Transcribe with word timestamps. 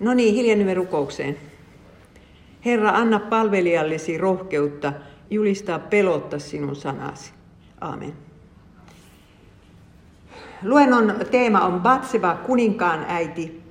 No 0.00 0.14
niin, 0.14 0.34
hiljennymme 0.34 0.74
rukoukseen. 0.74 1.36
Herra, 2.64 2.90
anna 2.90 3.20
palvelijallesi 3.20 4.18
rohkeutta 4.18 4.92
julistaa 5.30 5.78
pelotta 5.78 6.38
sinun 6.38 6.76
sanasi. 6.76 7.32
Aamen. 7.80 8.12
Luennon 10.62 11.14
teema 11.30 11.60
on 11.60 11.80
Batseva, 11.80 12.34
kuninkaan 12.46 13.04
äiti. 13.08 13.62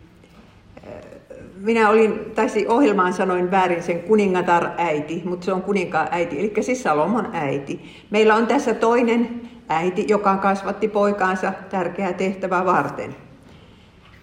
Minä 1.55 1.89
olin, 1.89 2.31
taisi 2.35 2.67
ohjelmaan 2.67 3.13
sanoin 3.13 3.51
väärin 3.51 3.83
sen 3.83 3.99
kuningatar 3.99 4.69
äiti, 4.77 5.21
mutta 5.25 5.45
se 5.45 5.53
on 5.53 5.61
kuninkaan 5.61 6.07
äiti, 6.11 6.39
eli 6.39 6.63
siis 6.63 6.83
Salomon 6.83 7.29
äiti. 7.33 7.81
Meillä 8.09 8.35
on 8.35 8.47
tässä 8.47 8.73
toinen 8.73 9.41
äiti, 9.69 10.05
joka 10.07 10.37
kasvatti 10.37 10.87
poikaansa 10.87 11.53
tärkeää 11.69 12.13
tehtävää 12.13 12.65
varten. 12.65 13.26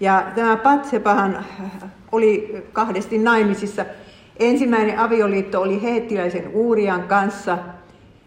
Ja 0.05 0.25
tämä 0.35 0.57
Patsepahan 0.57 1.45
oli 2.13 2.63
kahdesti 2.73 3.19
naimisissa. 3.19 3.85
Ensimmäinen 4.39 4.99
avioliitto 4.99 5.63
oli 5.63 5.83
Heettiläisen 5.83 6.51
Uurian 6.53 7.03
kanssa. 7.03 7.59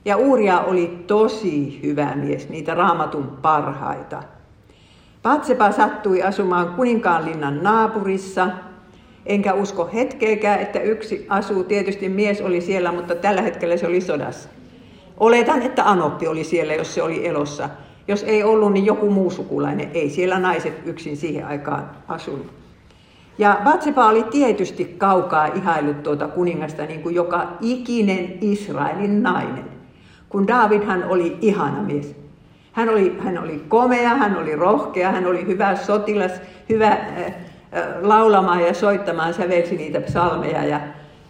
Ja 0.05 0.17
Uuria 0.17 0.59
oli 0.59 1.03
tosi 1.07 1.79
hyvä 1.83 2.15
mies, 2.15 2.49
niitä 2.49 2.73
raamatun 2.73 3.37
parhaita. 3.41 4.23
Patsepa 5.21 5.71
sattui 5.71 6.23
asumaan 6.23 6.67
kuninkaanlinnan 6.67 7.63
naapurissa. 7.63 8.47
Enkä 9.25 9.53
usko 9.53 9.89
hetkeäkään, 9.93 10.59
että 10.59 10.79
yksi 10.79 11.25
asuu. 11.29 11.63
Tietysti 11.63 12.09
mies 12.09 12.41
oli 12.41 12.61
siellä, 12.61 12.91
mutta 12.91 13.15
tällä 13.15 13.41
hetkellä 13.41 13.77
se 13.77 13.87
oli 13.87 14.01
sodassa. 14.01 14.49
Oletan, 15.17 15.61
että 15.61 15.89
Anoppi 15.89 16.27
oli 16.27 16.43
siellä, 16.43 16.73
jos 16.73 16.93
se 16.93 17.03
oli 17.03 17.27
elossa. 17.27 17.69
Jos 18.07 18.23
ei 18.23 18.43
ollut, 18.43 18.73
niin 18.73 18.85
joku 18.85 19.09
muu 19.09 19.29
sukulainen. 19.29 19.91
Ei 19.93 20.09
siellä 20.09 20.39
naiset 20.39 20.81
yksin 20.85 21.17
siihen 21.17 21.47
aikaan 21.47 21.89
asunut. 22.07 22.47
Ja 23.37 23.61
Batsepa 23.63 24.05
oli 24.05 24.23
tietysti 24.23 24.85
kaukaa 24.97 25.45
ihailut 25.45 26.03
tuota 26.03 26.27
kuningasta 26.27 26.85
niin 26.85 27.03
kuin 27.03 27.15
joka 27.15 27.47
ikinen 27.61 28.37
Israelin 28.41 29.23
nainen. 29.23 29.65
Kun 30.29 30.47
Davidhan 30.47 31.03
oli 31.03 31.37
ihana 31.41 31.81
mies. 31.81 32.15
Hän 32.73 32.89
oli, 32.89 33.17
hän 33.19 33.37
oli 33.37 33.63
komea, 33.67 34.09
hän 34.09 34.37
oli 34.37 34.55
rohkea, 34.55 35.11
hän 35.11 35.25
oli 35.25 35.45
hyvä 35.45 35.75
sotilas, 35.75 36.31
hyvä 36.69 36.87
äh, 36.87 37.17
äh, 37.17 37.33
laulamaan 38.01 38.61
ja 38.61 38.73
soittamaan, 38.73 39.33
sävelsi 39.33 39.75
niitä 39.75 40.01
psalmeja 40.01 40.65
ja, 40.65 40.81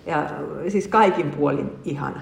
ja 0.05 0.29
siis 0.67 0.87
kaikin 0.87 1.31
puolin 1.31 1.71
ihana. 1.85 2.21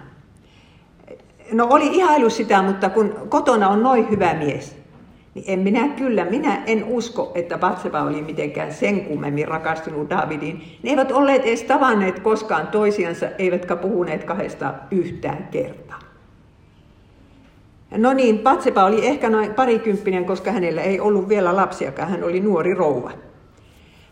No 1.51 1.67
oli 1.69 1.88
ihailu 1.88 2.29
sitä, 2.29 2.61
mutta 2.61 2.89
kun 2.89 3.15
kotona 3.29 3.69
on 3.69 3.83
noin 3.83 4.09
hyvä 4.09 4.33
mies, 4.33 4.77
niin 5.33 5.45
en 5.47 5.59
minä 5.59 5.88
kyllä, 5.88 6.25
minä 6.25 6.63
en 6.65 6.83
usko, 6.83 7.31
että 7.35 7.57
Batseba 7.57 8.01
oli 8.01 8.21
mitenkään 8.21 8.73
sen 8.73 9.01
kummemmin 9.01 9.47
rakastunut 9.47 10.09
Davidiin. 10.09 10.61
Ne 10.83 10.89
eivät 10.89 11.11
olleet 11.11 11.45
edes 11.45 11.63
tavanneet 11.63 12.19
koskaan 12.19 12.67
toisiansa, 12.67 13.25
eivätkä 13.38 13.75
puhuneet 13.75 14.23
kahdesta 14.23 14.73
yhtään 14.91 15.47
kertaa. 15.51 15.99
No 17.97 18.13
niin, 18.13 18.39
Batseba 18.39 18.85
oli 18.85 19.07
ehkä 19.07 19.29
noin 19.29 19.53
parikymppinen, 19.53 20.25
koska 20.25 20.51
hänellä 20.51 20.81
ei 20.81 20.99
ollut 20.99 21.29
vielä 21.29 21.55
lapsiakaan, 21.55 22.09
hän 22.09 22.23
oli 22.23 22.39
nuori 22.39 22.73
rouva. 22.73 23.11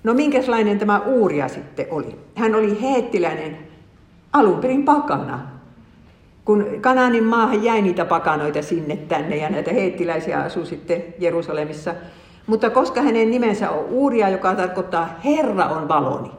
No 0.04 0.14
minkälainen 0.14 0.80
tämä 0.80 1.00
Uuria 1.00 1.48
sitten 1.48 1.86
oli? 1.92 2.16
Hän 2.36 2.56
oli 2.56 2.82
heettiläinen, 2.82 3.58
alun 4.34 4.60
perin 4.60 4.86
pakana, 4.86 5.53
kun 6.46 6.66
Kanaanin 6.82 7.24
maahan 7.24 7.64
jäi 7.64 7.82
niitä 7.82 8.06
pakanoita 8.06 8.62
sinne 8.62 8.98
tänne 8.98 9.36
ja 9.36 9.50
näitä 9.50 9.74
heettiläisiä 9.74 10.40
asui 10.40 10.66
sitten 10.66 11.04
Jerusalemissa. 11.20 11.94
Mutta 12.48 12.70
koska 12.70 13.02
hänen 13.02 13.32
nimensä 13.32 13.70
on 13.70 13.86
Uuria, 13.86 14.30
joka 14.30 14.56
tarkoittaa 14.56 15.20
Herra 15.26 15.66
on 15.66 15.88
valoni, 15.88 16.32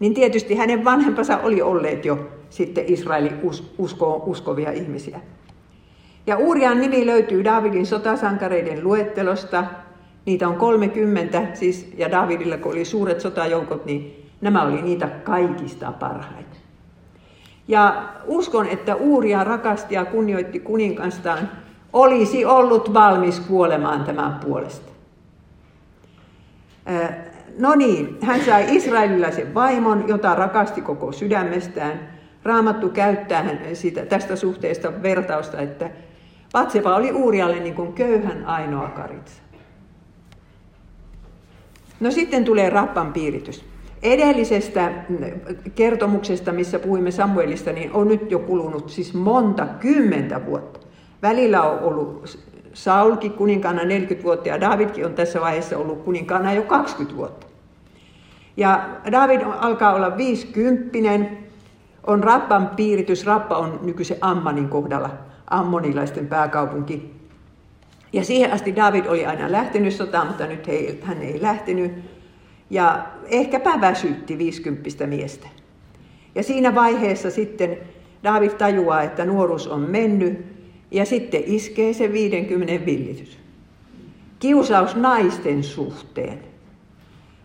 niin 0.00 0.14
tietysti 0.14 0.54
hänen 0.54 0.84
vanhempansa 0.84 1.38
oli 1.38 1.62
olleet 1.62 2.04
jo 2.04 2.18
sitten 2.50 2.84
Israelin 2.86 3.40
usko, 3.78 4.22
uskovia 4.26 4.72
ihmisiä. 4.72 5.20
Ja 6.26 6.36
Uurian 6.36 6.80
nimi 6.80 7.06
löytyy 7.06 7.44
Davidin 7.44 7.86
sotasankareiden 7.86 8.84
luettelosta. 8.84 9.64
Niitä 10.26 10.48
on 10.48 10.54
30, 10.54 11.42
siis, 11.54 11.92
ja 11.96 12.10
Davidilla 12.10 12.56
kun 12.56 12.72
oli 12.72 12.84
suuret 12.84 13.20
sotajoukot, 13.20 13.84
niin 13.84 14.26
nämä 14.40 14.62
oli 14.62 14.82
niitä 14.82 15.08
kaikista 15.08 15.92
parhaita. 15.92 16.59
Ja 17.70 18.02
uskon, 18.26 18.66
että 18.66 18.94
Uuria 18.94 19.44
rakasti 19.44 19.94
ja 19.94 20.04
kunnioitti 20.04 20.60
kuninkastaan, 20.60 21.50
olisi 21.92 22.44
ollut 22.44 22.94
valmis 22.94 23.40
kuolemaan 23.40 24.04
tämän 24.04 24.34
puolesta. 24.34 24.92
No 27.58 27.74
niin, 27.74 28.18
hän 28.22 28.44
sai 28.44 28.76
israelilaisen 28.76 29.54
vaimon, 29.54 30.04
jota 30.08 30.34
rakasti 30.34 30.80
koko 30.82 31.12
sydämestään. 31.12 32.08
Raamattu 32.44 32.88
käyttää 32.88 33.42
hän 33.42 33.58
siitä, 33.72 34.06
tästä 34.06 34.36
suhteesta 34.36 35.02
vertausta, 35.02 35.60
että 35.60 35.90
Patseva 36.52 36.96
oli 36.96 37.12
Uurialle 37.12 37.60
niin 37.60 37.74
kuin 37.74 37.92
köyhän 37.92 38.44
ainoa 38.44 38.88
karitsa. 38.88 39.42
No 42.00 42.10
sitten 42.10 42.44
tulee 42.44 42.70
rappan 42.70 43.12
piiritys. 43.12 43.69
Edellisestä 44.02 44.92
kertomuksesta, 45.74 46.52
missä 46.52 46.78
puhuimme 46.78 47.10
Samuelista, 47.10 47.72
niin 47.72 47.92
on 47.92 48.08
nyt 48.08 48.30
jo 48.30 48.38
kulunut 48.38 48.90
siis 48.90 49.14
monta 49.14 49.66
kymmentä 49.66 50.46
vuotta. 50.46 50.80
Välillä 51.22 51.62
on 51.62 51.78
ollut 51.80 52.38
Saulkin 52.72 53.32
kuninkaana 53.32 53.84
40 53.84 54.24
vuotta 54.24 54.48
ja 54.48 54.60
Davidkin 54.60 55.06
on 55.06 55.14
tässä 55.14 55.40
vaiheessa 55.40 55.78
ollut 55.78 56.02
kuninkaana 56.02 56.52
jo 56.52 56.62
20 56.62 57.16
vuotta. 57.16 57.46
Ja 58.56 58.88
David 59.12 59.40
alkaa 59.60 59.94
olla 59.94 60.16
50, 60.16 60.98
on 62.06 62.24
Rappan 62.24 62.70
piiritys. 62.76 63.26
Rappa 63.26 63.56
on 63.56 63.80
nykyisen 63.82 64.18
Ammanin 64.20 64.68
kohdalla, 64.68 65.10
ammonilaisten 65.50 66.26
pääkaupunki. 66.26 67.14
Ja 68.12 68.24
siihen 68.24 68.52
asti 68.52 68.76
David 68.76 69.06
oli 69.06 69.26
aina 69.26 69.52
lähtenyt 69.52 69.94
sotaan, 69.94 70.26
mutta 70.26 70.46
nyt 70.46 70.66
hän 71.02 71.22
ei 71.22 71.42
lähtenyt 71.42 71.92
ja 72.70 73.06
ehkäpä 73.26 73.80
väsytti 73.80 74.38
50 74.38 75.06
miestä. 75.06 75.48
Ja 76.34 76.42
siinä 76.42 76.74
vaiheessa 76.74 77.30
sitten 77.30 77.78
David 78.24 78.50
tajuaa, 78.50 79.02
että 79.02 79.24
nuoruus 79.24 79.66
on 79.66 79.80
mennyt 79.80 80.44
ja 80.90 81.04
sitten 81.04 81.42
iskee 81.46 81.92
se 81.92 82.12
50 82.12 82.86
villitys. 82.86 83.38
Kiusaus 84.38 84.96
naisten 84.96 85.64
suhteen. 85.64 86.40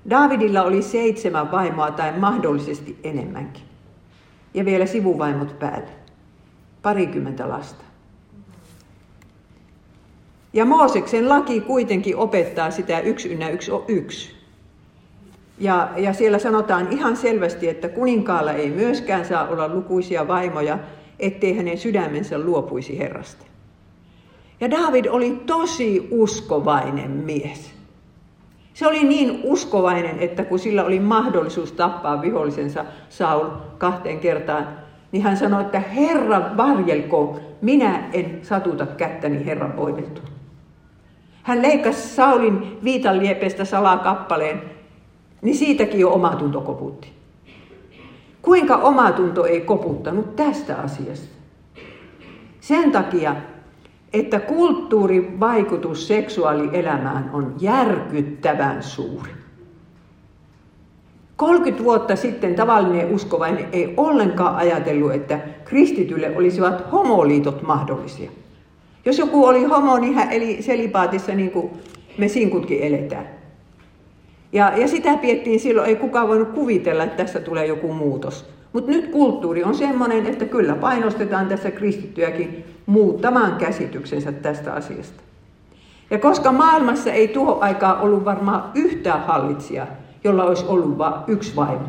Davidilla 0.10 0.64
oli 0.64 0.82
seitsemän 0.82 1.52
vaimoa 1.52 1.92
tai 1.92 2.20
mahdollisesti 2.20 3.00
enemmänkin. 3.04 3.64
Ja 4.54 4.66
vielä 4.66 4.86
sivuvaimot 4.86 5.60
päälle. 5.60 5.92
Parikymmentä 6.82 7.50
lasta. 7.50 7.84
Ja 10.54 10.66
Mooseksen 10.66 11.30
laki 11.30 11.62
kuitenkin 11.62 12.18
opettaa 12.18 12.72
sitä 12.72 13.00
yksi 13.00 13.30
ynnä 13.30 13.50
yksi 13.50 13.72
on 13.72 13.84
yksi. 13.88 14.36
Ja, 15.60 15.90
ja 15.98 16.14
siellä 16.14 16.40
sanotaan 16.40 16.88
ihan 16.92 17.18
selvästi, 17.18 17.70
että 17.70 17.90
kuninkaalla 17.90 18.52
ei 18.52 18.70
myöskään 18.70 19.26
saa 19.26 19.48
olla 19.48 19.68
lukuisia 19.68 20.28
vaimoja, 20.28 20.80
ettei 21.20 21.58
hänen 21.58 21.78
sydämensä 21.78 22.40
luopuisi 22.40 23.00
Herrasta. 23.00 23.46
Ja 24.60 24.72
David 24.72 25.06
oli 25.06 25.42
tosi 25.46 26.08
uskovainen 26.12 27.12
mies. 27.12 27.74
Se 28.74 28.88
oli 28.88 29.04
niin 29.04 29.40
uskovainen, 29.44 30.20
että 30.20 30.44
kun 30.44 30.60
sillä 30.60 30.84
oli 30.84 31.00
mahdollisuus 31.00 31.72
tappaa 31.72 32.22
vihollisensa 32.22 32.86
Saul 33.10 33.48
kahteen 33.78 34.20
kertaan, 34.20 34.68
niin 35.12 35.24
hän 35.24 35.38
sanoi, 35.38 35.62
että 35.62 35.80
Herra 35.80 36.42
varjelko, 36.58 37.40
minä 37.62 38.10
en 38.14 38.40
satuta 38.42 38.86
kättäni 38.86 39.46
Herran 39.46 39.78
voideltua. 39.78 40.24
Hän 41.44 41.62
leikkasi 41.62 42.08
Saulin 42.16 42.78
viitan 42.84 43.20
liepestä 43.20 43.66
salaa 43.66 43.98
kappaleen 43.98 44.75
niin 45.46 45.56
siitäkin 45.56 46.00
jo 46.00 46.10
omatunto 46.10 46.62
koputti. 46.62 47.08
Kuinka 48.42 48.76
omatunto 48.76 49.46
ei 49.46 49.62
koputtanut 49.62 50.36
tästä 50.36 50.76
asiasta? 50.76 51.36
Sen 52.62 52.92
takia, 52.92 53.36
että 54.14 54.40
kulttuurin 54.40 55.40
vaikutus 55.40 56.08
seksuaalielämään 56.08 57.30
on 57.34 57.56
järkyttävän 57.60 58.84
suuri. 58.84 59.32
30 61.36 61.84
vuotta 61.84 62.16
sitten 62.16 62.56
tavallinen 62.56 63.14
uskovainen 63.16 63.68
ei 63.72 63.94
ollenkaan 63.98 64.56
ajatellut, 64.56 65.14
että 65.14 65.40
kristitylle 65.66 66.38
olisivat 66.38 66.92
homoliitot 66.92 67.62
mahdollisia. 67.62 68.32
Jos 69.06 69.20
joku 69.20 69.46
oli 69.46 69.64
homo, 69.64 69.98
niin 69.98 70.14
hän 70.14 70.32
eli 70.32 70.62
selipaatissa 70.62 71.36
niin 71.36 71.52
kuin 71.52 71.72
me 72.18 72.28
sinkutkin 72.28 72.84
eletään. 72.84 73.35
Ja, 74.56 74.72
ja 74.78 74.88
sitä 74.88 75.18
piettiin 75.18 75.60
silloin, 75.60 75.90
ei 75.90 75.96
kukaan 75.96 76.28
voinut 76.28 76.50
kuvitella, 76.50 77.04
että 77.04 77.24
tässä 77.24 77.40
tulee 77.40 77.66
joku 77.66 77.94
muutos. 77.94 78.50
Mutta 78.74 78.92
nyt 78.92 79.12
kulttuuri 79.12 79.64
on 79.64 79.76
sellainen, 79.76 80.26
että 80.26 80.46
kyllä 80.46 80.76
painostetaan 80.76 81.48
tässä 81.48 81.72
kristittyäkin 81.72 82.66
muuttamaan 82.86 83.56
käsityksensä 83.56 84.32
tästä 84.32 84.74
asiasta. 84.74 85.24
Ja 86.10 86.20
koska 86.20 86.52
maailmassa 86.52 87.12
ei 87.12 87.28
tuohon 87.28 87.64
aikaan 87.64 88.02
ollut 88.02 88.26
varmaan 88.26 88.72
yhtään 88.76 89.22
hallitsijaa, 89.22 89.88
jolla 90.24 90.44
olisi 90.44 90.66
ollut 90.68 90.98
vain 90.98 91.14
yksi 91.28 91.56
vaimo. 91.56 91.88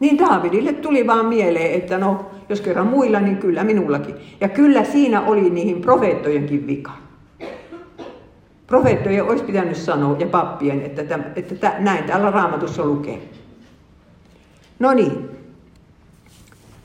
Niin 0.00 0.18
Daavidille 0.18 0.72
tuli 0.72 1.06
vaan 1.06 1.26
mieleen, 1.26 1.74
että 1.74 1.98
no, 1.98 2.26
jos 2.48 2.60
kerran 2.60 2.86
muilla, 2.86 3.20
niin 3.20 3.36
kyllä 3.36 3.64
minullakin. 3.64 4.14
Ja 4.40 4.48
kyllä 4.48 4.84
siinä 4.84 5.20
oli 5.20 5.50
niihin 5.50 5.80
profeettojenkin 5.80 6.66
vika. 6.66 7.03
Profeettojen 8.74 9.24
olisi 9.24 9.44
pitänyt 9.44 9.76
sanoa, 9.76 10.16
ja 10.18 10.26
pappien, 10.26 10.82
että, 10.82 11.04
täm, 11.04 11.22
että 11.36 11.54
tä, 11.54 11.74
näin 11.78 12.04
täällä 12.04 12.30
raamatussa 12.30 12.84
lukee. 12.84 13.22
No 14.78 14.92
niin. 14.92 15.28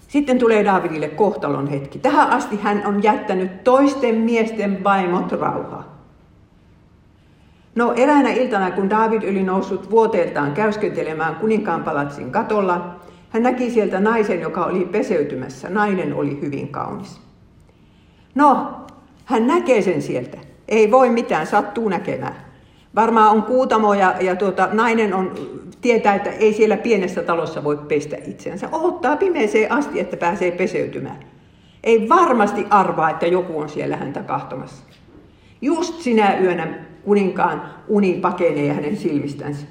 Sitten 0.08 0.40
tulee 0.40 0.66
Daavidille 0.66 1.08
kohtalon 1.08 1.68
hetki. 1.68 2.00
Tähän 2.00 2.30
asti 2.30 2.60
hän 2.62 2.86
on 2.86 3.04
jättänyt 3.04 3.64
toisten 3.64 4.16
miesten 4.16 4.84
vaimot 4.84 5.32
rauhaa. 5.32 5.98
No 7.76 7.94
eräänä 7.94 8.30
iltana, 8.30 8.72
kun 8.72 8.90
David 8.90 9.24
yli 9.24 9.44
noussut 9.44 9.92
vuoteeltaan 9.92 10.52
käyskentelemään 10.52 11.36
kuninkaan 11.36 11.84
palatsin 11.84 12.32
katolla, 12.32 12.96
hän 13.30 13.44
näki 13.44 13.72
sieltä 13.72 14.00
naisen, 14.00 14.42
joka 14.42 14.66
oli 14.66 14.86
peseytymässä. 14.86 15.70
Nainen 15.70 16.14
oli 16.14 16.42
hyvin 16.42 16.68
kaunis. 16.68 17.22
No, 18.36 18.74
hän 19.26 19.48
näkee 19.48 19.82
sen 19.82 20.02
sieltä. 20.02 20.49
Ei 20.70 20.92
voi 20.92 21.10
mitään, 21.10 21.48
sattuu 21.48 21.90
näkemään. 21.90 22.36
Varmaan 22.96 23.32
on 23.32 23.44
kuutamo 23.44 23.94
ja, 23.94 24.16
ja 24.22 24.36
tuota, 24.36 24.70
nainen 24.72 25.14
on, 25.14 25.34
tietää, 25.82 26.16
että 26.16 26.30
ei 26.30 26.54
siellä 26.54 26.78
pienessä 26.78 27.24
talossa 27.24 27.64
voi 27.64 27.78
pestä 27.78 28.18
itseänsä. 28.28 28.70
Ottaa 28.72 29.18
pimeeseen 29.18 29.72
asti, 29.72 30.00
että 30.00 30.18
pääsee 30.18 30.52
peseytymään. 30.52 31.20
Ei 31.84 32.10
varmasti 32.10 32.66
arvaa, 32.70 33.10
että 33.10 33.28
joku 33.28 33.60
on 33.60 33.70
siellä 33.70 33.96
häntä 33.98 34.24
kahtomassa. 34.24 34.84
Just 35.62 36.02
sinä 36.02 36.40
yönä 36.40 36.68
kuninkaan 37.04 37.64
uni 37.88 38.14
pakenee 38.14 38.74
hänen 38.74 38.98
silmistänsä. 38.98 39.66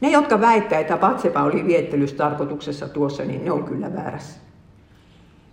Ne, 0.00 0.10
jotka 0.10 0.40
väittää, 0.40 0.80
että 0.80 0.96
Patsepa 0.96 1.42
oli 1.42 1.66
viettelystarkoituksessa 1.66 2.88
tuossa, 2.88 3.24
niin 3.24 3.44
ne 3.44 3.52
on 3.52 3.64
kyllä 3.64 3.94
väärässä. 3.94 4.40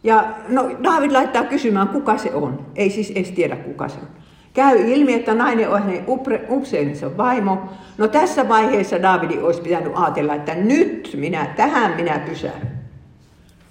Ja 0.04 0.34
no, 0.50 0.70
David 0.84 1.12
laittaa 1.12 1.44
kysymään, 1.44 1.88
kuka 1.88 2.18
se 2.18 2.34
on. 2.34 2.66
Ei 2.76 2.90
siis 2.90 3.12
edes 3.12 3.32
tiedä, 3.32 3.56
kuka 3.56 3.88
se 3.88 4.00
on. 4.00 4.21
Käy 4.54 4.92
ilmi, 4.92 5.14
että 5.14 5.34
nainen 5.34 5.70
on 5.70 5.80
hänen 5.80 6.06
upseerinsa 6.50 7.18
vaimo. 7.18 7.70
No 7.98 8.08
tässä 8.08 8.50
vaiheessa 8.50 9.02
Davidi 9.02 9.40
olisi 9.40 9.62
pitänyt 9.62 9.94
ajatella, 9.96 10.36
että 10.36 10.56
nyt 10.56 11.16
minä, 11.18 11.46
tähän 11.46 11.96
minä 11.96 12.20
pysähdyn. 12.20 12.72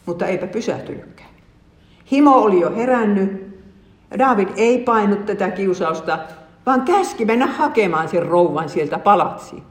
Mutta 0.06 0.26
eipä 0.26 0.46
pysähtynytkään. 0.46 1.30
Himo 2.12 2.30
oli 2.30 2.60
jo 2.60 2.76
herännyt. 2.76 3.50
David 4.18 4.48
ei 4.56 4.78
painut 4.78 5.26
tätä 5.26 5.50
kiusausta, 5.50 6.18
vaan 6.66 6.82
käski 6.82 7.24
mennä 7.24 7.46
hakemaan 7.46 8.08
sen 8.08 8.26
rouvan 8.26 8.68
sieltä 8.68 8.98
palatsiin. 8.98 9.62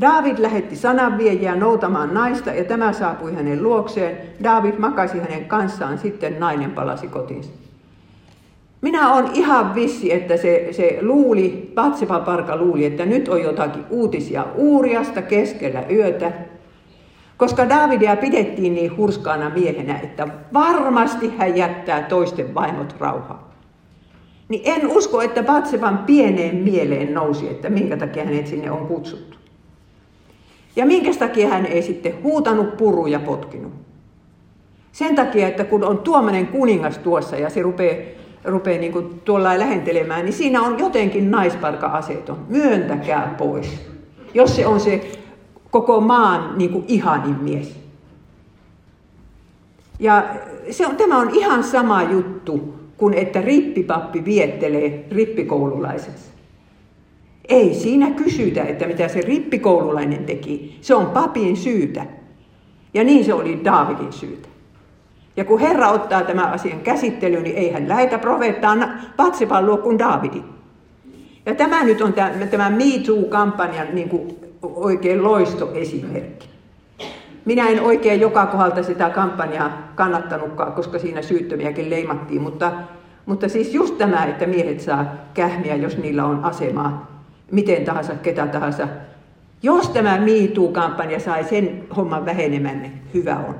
David 0.00 0.38
lähetti 0.38 0.76
sananviejiä 0.76 1.54
noutamaan 1.54 2.14
naista 2.14 2.50
ja 2.50 2.64
tämä 2.64 2.92
saapui 2.92 3.34
hänen 3.34 3.62
luokseen. 3.62 4.18
David 4.42 4.74
makasi 4.78 5.18
hänen 5.18 5.44
kanssaan, 5.44 5.98
sitten 5.98 6.40
nainen 6.40 6.70
palasi 6.70 7.08
kotiinsa. 7.08 7.63
Minä 8.84 9.14
olen 9.14 9.30
ihan 9.34 9.74
vissi, 9.74 10.12
että 10.12 10.36
se, 10.36 10.68
se 10.70 10.98
luuli, 11.00 11.72
Patsepa 11.74 12.20
Parka 12.20 12.56
luuli, 12.56 12.84
että 12.84 13.06
nyt 13.06 13.28
on 13.28 13.42
jotakin 13.42 13.84
uutisia 13.90 14.46
Uuriasta 14.54 15.22
keskellä 15.22 15.84
yötä. 15.90 16.32
Koska 17.36 17.68
Davidia 17.68 18.16
pidettiin 18.16 18.74
niin 18.74 18.96
hurskaana 18.96 19.50
miehenä, 19.50 19.98
että 19.98 20.28
varmasti 20.52 21.32
hän 21.36 21.56
jättää 21.56 22.02
toisten 22.02 22.54
vaimot 22.54 22.96
rauhaa. 22.98 23.54
Niin 24.48 24.62
en 24.64 24.88
usko, 24.88 25.22
että 25.22 25.42
Batsevan 25.42 25.98
pieneen 25.98 26.56
mieleen 26.56 27.14
nousi, 27.14 27.48
että 27.48 27.70
minkä 27.70 27.96
takia 27.96 28.24
hänet 28.24 28.46
sinne 28.46 28.70
on 28.70 28.86
kutsuttu. 28.86 29.36
Ja 30.76 30.86
minkä 30.86 31.10
takia 31.18 31.48
hän 31.48 31.66
ei 31.66 31.82
sitten 31.82 32.22
huutanut, 32.22 32.76
puru 32.76 33.06
ja 33.06 33.18
potkinut. 33.18 33.72
Sen 34.92 35.14
takia, 35.14 35.48
että 35.48 35.64
kun 35.64 35.84
on 35.84 35.98
tuommoinen 35.98 36.46
kuningas 36.46 36.98
tuossa 36.98 37.36
ja 37.36 37.50
se 37.50 37.62
rupeaa, 37.62 38.23
rupeaa 38.44 38.80
niin 38.80 38.92
kuin 38.92 39.20
tuolla 39.20 39.58
lähentelemään, 39.58 40.24
niin 40.24 40.32
siinä 40.32 40.62
on 40.62 40.78
jotenkin 40.78 41.30
naisparka-aseton. 41.30 42.38
Myöntäkää 42.48 43.34
pois, 43.38 43.86
jos 44.34 44.56
se 44.56 44.66
on 44.66 44.80
se 44.80 45.10
koko 45.70 46.00
maan 46.00 46.58
niin 46.58 46.70
kuin 46.70 46.84
ihanin 46.88 47.36
mies. 47.40 47.76
Ja 49.98 50.24
se 50.70 50.86
on, 50.86 50.96
tämä 50.96 51.18
on 51.18 51.30
ihan 51.30 51.64
sama 51.64 52.02
juttu 52.02 52.74
kuin 52.96 53.14
että 53.14 53.40
rippipappi 53.40 54.24
viettelee 54.24 55.06
rippikoululaisensa. 55.10 56.30
Ei 57.48 57.74
siinä 57.74 58.10
kysytä, 58.10 58.62
että 58.62 58.86
mitä 58.86 59.08
se 59.08 59.20
rippikoululainen 59.20 60.24
teki. 60.24 60.78
Se 60.80 60.94
on 60.94 61.06
papin 61.06 61.56
syytä. 61.56 62.06
Ja 62.94 63.04
niin 63.04 63.24
se 63.24 63.34
oli 63.34 63.60
Daavidin 63.64 64.12
syytä. 64.12 64.48
Ja 65.36 65.44
kun 65.44 65.60
Herra 65.60 65.88
ottaa 65.88 66.22
tämän 66.22 66.52
asian 66.52 66.80
käsittelyyn, 66.80 67.42
niin 67.42 67.56
ei 67.56 67.72
hän 67.72 67.88
lähetä 67.88 68.18
profeettaa 68.18 68.76
Patsepan 69.16 69.66
luo 69.66 69.76
kuin 69.76 69.98
Daavidi. 69.98 70.42
Ja 71.46 71.54
tämä 71.54 71.84
nyt 71.84 72.00
on 72.00 72.14
tämä 72.50 72.70
Me 72.70 72.84
Too-kampanjan 73.06 73.86
niin 73.92 74.08
kuin 74.08 74.36
oikein 74.62 75.24
loistoesimerkki. 75.24 76.48
Minä 77.44 77.68
en 77.68 77.80
oikein 77.80 78.20
joka 78.20 78.46
kohdalta 78.46 78.82
sitä 78.82 79.10
kampanjaa 79.10 79.92
kannattanutkaan, 79.94 80.72
koska 80.72 80.98
siinä 80.98 81.22
syyttömiäkin 81.22 81.90
leimattiin, 81.90 82.42
mutta, 82.42 82.72
mutta 83.26 83.48
siis 83.48 83.74
just 83.74 83.98
tämä, 83.98 84.24
että 84.24 84.46
miehet 84.46 84.80
saa 84.80 85.04
kähmiä, 85.34 85.76
jos 85.76 85.98
niillä 85.98 86.24
on 86.24 86.44
asemaa 86.44 87.14
miten 87.50 87.84
tahansa, 87.84 88.14
ketä 88.14 88.46
tahansa. 88.46 88.88
Jos 89.62 89.88
tämä 89.88 90.18
MeToo-kampanja 90.18 91.20
sai 91.20 91.44
sen 91.44 91.84
homman 91.96 92.26
vähenemään, 92.26 92.82
niin 92.82 93.02
hyvä 93.14 93.36
on. 93.48 93.54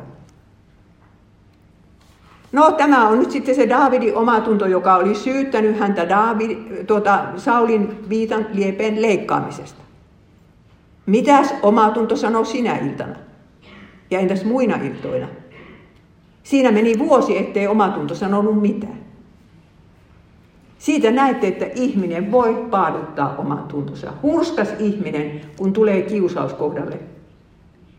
No 2.54 2.72
tämä 2.72 3.08
on 3.08 3.18
nyt 3.18 3.30
sitten 3.30 3.54
se 3.54 3.68
Daavidin 3.68 4.16
omatunto, 4.16 4.66
joka 4.66 4.96
oli 4.96 5.14
syyttänyt 5.14 5.78
häntä 5.78 6.08
David, 6.08 6.84
tuota, 6.86 7.24
Saulin 7.36 8.04
viitan 8.08 8.46
liepeen 8.52 9.02
leikkaamisesta. 9.02 9.82
Mitäs 11.06 11.54
omatunto 11.62 12.16
sanoo 12.16 12.44
sinä 12.44 12.76
iltana? 12.76 13.16
Ja 14.10 14.18
entäs 14.18 14.44
muina 14.44 14.76
iltoina? 14.76 15.28
Siinä 16.42 16.72
meni 16.72 16.98
vuosi, 16.98 17.38
ettei 17.38 17.66
omatunto 17.66 18.14
sanonut 18.14 18.60
mitään. 18.60 18.98
Siitä 20.78 21.10
näette, 21.10 21.48
että 21.48 21.66
ihminen 21.74 22.32
voi 22.32 22.66
paaduttaa 22.70 23.34
oman 23.38 23.62
tuntonsa. 23.68 24.12
Hurskas 24.22 24.68
ihminen, 24.78 25.40
kun 25.56 25.72
tulee 25.72 26.02
kiusaus 26.02 26.54
kohdalle. 26.54 26.98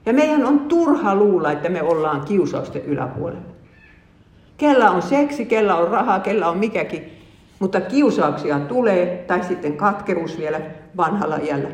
Ja 0.06 0.14
meidän 0.14 0.46
on 0.46 0.60
turha 0.60 1.16
luulla, 1.16 1.52
että 1.52 1.70
me 1.70 1.84
ollaan 1.84 2.22
kiusausten 2.22 2.86
yläpuolella. 2.86 3.55
Kella 4.58 4.90
on 4.90 5.02
seksi, 5.02 5.46
kella 5.46 5.76
on 5.76 5.88
rahaa, 5.88 6.20
kella 6.20 6.48
on 6.48 6.58
mikäkin. 6.58 7.12
Mutta 7.60 7.82
kiusauksia 7.82 8.60
tulee, 8.60 9.24
tai 9.28 9.44
sitten 9.44 9.78
katkeruus 9.78 10.38
vielä 10.38 10.62
vanhalla 10.98 11.36
iällä. 11.36 11.70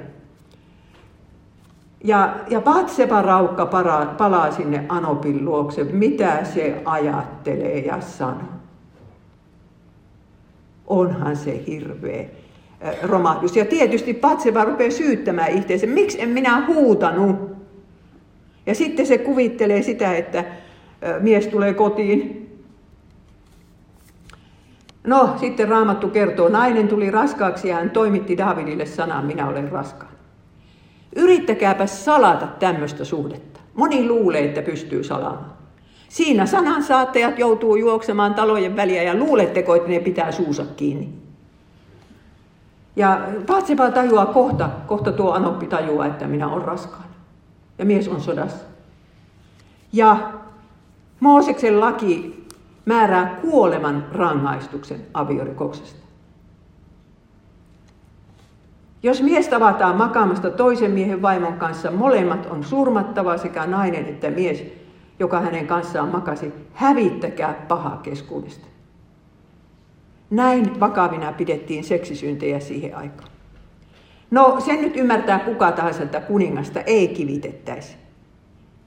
Ja, 2.03 2.35
ja 2.49 2.61
Patsepa 2.61 3.21
raukka 3.21 3.65
palaa, 3.65 4.05
palaa 4.05 4.51
sinne 4.51 4.85
Anopin 4.89 5.45
luokse, 5.45 5.83
mitä 5.83 6.43
se 6.43 6.81
ajattelee 6.85 7.79
ja 7.79 8.01
sanoo 8.01 8.61
onhan 10.91 11.35
se 11.35 11.63
hirveä 11.67 12.25
romahdus. 13.03 13.55
Ja 13.55 13.65
tietysti 13.65 14.13
Patseva 14.13 14.65
rupeaa 14.65 14.91
syyttämään 14.91 15.51
itseensä, 15.51 15.87
miksi 15.87 16.21
en 16.21 16.29
minä 16.29 16.65
huutanut. 16.67 17.51
Ja 18.65 18.75
sitten 18.75 19.05
se 19.05 19.17
kuvittelee 19.17 19.81
sitä, 19.81 20.15
että 20.15 20.43
mies 21.19 21.47
tulee 21.47 21.73
kotiin. 21.73 22.40
No, 25.03 25.35
sitten 25.39 25.67
Raamattu 25.67 26.07
kertoo, 26.07 26.49
nainen 26.49 26.87
tuli 26.87 27.11
raskaaksi 27.11 27.67
ja 27.67 27.75
hän 27.75 27.89
toimitti 27.89 28.37
Davidille 28.37 28.85
sanan, 28.85 29.25
minä 29.25 29.47
olen 29.47 29.71
raskaan. 29.71 30.11
Yrittäkääpä 31.15 31.85
salata 31.85 32.47
tämmöistä 32.47 33.05
suhdetta. 33.05 33.59
Moni 33.73 34.07
luulee, 34.07 34.45
että 34.45 34.61
pystyy 34.61 35.03
salaamaan. 35.03 35.51
Siinä 36.09 36.45
sanansaattajat 36.45 37.39
joutuu 37.39 37.75
juoksemaan 37.75 38.33
talojen 38.33 38.75
väliä 38.75 39.03
ja 39.03 39.15
luuletteko, 39.15 39.75
että 39.75 39.89
ne 39.89 39.99
pitää 39.99 40.31
suusa 40.31 40.65
kiinni. 40.77 41.09
Ja 42.95 43.21
Patsepa 43.47 43.91
tajuaa 43.91 44.25
kohta, 44.25 44.69
kohta 44.87 45.11
tuo 45.11 45.31
Anoppi 45.31 45.67
tajuaa, 45.67 46.05
että 46.05 46.27
minä 46.27 46.47
olen 46.47 46.65
raskaana. 46.65 47.05
Ja 47.77 47.85
mies 47.85 48.07
on 48.07 48.21
sodassa. 48.21 48.65
Ja 49.93 50.31
Mooseksen 51.19 51.79
laki 51.79 52.40
määrää 52.85 53.37
kuoleman 53.41 54.05
rangaistuksen 54.11 55.01
aviorikoksesta. 55.13 56.01
Jos 59.03 59.21
mies 59.21 59.47
tavataan 59.47 59.97
makaamasta 59.97 60.49
toisen 60.49 60.91
miehen 60.91 61.21
vaimon 61.21 61.53
kanssa, 61.53 61.91
molemmat 61.91 62.45
on 62.45 62.63
surmattava 62.63 63.37
sekä 63.37 63.65
nainen 63.65 64.05
että 64.05 64.29
mies, 64.29 64.63
joka 65.19 65.39
hänen 65.39 65.67
kanssaan 65.67 66.09
makasi, 66.09 66.53
hävittäkää 66.73 67.65
paha 67.67 67.97
keskuudesta. 68.03 68.67
Näin 70.29 70.79
vakavina 70.79 71.33
pidettiin 71.33 71.83
seksisyntejä 71.83 72.59
siihen 72.59 72.97
aikaan. 72.97 73.31
No 74.31 74.59
sen 74.59 74.81
nyt 74.81 74.97
ymmärtää 74.97 75.39
kuka 75.39 75.71
tahansa, 75.71 76.03
että 76.03 76.21
kuningasta 76.21 76.81
ei 76.81 77.07
kivitettäisi, 77.07 77.95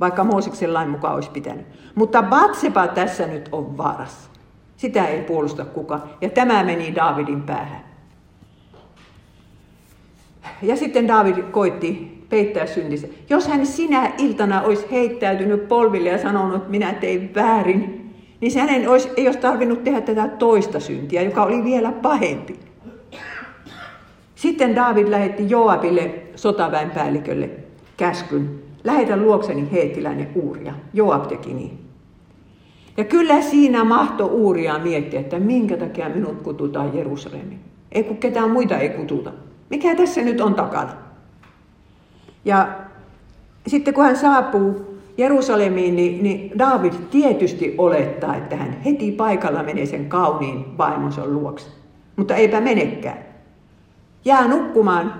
vaikka 0.01 0.25
Mooseksen 0.25 0.75
lain 0.75 0.91
mukaan 0.91 1.15
olisi 1.15 1.31
pitänyt. 1.31 1.67
Mutta 1.95 2.23
Batseba 2.23 2.87
tässä 2.87 3.27
nyt 3.27 3.49
on 3.53 3.77
vaarassa. 3.77 4.31
Sitä 4.77 5.07
ei 5.07 5.23
puolusta 5.23 5.65
kuka. 5.65 6.01
Ja 6.21 6.31
tämä 6.31 6.65
meni 6.65 6.95
Daavidin 6.95 7.43
päähän. 7.43 7.85
Ja 10.63 10.77
sitten 10.77 11.09
David 11.09 11.43
koitti 11.43 12.25
peittää 12.29 12.67
syntinsä. 12.67 13.07
Jos 13.31 13.49
hän 13.49 13.67
sinä 13.67 14.13
iltana 14.19 14.63
olisi 14.63 14.87
heittäytynyt 14.91 15.69
polville 15.69 16.09
ja 16.09 16.23
sanonut, 16.23 16.57
että 16.57 16.71
minä 16.71 16.95
tein 16.95 17.35
väärin, 17.35 18.11
niin 18.41 18.59
hänen 18.61 18.89
olisi, 18.89 19.11
ei 19.17 19.27
olisi 19.27 19.41
tarvinnut 19.41 19.85
tehdä 19.85 20.01
tätä 20.01 20.29
toista 20.29 20.81
syntiä, 20.81 21.23
joka 21.23 21.43
oli 21.43 21.65
vielä 21.65 21.93
pahempi. 21.93 22.59
Sitten 24.35 24.77
David 24.77 25.11
lähetti 25.11 25.51
Joabille 25.51 26.15
sotaväenpäällikölle 26.37 27.51
käskyn. 27.97 28.65
Lähetä 28.85 29.17
luokseni 29.17 29.69
heetiläinen 29.73 30.31
Uuria. 30.35 30.75
Joab 30.93 31.29
teki. 31.29 31.79
Ja 32.97 33.05
kyllä 33.05 33.43
siinä 33.43 33.85
mahto 33.85 34.27
Uuria 34.27 34.79
miettiä, 34.79 35.21
että 35.21 35.39
minkä 35.39 35.77
takia 35.77 36.09
minut 36.09 36.43
kututaan 36.43 36.97
Jerusalemiin. 36.97 37.61
Ei 37.93 38.03
kun 38.03 38.17
ketään 38.17 38.51
muita 38.51 38.79
ei 38.79 38.89
kututa. 38.89 39.33
Mikä 39.71 39.95
tässä 39.95 40.23
nyt 40.23 40.41
on 40.41 40.55
takana? 40.55 40.93
Ja 42.45 42.69
sitten 43.67 43.95
kun 43.95 44.05
hän 44.05 44.17
saapuu 44.17 44.95
Jerusalemiin, 45.19 45.97
niin, 45.97 46.23
niin 46.23 46.59
David 46.59 46.93
tietysti 47.11 47.75
olettaa, 47.79 48.37
että 48.37 48.57
hän 48.57 48.81
heti 48.85 49.13
paikalla 49.13 49.63
menee 49.63 49.87
sen 49.87 50.09
kauniin 50.09 50.79
vaimonsa 50.79 51.27
luokse. 51.27 51.67
Mutta 52.17 52.35
eipä 52.35 52.61
menekään. 52.61 53.19
Jää 54.25 54.49
nukkumaan 54.49 55.15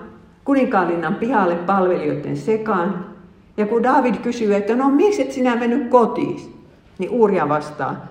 kuninkaallinnan 0.45 1.15
pihalle 1.15 1.57
palvelijoiden 1.57 2.37
sekaan. 2.37 3.14
Ja 3.57 3.67
kun 3.67 3.83
David 3.83 4.15
kysyy, 4.15 4.55
että 4.55 4.77
no 4.77 4.91
miksi 4.91 5.23
et 5.23 5.33
sinä 5.33 5.57
mennyt 5.57 5.91
kotiin, 5.91 6.67
niin 6.99 7.11
Uuria 7.11 7.49
vastaa 7.49 8.07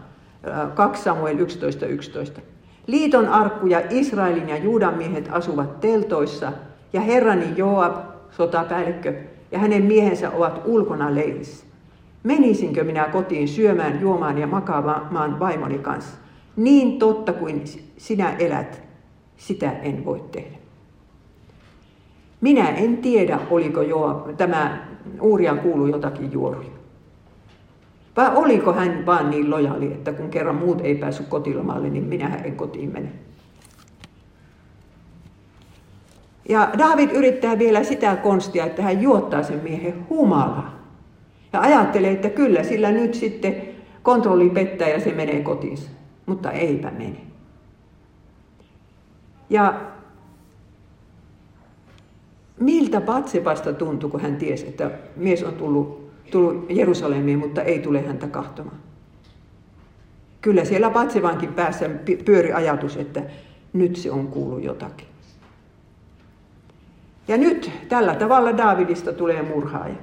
2 0.75 1.03
Samuel 1.03 1.37
11.11. 1.37 1.85
11. 1.85 2.41
Liiton 2.87 3.27
arkku 3.27 3.67
ja 3.67 3.81
Israelin 3.89 4.49
ja 4.49 4.57
Juudan 4.57 4.97
miehet 4.97 5.29
asuvat 5.31 5.79
teltoissa, 5.79 6.51
ja 6.93 7.01
herrani 7.01 7.45
Joab, 7.55 7.95
sotapäällikkö, 8.31 9.13
ja 9.51 9.59
hänen 9.59 9.83
miehensä 9.83 10.31
ovat 10.31 10.61
ulkona 10.65 11.15
leirissä. 11.15 11.65
Menisinkö 12.23 12.83
minä 12.83 13.03
kotiin 13.03 13.47
syömään, 13.47 14.01
juomaan 14.01 14.37
ja 14.37 14.47
makaamaan 14.47 15.39
vaimoni 15.39 15.77
kanssa? 15.77 16.17
Niin 16.55 16.99
totta 16.99 17.33
kuin 17.33 17.63
sinä 17.97 18.35
elät, 18.39 18.81
sitä 19.37 19.71
en 19.71 20.05
voi 20.05 20.23
tehdä. 20.31 20.57
Minä 22.41 22.69
en 22.69 22.97
tiedä, 22.97 23.39
oliko 23.49 23.81
jo 23.81 24.29
tämä 24.37 24.87
Uurian 25.21 25.59
kuulu 25.59 25.87
jotakin 25.87 26.31
juoruja. 26.31 26.69
Vai 28.17 28.31
oliko 28.35 28.73
hän 28.73 29.05
vaan 29.05 29.29
niin 29.29 29.49
lojaali, 29.49 29.85
että 29.85 30.13
kun 30.13 30.29
kerran 30.29 30.55
muut 30.55 30.81
ei 30.81 30.95
päässyt 30.95 31.27
kotilomalle, 31.27 31.89
niin 31.89 32.03
minä 32.03 32.35
en 32.35 32.55
kotiin 32.55 32.93
mene. 32.93 33.09
Ja 36.49 36.69
David 36.77 37.09
yrittää 37.09 37.59
vielä 37.59 37.83
sitä 37.83 38.15
konstia, 38.15 38.65
että 38.65 38.81
hän 38.81 39.01
juottaa 39.01 39.43
sen 39.43 39.59
miehen 39.63 40.05
humalaa. 40.09 40.79
Ja 41.53 41.61
ajattelee, 41.61 42.11
että 42.11 42.29
kyllä 42.29 42.63
sillä 42.63 42.91
nyt 42.91 43.13
sitten 43.13 43.61
kontrolli 44.03 44.49
pettää 44.49 44.89
ja 44.89 44.99
se 44.99 45.11
menee 45.11 45.41
kotiinsa. 45.41 45.89
Mutta 46.25 46.51
eipä 46.51 46.91
mene. 46.91 47.17
Ja 49.49 49.81
miltä 52.59 53.01
Batsebasta 53.01 53.73
tuntui, 53.73 54.09
kun 54.09 54.21
hän 54.21 54.35
tiesi, 54.35 54.67
että 54.67 54.91
mies 55.15 55.43
on 55.43 55.53
tullut, 55.53 56.09
tullut 56.31 56.65
Jerusalemiin, 56.69 57.39
mutta 57.39 57.61
ei 57.61 57.79
tule 57.79 58.01
häntä 58.01 58.27
kahtomaan. 58.27 58.77
Kyllä 60.41 60.65
siellä 60.65 60.89
Batsevankin 60.89 61.53
päässä 61.53 61.89
pyöri 62.25 62.53
ajatus, 62.53 62.97
että 62.97 63.23
nyt 63.73 63.95
se 63.95 64.11
on 64.11 64.27
kuullut 64.27 64.63
jotakin. 64.63 65.07
Ja 67.27 67.37
nyt 67.37 67.71
tällä 67.89 68.15
tavalla 68.15 68.57
Davidista 68.57 69.13
tulee 69.13 69.41
murhaaja. 69.41 69.95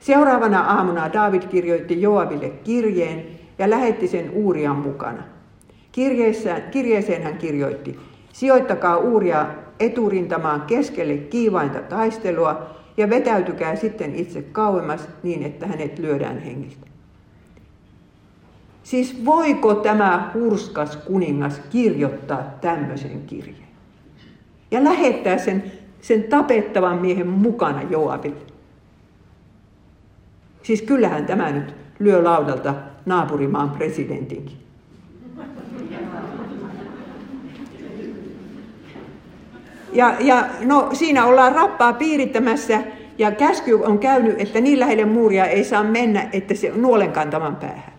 Seuraavana 0.00 0.60
aamuna 0.60 1.12
David 1.12 1.42
kirjoitti 1.42 2.02
Joabille 2.02 2.48
kirjeen 2.48 3.26
ja 3.58 3.70
lähetti 3.70 4.08
sen 4.08 4.30
Uurian 4.30 4.76
mukana. 4.76 5.22
Kirjeeseen 6.70 7.22
hän 7.22 7.38
kirjoitti, 7.38 7.98
sijoittakaa 8.32 8.96
Uuria 8.96 9.46
eturintamaan 9.80 10.62
keskelle 10.62 11.16
kiivainta 11.16 11.78
taistelua 11.78 12.66
ja 12.96 13.10
vetäytykää 13.10 13.76
sitten 13.76 14.14
itse 14.14 14.42
kauemmas 14.42 15.08
niin, 15.22 15.42
että 15.42 15.66
hänet 15.66 15.98
lyödään 15.98 16.38
hengiltä. 16.38 16.86
Siis 18.82 19.24
voiko 19.24 19.74
tämä 19.74 20.30
hurskas 20.34 20.96
kuningas 20.96 21.60
kirjoittaa 21.70 22.42
tämmöisen 22.60 23.22
kirjeen? 23.26 23.68
Ja 24.70 24.84
lähettää 24.84 25.38
sen, 25.38 25.72
sen 26.00 26.22
tapettavan 26.22 26.98
miehen 26.98 27.28
mukana 27.28 27.82
Joabille. 27.82 28.40
Siis 30.62 30.82
kyllähän 30.82 31.26
tämä 31.26 31.50
nyt 31.50 31.74
lyö 31.98 32.24
laudalta 32.24 32.74
naapurimaan 33.06 33.70
presidentinkin. 33.70 34.58
Ja, 39.96 40.14
ja 40.20 40.46
no, 40.64 40.88
siinä 40.92 41.26
ollaan 41.26 41.54
rappaa 41.54 41.92
piirittämässä 41.92 42.82
ja 43.18 43.30
käsky 43.30 43.72
on 43.72 43.98
käynyt, 43.98 44.40
että 44.40 44.60
niin 44.60 44.80
lähelle 44.80 45.04
muuria 45.04 45.46
ei 45.46 45.64
saa 45.64 45.84
mennä, 45.84 46.28
että 46.32 46.54
se 46.54 46.72
nuolen 46.76 47.12
kantaman 47.12 47.56
päähän. 47.56 47.92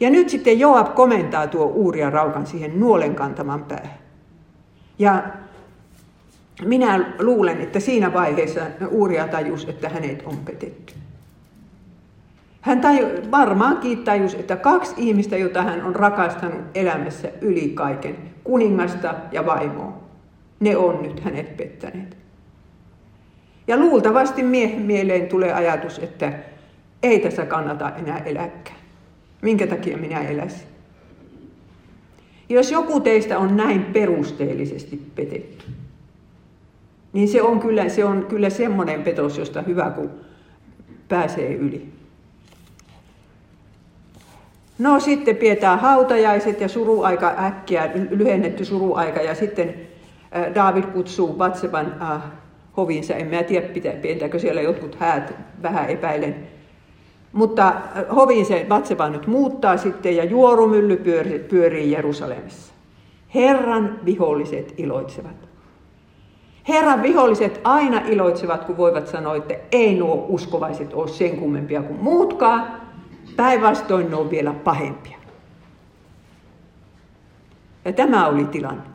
Ja 0.00 0.10
nyt 0.10 0.28
sitten 0.28 0.58
Joab 0.58 0.94
komentaa 0.94 1.46
tuo 1.46 1.64
Uuria 1.64 2.10
raukan 2.10 2.46
siihen 2.46 2.80
nuolen 2.80 3.14
kantaman 3.14 3.64
päähän. 3.64 3.98
Ja 4.98 5.22
minä 6.64 7.14
luulen, 7.18 7.60
että 7.60 7.80
siinä 7.80 8.12
vaiheessa 8.12 8.60
Uuria 8.90 9.28
tajus, 9.28 9.64
että 9.64 9.88
hänet 9.88 10.22
on 10.26 10.36
petetty. 10.36 10.94
Hän 12.60 12.80
taju, 12.80 13.06
varmaankin 13.30 14.04
tajus, 14.04 14.34
että 14.34 14.56
kaksi 14.56 14.94
ihmistä, 14.96 15.36
jota 15.36 15.62
hän 15.62 15.84
on 15.84 15.96
rakastanut 15.96 16.60
elämässä 16.74 17.28
yli 17.40 17.68
kaiken, 17.68 18.16
kuningasta 18.44 19.14
ja 19.32 19.46
vaimoa, 19.46 20.03
ne 20.64 20.76
on 20.76 21.02
nyt 21.02 21.20
hänet 21.20 21.56
pettäneet. 21.56 22.16
Ja 23.66 23.76
luultavasti 23.76 24.42
miehen 24.42 24.82
mieleen 24.82 25.28
tulee 25.28 25.52
ajatus, 25.52 25.98
että 25.98 26.32
ei 27.02 27.20
tässä 27.20 27.46
kannata 27.46 27.92
enää 27.96 28.18
eläkään. 28.18 28.76
Minkä 29.42 29.66
takia 29.66 29.96
minä 29.96 30.20
eläisin? 30.20 30.66
Jos 32.48 32.70
joku 32.70 33.00
teistä 33.00 33.38
on 33.38 33.56
näin 33.56 33.84
perusteellisesti 33.84 35.02
petetty, 35.14 35.64
niin 37.12 37.28
se 37.28 37.42
on 37.42 37.60
kyllä, 37.60 37.88
se 37.88 38.04
on 38.04 38.26
kyllä 38.26 38.50
semmoinen 38.50 39.02
petos, 39.02 39.38
josta 39.38 39.62
hyvä 39.62 39.90
kun 39.90 40.10
pääsee 41.08 41.54
yli. 41.54 41.88
No 44.78 45.00
sitten 45.00 45.36
pidetään 45.36 45.78
hautajaiset 45.78 46.60
ja 46.60 46.68
suruaika 46.68 47.34
äkkiä, 47.38 47.90
lyhennetty 48.10 48.64
suruaika 48.64 49.20
ja 49.20 49.34
sitten 49.34 49.93
David 50.54 50.84
kutsuu 50.84 51.32
Batseban 51.32 51.94
äh, 52.02 52.22
hoviinsa. 52.76 53.14
En 53.14 53.26
mä 53.26 53.42
tiedä, 53.42 53.68
pidetäänkö 53.68 54.38
siellä 54.38 54.60
jotkut 54.60 54.94
häät, 54.94 55.34
vähän 55.62 55.90
epäilen. 55.90 56.36
Mutta 57.32 57.72
hoviin 58.14 58.46
se 58.46 58.66
Batseba 58.68 59.08
nyt 59.08 59.26
muuttaa 59.26 59.76
sitten 59.76 60.16
ja 60.16 60.24
juorumylly 60.24 60.96
pyörii, 60.96 61.38
pyörii 61.38 61.90
Jerusalemissa. 61.90 62.74
Herran 63.34 64.00
viholliset 64.04 64.74
iloitsevat. 64.76 65.48
Herran 66.68 67.02
viholliset 67.02 67.60
aina 67.64 68.02
iloitsevat, 68.06 68.64
kun 68.64 68.76
voivat 68.76 69.08
sanoa, 69.08 69.36
että 69.36 69.54
ei 69.72 69.98
nuo 69.98 70.26
uskovaiset 70.28 70.94
ole 70.94 71.08
sen 71.08 71.36
kummempia 71.36 71.82
kuin 71.82 72.00
muutkaan, 72.00 72.84
Päinvastoin 73.36 74.10
ne 74.10 74.16
on 74.16 74.30
vielä 74.30 74.52
pahempia. 74.52 75.18
Ja 77.84 77.92
tämä 77.92 78.26
oli 78.26 78.44
tilanne. 78.44 78.93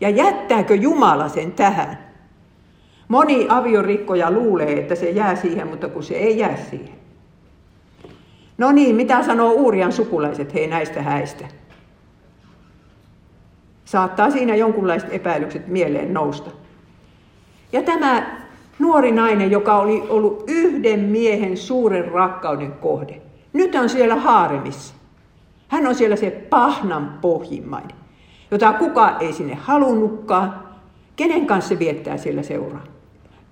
Ja 0.00 0.10
jättääkö 0.10 0.74
Jumala 0.74 1.28
sen 1.28 1.52
tähän? 1.52 1.98
Moni 3.08 3.46
aviorikkoja 3.48 4.30
luulee, 4.30 4.78
että 4.78 4.94
se 4.94 5.10
jää 5.10 5.36
siihen, 5.36 5.66
mutta 5.66 5.88
kun 5.88 6.02
se 6.02 6.14
ei 6.14 6.38
jää 6.38 6.56
siihen. 6.70 6.98
No 8.58 8.72
niin, 8.72 8.96
mitä 8.96 9.22
sanoo 9.22 9.52
Uurian 9.52 9.92
sukulaiset 9.92 10.54
hei 10.54 10.66
näistä 10.66 11.02
häistä? 11.02 11.44
Saattaa 13.84 14.30
siinä 14.30 14.54
jonkunlaiset 14.54 15.08
epäilykset 15.12 15.68
mieleen 15.68 16.14
nousta. 16.14 16.50
Ja 17.72 17.82
tämä 17.82 18.38
nuori 18.78 19.12
nainen, 19.12 19.50
joka 19.50 19.78
oli 19.78 20.02
ollut 20.08 20.44
yhden 20.46 21.00
miehen 21.00 21.56
suuren 21.56 22.12
rakkauden 22.12 22.72
kohde, 22.72 23.22
nyt 23.52 23.74
on 23.74 23.88
siellä 23.88 24.14
haaremissa. 24.14 24.94
Hän 25.68 25.86
on 25.86 25.94
siellä 25.94 26.16
se 26.16 26.30
pahnan 26.30 27.18
pohjimmainen, 27.20 27.96
jota 28.50 28.72
kukaan 28.72 29.16
ei 29.20 29.32
sinne 29.32 29.54
halunnutkaan. 29.54 30.68
Kenen 31.16 31.46
kanssa 31.46 31.68
se 31.68 31.78
viettää 31.78 32.16
siellä 32.16 32.42
seuraa? 32.42 32.84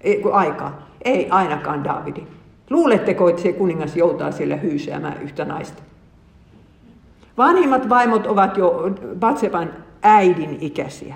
Ei, 0.01 0.23
aikaa. 0.33 0.87
Ei 1.05 1.31
ainakaan 1.31 1.85
Davidi. 1.85 2.23
Luuletteko, 2.71 3.29
että 3.29 3.43
se 3.43 3.53
kuningas 3.53 3.97
joutaa 3.97 4.33
siellä 4.33 4.57
hyysäämään 4.57 5.23
yhtä 5.23 5.45
naista? 5.45 5.83
Vanhimmat 7.39 7.89
vaimot 7.89 8.27
ovat 8.27 8.57
jo 8.57 8.91
Batseban 9.21 9.71
äidin 10.03 10.59
ikäisiä. 10.61 11.15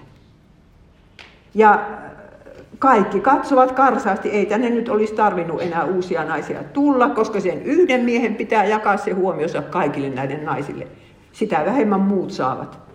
Ja 1.54 1.88
kaikki 2.78 3.20
katsovat 3.20 3.72
karsaasti, 3.72 4.28
ei 4.28 4.46
tänne 4.46 4.70
nyt 4.70 4.88
olisi 4.88 5.14
tarvinnut 5.14 5.62
enää 5.62 5.84
uusia 5.84 6.24
naisia 6.24 6.64
tulla, 6.64 7.08
koska 7.08 7.40
sen 7.40 7.62
yhden 7.62 8.04
miehen 8.04 8.34
pitää 8.34 8.64
jakaa 8.64 8.96
se 8.96 9.12
huomionsa 9.12 9.62
kaikille 9.62 10.10
näiden 10.10 10.44
naisille. 10.44 10.86
Sitä 11.32 11.62
vähemmän 11.66 12.00
muut 12.00 12.30
saavat. 12.30 12.89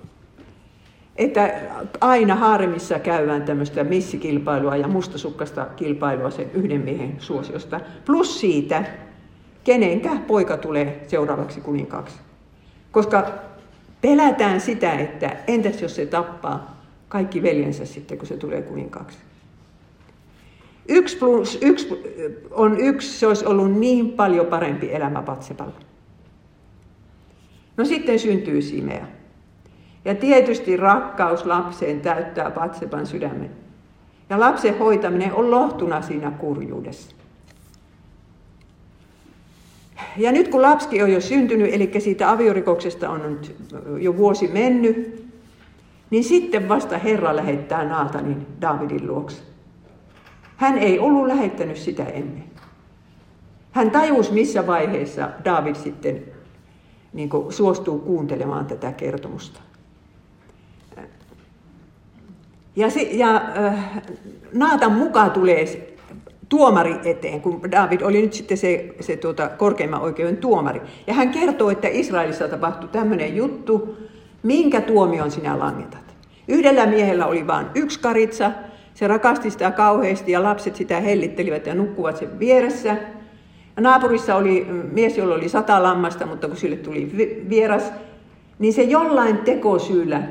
Että 1.15 1.61
aina 2.01 2.35
haaremissa 2.35 2.99
käydään 2.99 3.43
tämmöistä 3.43 3.83
missikilpailua 3.83 4.75
ja 4.75 4.87
mustasukkasta 4.87 5.65
kilpailua 5.75 6.31
sen 6.31 6.51
yhden 6.53 6.81
miehen 6.81 7.15
suosiosta. 7.19 7.79
Plus 8.05 8.39
siitä, 8.39 8.83
kenenkä 9.63 10.09
poika 10.27 10.57
tulee 10.57 11.03
seuraavaksi 11.07 11.61
kuninkaaksi. 11.61 12.15
Koska 12.91 13.31
pelätään 14.01 14.61
sitä, 14.61 14.93
että 14.93 15.37
entäs 15.47 15.81
jos 15.81 15.95
se 15.95 16.05
tappaa 16.05 16.81
kaikki 17.09 17.43
veljensä 17.43 17.85
sitten, 17.85 18.17
kun 18.17 18.27
se 18.27 18.37
tulee 18.37 18.61
kuninkaaksi. 18.61 19.17
Yksi 20.89 21.17
plus 21.17 21.57
yksi 21.61 21.89
on 22.51 22.79
yksi, 22.79 23.19
se 23.19 23.27
olisi 23.27 23.45
ollut 23.45 23.79
niin 23.79 24.11
paljon 24.11 24.45
parempi 24.45 24.93
elämä 24.93 25.21
Patsepalla. 25.21 25.75
No 27.77 27.85
sitten 27.85 28.19
syntyy 28.19 28.61
Simea. 28.61 29.05
Ja 30.05 30.15
tietysti 30.15 30.77
rakkaus 30.77 31.45
lapseen 31.45 32.01
täyttää 32.01 32.51
Patsepan 32.51 33.07
sydämen. 33.07 33.51
Ja 34.29 34.39
lapsen 34.39 34.77
hoitaminen 34.77 35.33
on 35.33 35.51
lohtuna 35.51 36.01
siinä 36.01 36.31
kurjuudessa. 36.31 37.15
Ja 40.17 40.31
nyt 40.31 40.47
kun 40.47 40.61
lapski 40.61 41.03
on 41.03 41.11
jo 41.11 41.21
syntynyt, 41.21 41.73
eli 41.73 41.91
siitä 41.99 42.31
aviorikoksesta 42.31 43.09
on 43.09 43.21
nyt 43.23 43.55
jo 43.99 44.17
vuosi 44.17 44.47
mennyt, 44.47 45.25
niin 46.09 46.23
sitten 46.23 46.69
vasta 46.69 46.97
Herra 46.97 47.35
lähettää 47.35 47.85
Naatanin 47.85 48.47
Davidin 48.61 49.07
luokse. 49.07 49.41
Hän 50.57 50.77
ei 50.77 50.99
ollut 50.99 51.27
lähettänyt 51.27 51.77
sitä 51.77 52.03
ennen. 52.03 52.43
Hän 53.71 53.91
tajusi, 53.91 54.33
missä 54.33 54.67
vaiheessa 54.67 55.29
David 55.45 55.75
sitten 55.75 56.23
niin 57.13 57.29
suostuu 57.49 57.99
kuuntelemaan 57.99 58.65
tätä 58.65 58.91
kertomusta. 58.91 59.59
Ja, 62.75 62.89
se, 62.89 63.01
ja 63.01 63.35
äh, 63.57 64.01
Naatan 64.53 64.91
mukaan 64.91 65.31
tulee 65.31 65.65
tuomari 66.49 66.95
eteen, 67.05 67.41
kun 67.41 67.71
David 67.71 68.01
oli 68.01 68.21
nyt 68.21 68.33
sitten 68.33 68.57
se, 68.57 68.95
se 68.99 69.17
tuota, 69.17 69.49
korkeimman 69.49 70.01
oikeuden 70.01 70.37
tuomari. 70.37 70.81
Ja 71.07 71.13
hän 71.13 71.29
kertoo, 71.29 71.69
että 71.69 71.87
Israelissa 71.91 72.47
tapahtui 72.47 72.89
tämmöinen 72.91 73.35
juttu, 73.35 73.97
minkä 74.43 74.81
tuomion 74.81 75.31
sinä 75.31 75.59
langetat. 75.59 76.15
Yhdellä 76.47 76.85
miehellä 76.85 77.25
oli 77.25 77.47
vain 77.47 77.65
yksi 77.75 77.99
karitsa, 77.99 78.51
se 78.93 79.07
rakasti 79.07 79.49
sitä 79.49 79.71
kauheasti 79.71 80.31
ja 80.31 80.43
lapset 80.43 80.75
sitä 80.75 80.99
hellittelivät 80.99 81.65
ja 81.65 81.75
nukkuvat 81.75 82.17
sen 82.17 82.39
vieressä. 82.39 82.97
Ja 83.75 83.81
naapurissa 83.81 84.35
oli 84.35 84.67
mies, 84.91 85.17
jolla 85.17 85.35
oli 85.35 85.49
sata 85.49 85.83
lammasta, 85.83 86.25
mutta 86.25 86.47
kun 86.47 86.57
sille 86.57 86.75
tuli 86.75 87.11
vieras, 87.49 87.91
niin 88.59 88.73
se 88.73 88.83
jollain 88.83 89.37
tekosyyllä 89.37 90.21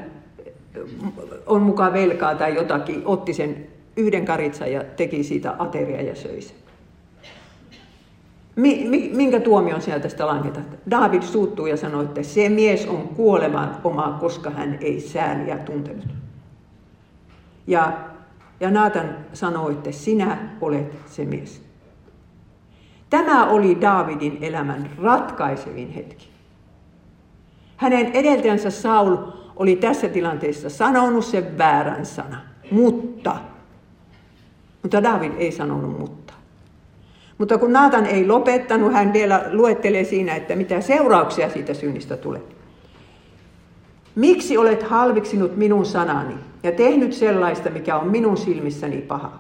on 1.47 1.63
mukaan 1.63 1.93
velkaa 1.93 2.35
tai 2.35 2.55
jotakin, 2.55 3.03
otti 3.05 3.35
sen 3.35 3.67
yhden 3.97 4.25
karitsan 4.25 4.73
ja 4.73 4.85
teki 4.85 5.25
siitä 5.25 5.55
ateria 5.59 6.03
ja 6.03 6.15
söi 6.15 6.43
sen. 6.43 6.57
Minkä 9.13 9.41
tuomion 9.41 9.83
sieltä 9.83 10.03
tästä 10.03 10.27
langetat? 10.27 10.65
David 10.91 11.23
suuttuu 11.23 11.67
ja 11.67 11.77
sanoi, 11.77 12.05
että 12.05 12.23
se 12.23 12.49
mies 12.49 12.87
on 12.87 13.09
kuoleman 13.09 13.77
oma, 13.85 14.17
koska 14.21 14.51
hän 14.51 14.79
ei 14.81 15.01
sääliä 15.01 15.59
tuntenut. 15.59 16.05
Ja, 17.67 17.93
ja 18.61 18.71
Naatan 18.71 19.17
sanoi, 19.33 19.73
että 19.73 19.93
sinä 19.93 20.39
olet 20.61 20.93
se 21.07 21.25
mies. 21.25 21.63
Tämä 23.11 23.47
oli 23.47 23.81
Davidin 23.81 24.39
elämän 24.41 24.91
ratkaisevin 25.03 25.93
hetki. 25.93 26.29
Hänen 27.77 28.07
edeltäjänsä 28.07 28.71
Saul 28.71 29.17
oli 29.57 29.77
tässä 29.77 30.09
tilanteessa 30.09 30.71
sanonut 30.71 31.25
sen 31.25 31.59
väärän 31.59 32.07
sana, 32.07 32.37
mutta. 32.71 33.37
Mutta 34.83 35.03
David 35.03 35.33
ei 35.39 35.53
sanonut 35.53 35.99
mutta. 35.99 36.35
Mutta 37.39 37.59
kun 37.59 37.73
Naatan 37.73 38.07
ei 38.07 38.27
lopettanut, 38.27 38.93
hän 38.93 39.13
vielä 39.13 39.45
luettelee 39.51 40.05
siinä, 40.05 40.35
että 40.35 40.57
mitä 40.57 40.81
seurauksia 40.81 41.51
siitä 41.51 41.75
synnistä 41.75 42.17
tulee. 42.17 42.43
Miksi 44.15 44.57
olet 44.57 44.83
halviksinut 44.83 45.57
minun 45.57 45.87
sanani 45.87 46.35
ja 46.63 46.73
tehnyt 46.73 47.13
sellaista, 47.13 47.71
mikä 47.71 47.97
on 47.97 48.09
minun 48.09 48.37
silmissäni 48.37 48.97
paha? 48.97 49.39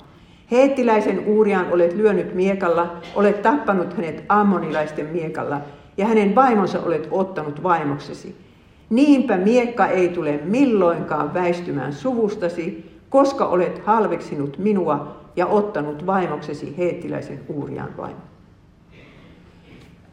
Heettiläisen 0.51 1.23
Uurian 1.27 1.73
olet 1.73 1.93
lyönyt 1.93 2.35
miekalla, 2.35 2.97
olet 3.15 3.43
tappanut 3.43 3.97
hänet 3.97 4.25
ammonilaisten 4.29 5.07
miekalla 5.07 5.61
ja 5.97 6.07
hänen 6.07 6.35
vaimonsa 6.35 6.81
olet 6.81 7.09
ottanut 7.11 7.63
vaimoksesi. 7.63 8.44
Niinpä 8.91 9.37
miekka 9.37 9.87
ei 9.87 10.09
tule 10.09 10.41
milloinkaan 10.45 11.35
väistymään 11.35 11.93
suvustasi, 11.93 12.91
koska 13.09 13.47
olet 13.47 13.83
halveksinut 13.87 14.59
minua 14.59 15.17
ja 15.37 15.47
ottanut 15.47 16.07
vaimoksesi 16.07 16.75
heettiläisen 16.79 17.41
Uurian 17.49 17.97
vaimon. 17.97 18.23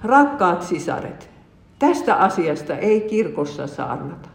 Rakkaat 0.04 0.62
sisaret, 0.62 1.30
tästä 1.80 2.16
asiasta 2.16 2.78
ei 2.78 3.02
kirkossa 3.02 3.68
saarnata, 3.68 4.30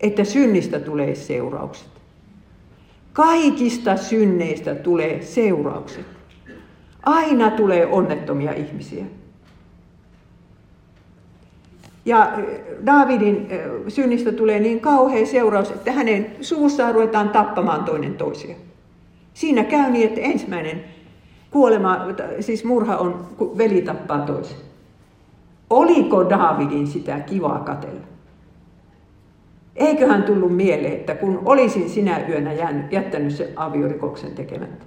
että 0.00 0.24
synnistä 0.24 0.80
tulee 0.80 1.14
seuraukset. 1.14 1.88
Kaikista 3.12 3.96
synneistä 3.96 4.74
tulee 4.74 5.22
seuraukset. 5.22 6.06
Aina 7.02 7.50
tulee 7.50 7.86
onnettomia 7.86 8.52
ihmisiä. 8.52 9.04
Ja 12.04 12.32
Davidin 12.86 13.48
synnistä 13.88 14.32
tulee 14.32 14.60
niin 14.60 14.80
kauhea 14.80 15.26
seuraus, 15.26 15.70
että 15.70 15.92
hänen 15.92 16.26
suvussaan 16.40 16.94
ruvetaan 16.94 17.28
tappamaan 17.28 17.84
toinen 17.84 18.14
toisia. 18.14 18.54
Siinä 19.34 19.64
käy 19.64 19.90
niin, 19.90 20.08
että 20.08 20.20
ensimmäinen 20.20 20.84
kuolema, 21.50 22.06
siis 22.40 22.64
murha 22.64 22.96
on, 22.96 23.26
kun 23.36 23.58
veli 23.58 23.82
tappaa 23.82 24.18
toisen. 24.18 24.56
Oliko 25.70 26.30
Davidin 26.30 26.86
sitä 26.86 27.20
kivaa 27.20 27.58
katella? 27.58 28.06
Eiköhän 29.76 30.22
tullut 30.22 30.56
mieleen, 30.56 30.92
että 30.92 31.14
kun 31.14 31.42
olisin 31.44 31.90
sinä 31.90 32.20
yönä 32.28 32.52
jättänyt 32.90 33.32
sen 33.32 33.48
aviorikoksen 33.56 34.32
tekemättä. 34.34 34.84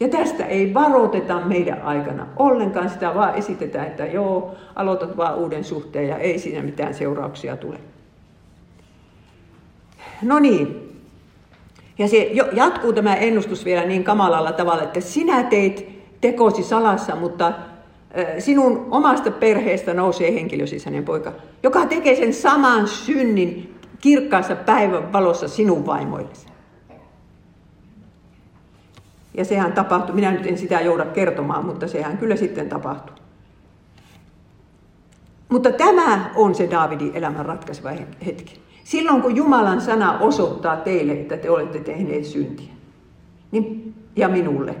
Ja 0.00 0.08
tästä 0.08 0.44
ei 0.46 0.74
varoiteta 0.74 1.40
meidän 1.40 1.82
aikana 1.82 2.26
ollenkaan, 2.36 2.90
sitä 2.90 3.14
vaan 3.14 3.34
esitetään, 3.34 3.86
että 3.86 4.06
joo, 4.06 4.54
aloitat 4.74 5.16
vaan 5.16 5.34
uuden 5.34 5.64
suhteen 5.64 6.08
ja 6.08 6.18
ei 6.18 6.38
siinä 6.38 6.62
mitään 6.62 6.94
seurauksia 6.94 7.56
tule. 7.56 7.78
No 10.22 10.38
niin, 10.38 10.92
ja 11.98 12.08
se 12.08 12.30
jatkuu 12.52 12.92
tämä 12.92 13.14
ennustus 13.14 13.64
vielä 13.64 13.84
niin 13.84 14.04
kamalalla 14.04 14.52
tavalla, 14.52 14.82
että 14.82 15.00
sinä 15.00 15.42
teit 15.42 15.88
tekosi 16.20 16.62
salassa, 16.62 17.16
mutta 17.16 17.52
sinun 18.38 18.88
omasta 18.90 19.30
perheestä 19.30 19.94
nousee 19.94 20.34
henkilösisäinen 20.34 21.04
poika, 21.04 21.32
joka 21.62 21.86
tekee 21.86 22.16
sen 22.16 22.34
saman 22.34 22.88
synnin 22.88 23.74
kirkkaassa 24.00 24.56
päivän 24.56 25.12
valossa 25.12 25.48
sinun 25.48 25.86
vaimoillesi. 25.86 26.46
Ja 29.36 29.44
sehän 29.44 29.72
tapahtui, 29.72 30.14
minä 30.14 30.30
nyt 30.30 30.46
en 30.46 30.58
sitä 30.58 30.80
jouda 30.80 31.04
kertomaan, 31.04 31.64
mutta 31.64 31.88
sehän 31.88 32.18
kyllä 32.18 32.36
sitten 32.36 32.68
tapahtui. 32.68 33.16
Mutta 35.48 35.72
tämä 35.72 36.30
on 36.34 36.54
se 36.54 36.70
Daavidin 36.70 37.14
elämän 37.14 37.46
ratkaiseva 37.46 37.90
hetki. 38.26 38.60
Silloin 38.84 39.22
kun 39.22 39.36
Jumalan 39.36 39.80
sana 39.80 40.18
osoittaa 40.18 40.76
teille, 40.76 41.12
että 41.12 41.36
te 41.36 41.50
olette 41.50 41.78
tehneet 41.78 42.24
syntiä, 42.24 42.72
niin, 43.50 43.94
ja 44.16 44.28
minulle, 44.28 44.74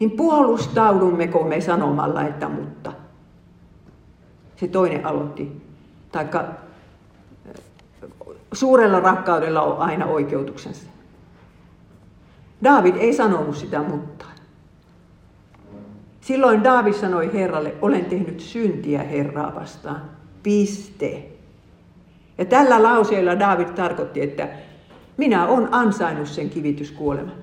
niin 0.00 0.10
puolustaudummeko 0.10 1.44
me 1.44 1.60
sanomalla, 1.60 2.22
että 2.22 2.48
mutta. 2.48 2.92
Se 4.56 4.68
toinen 4.68 5.06
aloitti. 5.06 5.62
Taikka 6.12 6.44
suurella 8.52 9.00
rakkaudella 9.00 9.62
on 9.62 9.78
aina 9.78 10.06
oikeutuksensa. 10.06 10.97
David 12.64 12.96
ei 12.96 13.12
sanonut 13.12 13.56
sitä 13.56 13.82
mutta. 13.82 14.24
Silloin 16.20 16.64
David 16.64 16.92
sanoi 16.92 17.30
Herralle, 17.34 17.74
olen 17.82 18.04
tehnyt 18.04 18.40
syntiä 18.40 19.02
Herraa 19.02 19.54
vastaan. 19.54 20.02
Piste. 20.42 21.28
Ja 22.38 22.44
tällä 22.44 22.82
lauseella 22.82 23.38
David 23.38 23.68
tarkoitti, 23.68 24.22
että 24.22 24.48
minä 25.16 25.46
olen 25.46 25.74
ansainnut 25.74 26.28
sen 26.28 26.50
kivityskuoleman. 26.50 27.34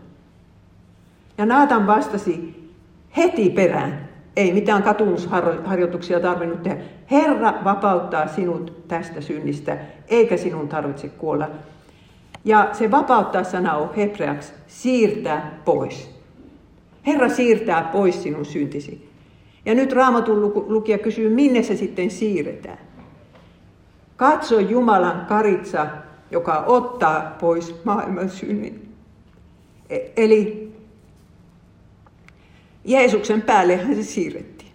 Ja 1.38 1.46
Naatan 1.46 1.88
vastasi 1.88 2.66
heti 3.18 3.50
perään, 3.50 4.10
ei 4.36 4.54
mitään 4.54 4.84
katumusharjoituksia 4.84 6.20
tarvinnut 6.20 6.64
tehdä. 6.64 6.84
Herra 7.12 7.54
vapauttaa 7.64 8.28
sinut 8.28 8.88
tästä 8.88 9.22
synnistä, 9.22 9.78
eikä 10.08 10.38
sinun 10.38 10.68
tarvitse 10.68 11.10
kuolla. 11.10 11.50
Ja 12.46 12.70
se 12.74 12.92
vapauttaa 12.92 13.44
sana 13.44 13.74
on 13.74 13.96
hebreaksi 13.96 14.54
siirtää 14.68 15.60
pois. 15.66 16.16
Herra 17.08 17.30
siirtää 17.30 17.84
pois 17.84 18.24
sinun 18.24 18.46
syntisi. 18.46 19.10
Ja 19.66 19.76
nyt 19.76 19.92
raamatun 19.92 20.42
lukija 20.68 20.98
kysyy, 20.98 21.30
minne 21.30 21.64
se 21.64 21.76
sitten 21.76 22.12
siirretään. 22.12 22.78
Katso 24.16 24.60
Jumalan 24.60 25.26
karitsa, 25.26 25.88
joka 26.32 26.64
ottaa 26.68 27.36
pois 27.40 27.76
maailman 27.84 28.30
synnin. 28.30 28.94
E- 29.90 30.00
eli 30.18 30.72
Jeesuksen 32.86 33.42
päällehän 33.42 33.96
se 33.96 34.04
siirrettiin. 34.04 34.72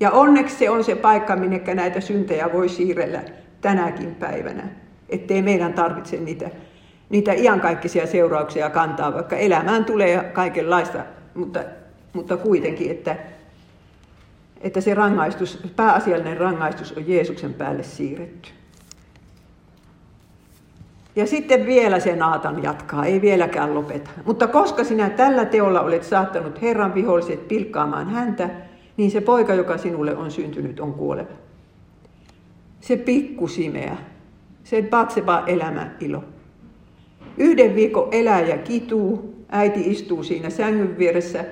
Ja 0.00 0.10
onneksi 0.10 0.56
se 0.56 0.70
on 0.70 0.84
se 0.84 0.94
paikka, 0.94 1.36
minne 1.36 1.74
näitä 1.74 2.00
syntejä 2.00 2.52
voi 2.52 2.68
siirrellä 2.68 3.22
tänäkin 3.60 4.14
päivänä. 4.14 4.81
Ettei 5.12 5.42
meidän 5.42 5.72
tarvitse 5.72 6.16
niitä, 6.16 6.50
niitä 7.10 7.32
iankaikkisia 7.32 8.06
seurauksia 8.06 8.70
kantaa, 8.70 9.14
vaikka 9.14 9.36
elämään 9.36 9.84
tulee 9.84 10.30
kaikenlaista, 10.32 10.98
mutta, 11.34 11.60
mutta 12.12 12.36
kuitenkin, 12.36 12.90
että, 12.90 13.16
että 14.60 14.80
se 14.80 14.94
rangaistus, 14.94 15.58
pääasiallinen 15.76 16.36
rangaistus 16.36 16.92
on 16.92 17.08
Jeesuksen 17.08 17.54
päälle 17.54 17.82
siirretty. 17.82 18.48
Ja 21.16 21.26
sitten 21.26 21.66
vielä 21.66 22.00
se 22.00 22.16
Naatan 22.16 22.62
jatkaa, 22.62 23.04
ei 23.04 23.20
vieläkään 23.20 23.74
lopeta. 23.74 24.10
Mutta 24.24 24.46
koska 24.46 24.84
sinä 24.84 25.10
tällä 25.10 25.44
teolla 25.44 25.80
olet 25.80 26.04
saattanut 26.04 26.62
Herran 26.62 26.94
viholliset 26.94 27.48
pilkkaamaan 27.48 28.10
häntä, 28.10 28.50
niin 28.96 29.10
se 29.10 29.20
poika, 29.20 29.54
joka 29.54 29.78
sinulle 29.78 30.16
on 30.16 30.30
syntynyt, 30.30 30.80
on 30.80 30.94
kuoleva. 30.94 31.32
Se 32.80 32.96
pikkusimeä, 32.96 33.96
se 34.64 34.82
patseva 34.82 35.42
elämän 35.46 35.96
ilo. 36.00 36.24
Yhden 37.38 37.74
viikon 37.74 38.08
eläjä 38.10 38.58
kituu, 38.58 39.34
äiti 39.48 39.90
istuu 39.90 40.22
siinä 40.22 40.50
sängyn 40.50 40.98
vieressä 40.98 41.44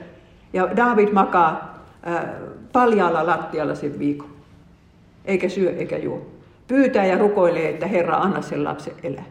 ja 0.52 0.76
David 0.76 1.08
makaa 1.12 1.84
äh, 2.08 2.24
paljaalla 2.72 3.26
lattialla 3.26 3.74
sen 3.74 3.98
viikon. 3.98 4.30
Eikä 5.24 5.48
syö 5.48 5.76
eikä 5.76 5.98
juo. 5.98 6.26
Pyytää 6.68 7.06
ja 7.06 7.18
rukoilee, 7.18 7.68
että 7.68 7.86
Herra 7.86 8.16
anna 8.16 8.42
sen 8.42 8.64
lapsen 8.64 8.94
elää. 9.02 9.24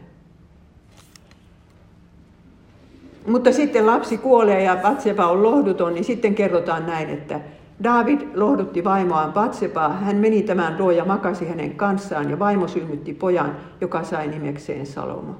Mutta 3.26 3.52
sitten 3.52 3.86
lapsi 3.86 4.18
kuolee 4.18 4.62
ja 4.62 4.76
Batseba 4.76 5.26
on 5.26 5.42
lohduton, 5.42 5.94
niin 5.94 6.04
sitten 6.04 6.34
kerrotaan 6.34 6.86
näin, 6.86 7.10
että 7.10 7.40
David 7.82 8.20
lohdutti 8.34 8.84
vaimoaan 8.84 9.32
Batsebaa. 9.32 9.92
Hän 9.92 10.16
meni 10.16 10.42
tämän 10.42 10.76
luo 10.78 10.90
ja 10.90 11.04
makasi 11.04 11.48
hänen 11.48 11.74
kanssaan 11.74 12.30
ja 12.30 12.38
vaimo 12.38 12.68
synnytti 12.68 13.14
pojan, 13.14 13.56
joka 13.80 14.04
sai 14.04 14.28
nimekseen 14.28 14.86
Salomo. 14.86 15.34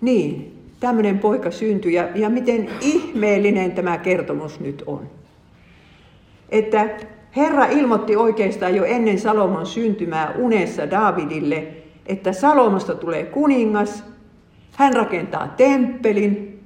Niin, 0.00 0.58
tämmöinen 0.80 1.18
poika 1.18 1.50
syntyi 1.50 1.94
ja, 1.94 2.08
ja 2.14 2.30
miten 2.30 2.68
ihmeellinen 2.80 3.72
tämä 3.72 3.98
kertomus 3.98 4.60
nyt 4.60 4.82
on. 4.86 5.10
Että 6.48 6.90
Herra 7.36 7.66
ilmoitti 7.66 8.16
oikeastaan 8.16 8.74
jo 8.74 8.84
ennen 8.84 9.18
Salomon 9.18 9.66
syntymää 9.66 10.34
unessa 10.38 10.90
Davidille, 10.90 11.68
että 12.06 12.32
Salomosta 12.32 12.94
tulee 12.94 13.24
kuningas– 13.24 14.04
hän 14.78 14.92
rakentaa 14.92 15.48
temppelin. 15.48 16.60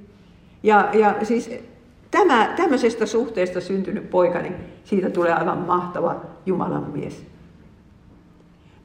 Ja, 0.63 0.89
ja 0.93 1.15
siis 1.23 1.51
tämä, 2.13 2.53
tämmöisestä 2.55 3.05
suhteesta 3.05 3.61
syntynyt 3.61 4.09
poika, 4.09 4.39
niin 4.39 4.55
siitä 4.83 5.09
tulee 5.09 5.33
aivan 5.33 5.57
mahtava 5.57 6.21
Jumalan 6.45 6.91
mies. 6.93 7.25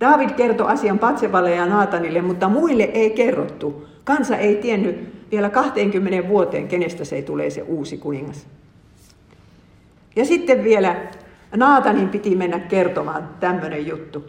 David 0.01 0.31
kertoi 0.31 0.73
asian 0.73 0.99
Patsevalle 0.99 1.55
ja 1.55 1.67
Naatanille, 1.67 2.23
mutta 2.23 2.49
muille 2.49 2.83
ei 2.83 3.11
kerrottu. 3.11 3.89
Kansa 4.05 4.37
ei 4.37 4.55
tiennyt 4.55 5.09
vielä 5.31 5.51
20 5.51 6.29
vuoteen, 6.29 6.69
kenestä 6.69 7.05
se 7.05 7.23
tulee 7.23 7.51
se 7.51 7.63
uusi 7.63 7.99
kuningas. 7.99 8.47
Ja 10.17 10.25
sitten 10.25 10.65
vielä 10.65 10.97
Naatanin 11.57 12.09
piti 12.09 12.37
mennä 12.37 12.59
kertomaan 12.59 13.29
tämmöinen 13.41 13.87
juttu. 13.87 14.25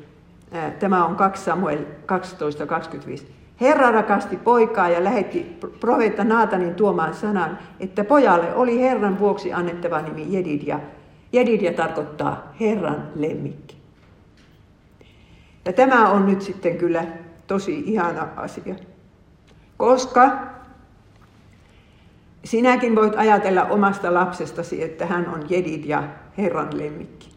Tämä 0.79 1.05
on 1.05 1.15
2 1.15 1.43
Samuel 1.43 1.77
12.25. 1.77 3.38
Herra 3.61 3.91
rakasti 3.91 4.37
poikaa 4.37 4.89
ja 4.89 5.03
lähetti 5.03 5.57
profeetta 5.79 6.23
Naatanin 6.23 6.75
tuomaan 6.75 7.13
sanan, 7.13 7.59
että 7.79 8.03
pojalle 8.03 8.55
oli 8.55 8.79
Herran 8.79 9.19
vuoksi 9.19 9.53
annettava 9.53 10.01
nimi 10.01 10.25
Jedidja. 10.29 10.79
Jedidja 11.33 11.73
tarkoittaa 11.73 12.53
Herran 12.59 13.07
lemmikki. 13.15 13.77
Ja 15.65 15.73
tämä 15.73 16.09
on 16.09 16.25
nyt 16.25 16.41
sitten 16.41 16.77
kyllä 16.77 17.03
tosi 17.47 17.83
ihana 17.85 18.27
asia. 18.35 18.75
Koska 19.77 20.31
sinäkin 22.43 22.95
voit 22.95 23.15
ajatella 23.15 23.63
omasta 23.63 24.13
lapsestasi, 24.13 24.83
että 24.83 25.05
hän 25.05 25.29
on 25.29 25.45
Jedidja, 25.49 26.03
Herran 26.37 26.77
lemmikki. 26.77 27.29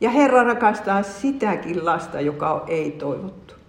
Ja 0.00 0.10
Herra 0.10 0.42
rakastaa 0.42 1.02
sitäkin 1.02 1.84
lasta, 1.84 2.20
joka 2.20 2.64
ei-toivottu. 2.66 3.61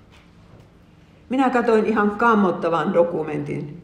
Minä 1.34 1.50
katsoin 1.50 1.86
ihan 1.86 2.12
kammottavan 2.12 2.94
dokumentin 2.94 3.82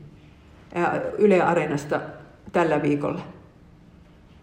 Yle 1.18 1.42
Areenasta 1.42 2.02
tällä 2.52 2.82
viikolla. 2.82 3.22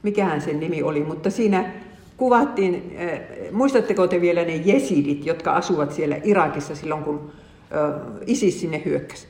Mikähän 0.02 0.40
sen 0.40 0.60
nimi 0.60 0.82
oli, 0.82 1.04
mutta 1.04 1.30
siinä 1.30 1.72
kuvattiin, 2.16 2.96
muistatteko 3.52 4.06
te 4.06 4.20
vielä 4.20 4.44
ne 4.44 4.56
jesidit, 4.56 5.26
jotka 5.26 5.52
asuvat 5.52 5.92
siellä 5.92 6.16
Irakissa 6.24 6.74
silloin, 6.74 7.02
kun 7.04 7.32
ISIS 8.26 8.60
sinne 8.60 8.82
hyökkäsi. 8.84 9.26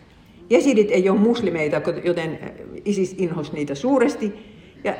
Jesidit 0.50 0.90
ei 0.90 1.08
ole 1.08 1.18
muslimeita, 1.18 1.82
joten 2.04 2.38
ISIS 2.84 3.14
inhosi 3.18 3.52
niitä 3.52 3.74
suuresti. 3.74 4.32
Ja 4.84 4.94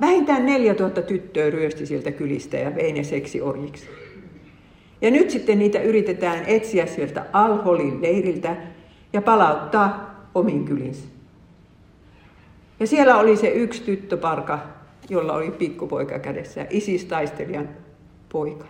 vähintään 0.00 0.46
4000 0.46 1.02
tyttöä 1.02 1.50
ryösti 1.50 1.86
sieltä 1.86 2.12
kylistä 2.12 2.56
ja 2.56 2.74
vei 2.74 2.92
ne 2.92 3.04
seksiorjiksi. 3.04 3.86
Ja 5.00 5.10
nyt 5.10 5.30
sitten 5.30 5.58
niitä 5.58 5.80
yritetään 5.80 6.44
etsiä 6.46 6.86
sieltä 6.86 7.26
Alholin 7.32 8.02
leiriltä 8.02 8.56
ja 9.12 9.22
palauttaa 9.22 10.10
omiin 10.34 10.64
kylinsä. 10.64 11.08
Ja 12.80 12.86
siellä 12.86 13.18
oli 13.18 13.36
se 13.36 13.48
yksi 13.48 13.82
tyttöparka, 13.82 14.58
jolla 15.08 15.32
oli 15.32 15.50
pikkupoika 15.50 16.18
kädessä, 16.18 16.66
isistaistelijan 16.70 17.68
poika. 18.28 18.64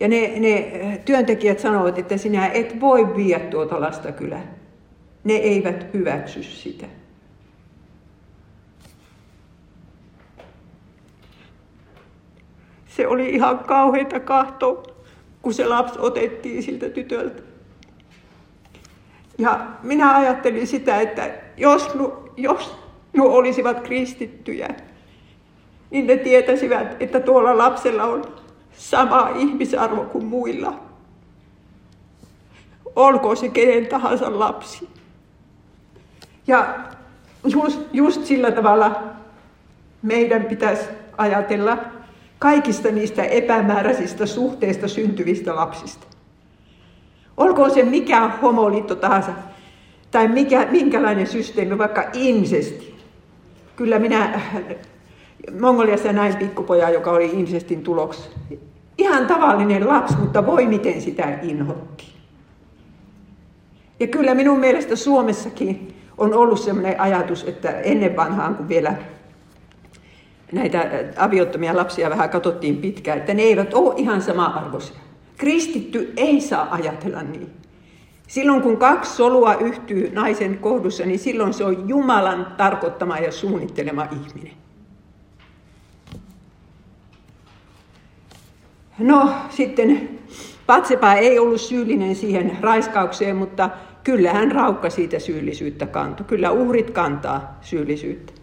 Ja 0.00 0.08
ne, 0.08 0.32
ne 0.38 1.00
työntekijät 1.04 1.58
sanoivat, 1.58 1.98
että 1.98 2.16
sinä 2.16 2.46
et 2.46 2.80
voi 2.80 3.16
viedä 3.16 3.44
tuota 3.44 3.80
lasta 3.80 4.12
kylään. 4.12 4.50
Ne 5.24 5.34
eivät 5.34 5.86
hyväksy 5.94 6.42
sitä. 6.42 6.86
Se 12.98 13.06
oli 13.06 13.30
ihan 13.30 13.58
kauheita 13.58 14.20
kahto, 14.20 14.82
kun 15.42 15.54
se 15.54 15.66
lapsi 15.66 15.98
otettiin 15.98 16.62
siltä 16.62 16.88
tytöltä. 16.88 17.42
Ja 19.38 19.66
minä 19.82 20.16
ajattelin 20.16 20.66
sitä, 20.66 21.00
että 21.00 21.30
jos 21.56 21.94
nu, 21.94 22.32
jos 22.36 22.76
nu 23.12 23.26
olisivat 23.26 23.80
kristittyjä, 23.80 24.68
niin 25.90 26.06
ne 26.06 26.16
tietäisivät, 26.16 26.96
että 27.02 27.20
tuolla 27.20 27.58
lapsella 27.58 28.04
on 28.04 28.24
sama 28.72 29.30
ihmisarvo 29.36 30.04
kuin 30.04 30.24
muilla. 30.24 30.80
Olkoon 32.96 33.36
se 33.36 33.48
kenen 33.48 33.86
tahansa 33.86 34.38
lapsi. 34.38 34.88
Ja 36.46 36.74
just, 37.44 37.80
just 37.92 38.24
sillä 38.24 38.50
tavalla 38.50 39.02
meidän 40.02 40.44
pitäisi 40.44 40.84
ajatella 41.18 41.97
kaikista 42.38 42.90
niistä 42.90 43.24
epämääräisistä 43.24 44.26
suhteista 44.26 44.88
syntyvistä 44.88 45.54
lapsista. 45.54 46.06
Olkoon 47.36 47.70
se 47.70 47.82
mikä 47.82 48.28
homoliitto 48.42 48.94
tahansa, 48.94 49.30
tai 50.10 50.28
mikä, 50.28 50.66
minkälainen 50.70 51.26
systeemi, 51.26 51.78
vaikka 51.78 52.04
insesti. 52.12 52.98
Kyllä 53.76 53.98
minä 53.98 54.40
Mongoliassa 55.60 56.12
näin 56.12 56.36
pikkupoja, 56.36 56.90
joka 56.90 57.10
oli 57.10 57.30
insestin 57.32 57.82
tuloksi. 57.82 58.28
Ihan 58.98 59.26
tavallinen 59.26 59.88
lapsi, 59.88 60.16
mutta 60.16 60.46
voi 60.46 60.66
miten 60.66 61.00
sitä 61.00 61.38
inhotti. 61.42 62.04
Ja 64.00 64.06
kyllä 64.06 64.34
minun 64.34 64.58
mielestä 64.58 64.96
Suomessakin 64.96 65.94
on 66.18 66.34
ollut 66.34 66.60
sellainen 66.60 67.00
ajatus, 67.00 67.44
että 67.44 67.70
ennen 67.70 68.16
vanhaan, 68.16 68.54
kun 68.54 68.68
vielä 68.68 68.94
näitä 70.52 70.90
aviottomia 71.16 71.76
lapsia 71.76 72.10
vähän 72.10 72.30
katsottiin 72.30 72.76
pitkään, 72.76 73.18
että 73.18 73.34
ne 73.34 73.42
eivät 73.42 73.74
ole 73.74 73.94
ihan 73.96 74.22
sama-arvoisia. 74.22 74.96
Kristitty 75.36 76.12
ei 76.16 76.40
saa 76.40 76.68
ajatella 76.70 77.22
niin. 77.22 77.50
Silloin 78.28 78.62
kun 78.62 78.76
kaksi 78.76 79.16
solua 79.16 79.54
yhtyy 79.54 80.10
naisen 80.12 80.58
kohdussa, 80.58 81.04
niin 81.04 81.18
silloin 81.18 81.54
se 81.54 81.64
on 81.64 81.88
Jumalan 81.88 82.54
tarkoittama 82.56 83.18
ja 83.18 83.32
suunnittelema 83.32 84.04
ihminen. 84.04 84.52
No 88.98 89.30
sitten 89.50 90.18
Patsepa 90.66 91.12
ei 91.12 91.38
ollut 91.38 91.60
syyllinen 91.60 92.16
siihen 92.16 92.58
raiskaukseen, 92.60 93.36
mutta 93.36 93.70
kyllä 94.04 94.32
hän 94.32 94.52
raukka 94.52 94.90
siitä 94.90 95.18
syyllisyyttä 95.18 95.86
kantoi. 95.86 96.26
Kyllä 96.26 96.50
uhrit 96.50 96.90
kantaa 96.90 97.58
syyllisyyttä 97.60 98.37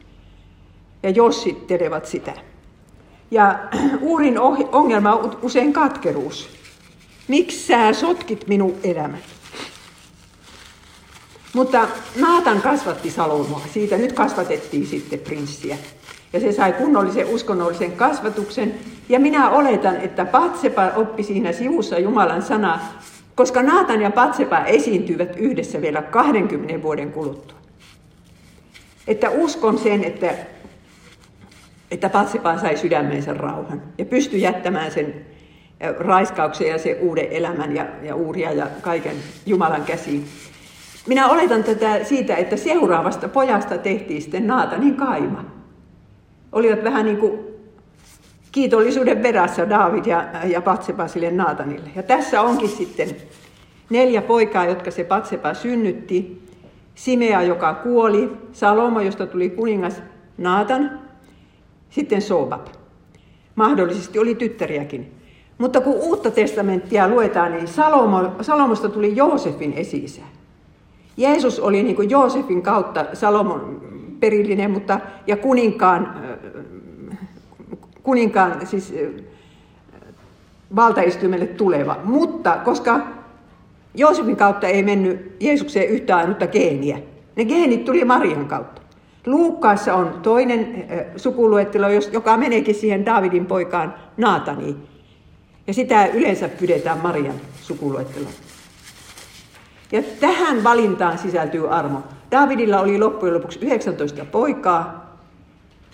ja 1.05 1.11
jossittelevat 1.11 2.05
sitä. 2.05 2.33
Ja 3.31 3.59
uhrin 4.01 4.39
ongelma 4.71 5.13
on 5.13 5.37
usein 5.41 5.73
katkeruus. 5.73 6.49
Miksi 7.27 7.67
sä 7.67 7.93
sotkit 7.93 8.47
minun 8.47 8.75
elämän? 8.83 9.19
Mutta 11.53 11.87
Naatan 12.15 12.61
kasvatti 12.61 13.11
Salomoa. 13.11 13.61
Siitä 13.73 13.97
nyt 13.97 14.13
kasvatettiin 14.13 14.87
sitten 14.87 15.19
prinssiä. 15.19 15.77
Ja 16.33 16.39
se 16.39 16.51
sai 16.51 16.73
kunnollisen 16.73 17.27
uskonnollisen 17.27 17.91
kasvatuksen. 17.91 18.73
Ja 19.09 19.19
minä 19.19 19.49
oletan, 19.49 20.01
että 20.01 20.25
Patsepa 20.25 20.91
oppi 20.95 21.23
siinä 21.23 21.51
sivussa 21.51 21.99
Jumalan 21.99 22.41
sanaa, 22.41 22.99
koska 23.35 23.61
Naatan 23.61 24.01
ja 24.01 24.11
Patsepa 24.11 24.59
esiintyivät 24.65 25.35
yhdessä 25.37 25.81
vielä 25.81 26.01
20 26.01 26.81
vuoden 26.81 27.11
kuluttua. 27.11 27.57
Että 29.07 29.29
uskon 29.29 29.79
sen, 29.79 30.03
että, 30.03 30.33
että 31.91 32.09
Patsepa 32.09 32.57
sai 32.57 32.77
sydämensä 32.77 33.33
rauhan 33.33 33.81
ja 33.97 34.05
pystyi 34.05 34.41
jättämään 34.41 34.91
sen 34.91 35.25
raiskauksen 35.99 36.67
ja 36.67 36.77
se 36.77 36.97
uuden 37.01 37.27
elämän 37.31 37.75
ja, 37.75 37.85
ja 38.03 38.15
uuria 38.15 38.51
ja 38.51 38.67
kaiken 38.81 39.15
Jumalan 39.45 39.83
käsiin. 39.83 40.25
Minä 41.07 41.29
oletan 41.29 41.63
tätä 41.63 42.03
siitä, 42.03 42.35
että 42.35 42.57
seuraavasta 42.57 43.27
pojasta 43.27 43.77
tehtiin 43.77 44.21
sitten 44.21 44.47
Naatanin 44.47 44.95
kaima. 44.95 45.45
Olivat 46.51 46.83
vähän 46.83 47.05
niin 47.05 47.17
kuin 47.17 47.39
kiitollisuuden 48.51 49.17
perässä 49.17 49.69
David 49.69 50.05
ja, 50.05 50.25
ja 50.45 50.61
Patsepa 50.61 51.07
sille 51.07 51.31
Naatanille. 51.31 51.89
Ja 51.95 52.03
tässä 52.03 52.41
onkin 52.41 52.69
sitten 52.69 53.09
neljä 53.89 54.21
poikaa, 54.21 54.65
jotka 54.65 54.91
se 54.91 55.03
Patsepa 55.03 55.53
synnytti. 55.53 56.45
Simea, 56.95 57.41
joka 57.41 57.73
kuoli, 57.73 58.31
Salomo, 58.51 59.01
josta 59.01 59.27
tuli 59.27 59.49
kuningas 59.49 60.01
Naatan, 60.37 60.99
sitten 61.95 62.21
Sobab. 62.21 62.67
Mahdollisesti 63.55 64.19
oli 64.19 64.35
tyttäriäkin. 64.35 65.11
Mutta 65.57 65.81
kun 65.81 65.93
uutta 65.93 66.31
testamenttia 66.31 67.07
luetaan, 67.07 67.51
niin 67.51 67.67
Salomo, 67.67 68.31
Salomosta 68.41 68.89
tuli 68.89 69.15
Joosefin 69.15 69.73
esi 69.73 70.23
Jeesus 71.17 71.59
oli 71.59 71.83
niin 71.83 71.95
kuin 71.95 72.09
Joosefin 72.09 72.61
kautta 72.61 73.05
Salomon 73.13 73.81
perillinen, 74.19 74.71
mutta, 74.71 74.99
ja 75.27 75.37
kuninkaan, 75.37 76.15
kuninkaan 78.03 78.67
siis 78.67 78.93
valtaistuimelle 80.75 81.47
tuleva. 81.47 81.97
Mutta 82.03 82.57
koska 82.65 83.07
Joosefin 83.93 84.35
kautta 84.35 84.67
ei 84.67 84.83
mennyt 84.83 85.35
Jeesukseen 85.39 85.89
yhtä 85.89 86.17
ainutta 86.17 86.47
geeniä, 86.47 86.99
ne 87.35 87.45
geenit 87.45 87.85
tuli 87.85 88.05
Marian 88.05 88.45
kautta. 88.45 88.84
Luukkaassa 89.25 89.93
on 89.93 90.19
toinen 90.23 90.85
sukuluettelo, 91.17 91.87
joka 92.11 92.37
meneekin 92.37 92.75
siihen 92.75 93.05
Davidin 93.05 93.45
poikaan 93.45 93.93
Naataniin. 94.17 94.77
Ja 95.67 95.73
sitä 95.73 96.05
yleensä 96.05 96.49
pidetään 96.49 96.97
Marian 96.97 97.35
sukuluetteloon. 97.61 98.33
Ja 99.91 100.03
tähän 100.19 100.63
valintaan 100.63 101.17
sisältyy 101.17 101.69
armo. 101.75 102.03
Davidilla 102.31 102.79
oli 102.79 102.99
loppujen 102.99 103.35
lopuksi 103.35 103.59
19 103.61 104.25
poikaa, 104.25 105.05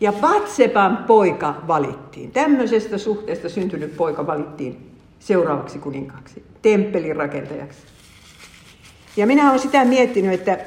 ja 0.02 0.14
Batsepan 0.14 0.98
poika 1.08 1.56
valittiin. 1.68 2.32
Tämmöisestä 2.32 2.98
suhteesta 2.98 3.50
syntynyt 3.50 3.98
poika 3.98 4.28
valittiin 4.28 4.92
seuraavaksi 5.20 5.80
kuninkaaksi, 5.80 6.44
temppelin 6.62 7.16
rakentajaksi. 7.16 7.80
Ja 9.18 9.28
minä 9.28 9.50
olen 9.50 9.60
sitä 9.60 9.86
miettinyt, 9.86 10.34
että 10.34 10.58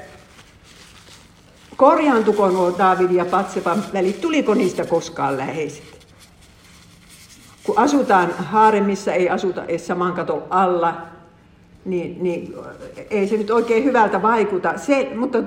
korjaantuko 1.76 2.50
nuo 2.50 2.74
David 2.78 3.10
ja 3.10 3.24
Batsepan 3.24 3.84
välit, 3.92 4.20
tuliko 4.20 4.54
niistä 4.54 4.84
koskaan 4.84 5.36
läheiset? 5.36 5.94
Kun 7.62 7.78
asutaan 7.78 8.30
haaremissa, 8.38 9.12
ei 9.12 9.28
asuta 9.28 9.64
edes 9.64 9.86
saman 9.86 10.12
katon 10.12 10.42
alla, 10.50 10.96
niin, 11.84 12.22
niin 12.22 12.54
ei 13.10 13.28
se 13.28 13.36
nyt 13.36 13.50
oikein 13.50 13.84
hyvältä 13.84 14.22
vaikuta. 14.22 14.78
Se, 14.78 15.12
mutta 15.16 15.38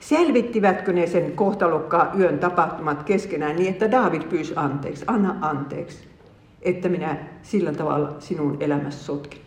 selvittivätkö 0.00 0.92
ne 0.92 1.06
sen 1.06 1.32
kohtalokkaan 1.32 2.20
yön 2.20 2.38
tapahtumat 2.38 3.02
keskenään 3.02 3.56
niin, 3.56 3.68
että 3.68 3.90
David 3.90 4.22
pyysi 4.22 4.52
anteeksi, 4.56 5.04
anna 5.06 5.36
anteeksi, 5.40 5.98
että 6.62 6.88
minä 6.88 7.16
sillä 7.42 7.72
tavalla 7.72 8.16
sinun 8.18 8.56
elämässä 8.60 9.04
sotkin. 9.04 9.40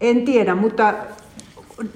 En 0.00 0.24
tiedä, 0.24 0.54
mutta 0.54 0.94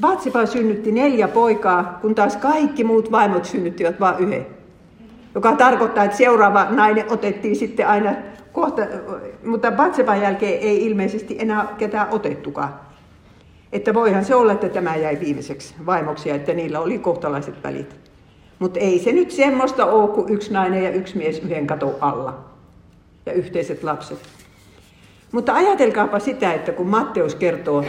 Batsipa 0.01 0.47
synnytti 0.47 0.93
neljä 0.93 1.29
poikaa, 1.29 1.99
kun 2.03 2.15
taas 2.15 2.37
kaikki 2.37 2.85
muut 2.85 3.13
vaimot 3.13 3.45
synnyttivät 3.45 4.01
vain 4.01 4.19
yhden. 4.19 4.47
Joka 5.35 5.57
tarkoittaa, 5.57 6.05
että 6.05 6.17
seuraava 6.17 6.67
nainen 6.71 7.13
otettiin 7.13 7.57
sitten 7.57 7.89
aina 7.89 8.15
kohta, 8.53 8.83
mutta 9.45 9.73
Batseban 9.73 10.21
jälkeen 10.21 10.61
ei 10.61 10.87
ilmeisesti 10.87 11.37
enää 11.39 11.75
ketään 11.79 12.09
otettukaan. 12.11 12.75
Että 13.73 13.95
voihan 13.95 14.25
se 14.25 14.35
olla, 14.35 14.53
että 14.53 14.69
tämä 14.69 14.97
jäi 14.97 15.21
viimeiseksi 15.21 15.75
vaimoksi 15.87 16.29
ja 16.29 16.35
että 16.35 16.55
niillä 16.55 16.81
oli 16.81 16.99
kohtalaiset 16.99 17.55
välit. 17.65 17.97
Mutta 18.59 18.81
ei 18.81 18.99
se 18.99 19.13
nyt 19.13 19.31
semmoista 19.31 19.87
ole 19.87 20.09
kuin 20.09 20.33
yksi 20.33 20.53
nainen 20.53 20.85
ja 20.85 20.91
yksi 20.91 21.17
mies 21.17 21.39
yhden 21.39 21.67
katon 21.67 21.95
alla. 22.01 22.45
Ja 23.27 23.33
yhteiset 23.33 23.85
lapset. 23.85 24.19
Mutta 25.33 25.55
ajatelkaapa 25.55 26.19
sitä, 26.19 26.53
että 26.53 26.73
kun 26.73 26.87
Matteus 26.87 27.35
kertoo 27.35 27.85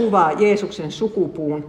kuvaa 0.00 0.32
Jeesuksen 0.32 0.92
sukupuun, 0.92 1.64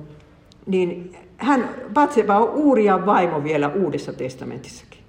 niin 0.66 1.16
hän, 1.38 1.70
Batseba 1.94 2.38
on 2.38 2.50
Uurian 2.50 3.06
vaimo 3.06 3.44
vielä 3.44 3.70
Uudessa 3.70 4.14
testamentissakin. 4.14 5.02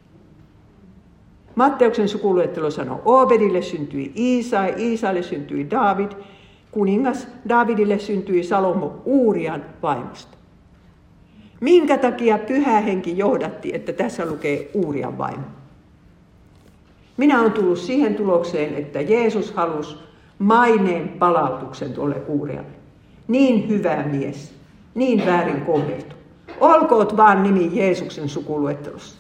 Matteuksen 1.55 2.09
sukuluettelo 2.09 2.71
sanoo, 2.71 3.03
Obedille 3.05 3.63
syntyi 3.63 4.13
Iisai, 4.17 4.75
Iisaille 4.79 5.23
syntyi 5.23 5.71
David, 5.71 6.13
kuningas 6.71 7.29
Davidille 7.49 7.99
syntyi 7.99 8.45
Salomo 8.45 9.03
Uurian 9.05 9.65
vaimosta. 9.83 10.37
Minkä 11.61 11.99
takia 11.99 12.39
pyhä 12.39 12.81
henki 12.81 13.19
johdatti, 13.19 13.75
että 13.75 13.93
tässä 13.93 14.27
lukee 14.27 14.71
Uurian 14.75 15.19
vaimo? 15.19 15.45
Minä 17.17 17.41
olen 17.41 17.53
tullut 17.53 17.79
siihen 17.79 18.15
tulokseen, 18.15 18.75
että 18.75 19.01
Jeesus 19.01 19.53
halusi 19.53 19.97
maineen 20.39 21.09
palautuksen 21.09 21.93
tuolle 21.93 22.23
Uurialle. 22.29 22.82
Niin 23.29 23.69
hyvä 23.69 24.03
mies, 24.03 24.55
niin 24.95 25.27
väärin 25.27 25.61
kohdeltu. 25.61 26.17
Olkoot 26.61 27.17
vaan 27.17 27.43
nimi 27.43 27.71
Jeesuksen 27.73 28.29
sukuluettelossa. 28.29 29.17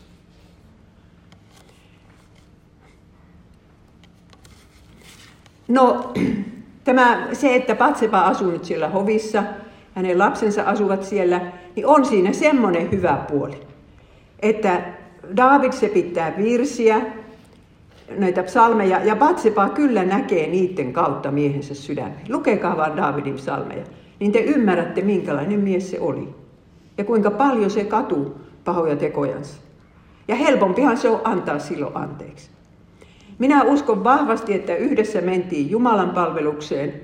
No, 5.68 6.12
tämä, 6.84 7.28
se, 7.32 7.54
että 7.54 7.74
Patsepa 7.74 8.20
asuu 8.20 8.50
nyt 8.50 8.64
siellä 8.64 8.88
hovissa, 8.88 9.42
hänen 9.94 10.18
lapsensa 10.18 10.62
asuvat 10.62 11.04
siellä, 11.04 11.40
niin 11.76 11.86
on 11.86 12.04
siinä 12.04 12.32
semmoinen 12.32 12.90
hyvä 12.90 13.24
puoli, 13.30 13.60
että 14.40 14.82
David 15.36 15.72
se 15.72 15.88
pitää 15.88 16.36
virsiä, 16.36 17.00
näitä 18.16 18.42
psalmeja, 18.42 19.04
ja 19.04 19.16
Patsepa 19.16 19.68
kyllä 19.68 20.04
näkee 20.04 20.46
niiden 20.46 20.92
kautta 20.92 21.30
miehensä 21.30 21.74
sydämen. 21.74 22.20
Lukekaa 22.28 22.76
vaan 22.76 22.96
Davidin 22.96 23.34
psalmeja, 23.34 23.84
niin 24.20 24.32
te 24.32 24.38
ymmärrätte, 24.38 25.02
minkälainen 25.02 25.60
mies 25.60 25.90
se 25.90 26.00
oli. 26.00 26.28
Ja 26.98 27.04
kuinka 27.04 27.30
paljon 27.30 27.70
se 27.70 27.84
katuu 27.84 28.40
pahoja 28.64 28.96
tekojansa. 28.96 29.56
Ja 30.28 30.34
helpompihan 30.34 30.96
se 30.96 31.08
on 31.08 31.20
antaa 31.24 31.58
silloin 31.58 31.96
anteeksi. 31.96 32.50
Minä 33.38 33.62
uskon 33.62 34.04
vahvasti, 34.04 34.54
että 34.54 34.76
yhdessä 34.76 35.20
mentiin 35.20 35.70
Jumalan 35.70 36.10
palvelukseen, 36.10 37.00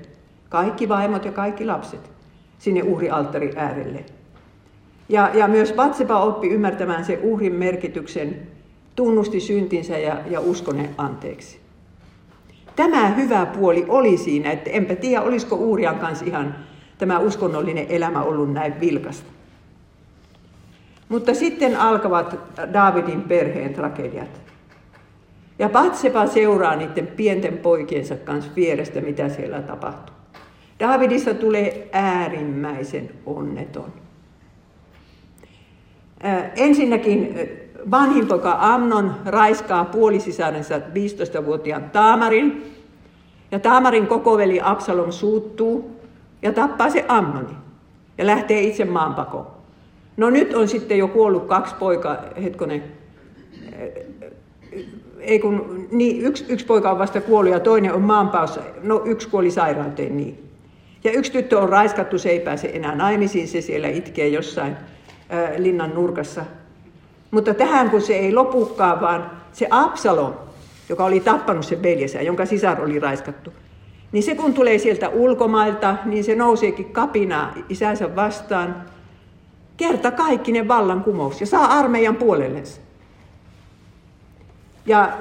kaikki 0.49 0.89
vaimot 0.89 1.25
ja 1.25 1.31
kaikki 1.31 1.65
lapset, 1.65 2.11
sinne 2.57 2.83
uhrialttarin 2.83 3.53
äärelle. 3.57 4.05
Ja, 5.09 5.29
ja 5.33 5.47
myös 5.47 5.73
Batsepa 5.73 6.19
oppi 6.19 6.49
ymmärtämään 6.49 7.05
sen 7.05 7.19
uhrin 7.21 7.53
merkityksen, 7.53 8.47
tunnusti 8.99 9.39
syntinsä 9.39 9.97
ja, 9.97 10.17
ja 10.29 10.39
uskone 10.39 10.89
anteeksi. 10.97 11.59
Tämä 12.75 13.07
hyvä 13.07 13.45
puoli 13.45 13.85
oli 13.87 14.17
siinä, 14.17 14.51
että 14.51 14.69
enpä 14.69 14.95
tiedä, 14.95 15.21
olisiko 15.21 15.55
Uurian 15.55 15.99
kanssa 15.99 16.25
ihan 16.25 16.55
tämä 16.97 17.19
uskonnollinen 17.19 17.85
elämä 17.89 18.21
ollut 18.21 18.53
näin 18.53 18.79
vilkasta. 18.79 19.31
Mutta 21.09 21.33
sitten 21.33 21.79
alkavat 21.79 22.39
Davidin 22.73 23.21
perheen 23.21 23.73
tragediat. 23.73 24.41
Ja 25.59 25.69
Patsepa 25.69 26.27
seuraa 26.27 26.75
niiden 26.75 27.07
pienten 27.07 27.57
poikiensa 27.57 28.15
kanssa 28.15 28.51
vierestä, 28.55 29.01
mitä 29.01 29.29
siellä 29.29 29.61
tapahtuu. 29.61 30.15
Davidissa 30.79 31.33
tulee 31.33 31.89
äärimmäisen 31.91 33.09
onneton. 33.25 33.93
Ensinnäkin 36.55 37.35
vanhin 37.91 38.27
poika 38.27 38.57
Amnon 38.59 39.15
raiskaa 39.25 39.85
puolisisarensa 39.85 40.77
15-vuotiaan 40.77 41.89
Taamarin. 41.89 42.75
Ja 43.51 43.59
Taamarin 43.59 44.07
kokoveli 44.07 44.59
Absalom 44.63 45.11
suuttuu 45.11 45.99
ja 46.41 46.53
tappaa 46.53 46.89
se 46.89 47.05
Amnoni 47.07 47.53
ja 48.17 48.25
lähtee 48.25 48.61
itse 48.61 48.85
maanpakoon. 48.85 49.47
No 50.17 50.29
nyt 50.29 50.53
on 50.53 50.67
sitten 50.67 50.97
jo 50.97 51.07
kuollut 51.07 51.47
kaksi 51.47 51.75
poikaa, 51.79 52.17
hetkonen, 52.43 52.83
ei 55.19 55.39
kun, 55.39 55.87
niin, 55.91 56.21
yksi, 56.21 56.45
yksi 56.49 56.65
poika 56.65 56.91
on 56.91 56.99
vasta 56.99 57.21
kuollut 57.21 57.53
ja 57.53 57.59
toinen 57.59 57.93
on 57.93 58.01
maanpaossa. 58.01 58.61
No 58.83 59.01
yksi 59.05 59.29
kuoli 59.29 59.51
sairauteen, 59.51 60.17
niin. 60.17 60.49
Ja 61.03 61.11
yksi 61.11 61.31
tyttö 61.31 61.59
on 61.59 61.69
raiskattu, 61.69 62.19
se 62.19 62.29
ei 62.29 62.39
pääse 62.39 62.71
enää 62.73 62.95
naimisiin, 62.95 63.47
se 63.47 63.61
siellä 63.61 63.87
itkee 63.87 64.27
jossain 64.27 64.77
linnan 65.57 65.91
nurkassa. 65.93 66.45
Mutta 67.31 67.53
tähän 67.53 67.89
kun 67.89 68.01
se 68.01 68.13
ei 68.13 68.33
lopukaan, 68.33 69.01
vaan 69.01 69.31
se 69.53 69.67
Absalom, 69.69 70.33
joka 70.89 71.05
oli 71.05 71.19
tappanut 71.19 71.65
sen 71.65 71.83
veljensä, 71.83 72.21
jonka 72.21 72.45
sisar 72.45 72.81
oli 72.81 72.99
raiskattu, 72.99 73.53
niin 74.11 74.23
se 74.23 74.35
kun 74.35 74.53
tulee 74.53 74.77
sieltä 74.77 75.09
ulkomailta, 75.09 75.95
niin 76.05 76.23
se 76.23 76.35
nouseekin 76.35 76.91
kapinaa 76.91 77.53
isänsä 77.69 78.15
vastaan. 78.15 78.83
Kerta 79.77 80.11
kaikkinen 80.11 80.67
vallankumous 80.67 81.41
ja 81.41 81.47
saa 81.47 81.65
armeijan 81.65 82.15
puolellensa. 82.15 82.81
Ja 84.85 85.17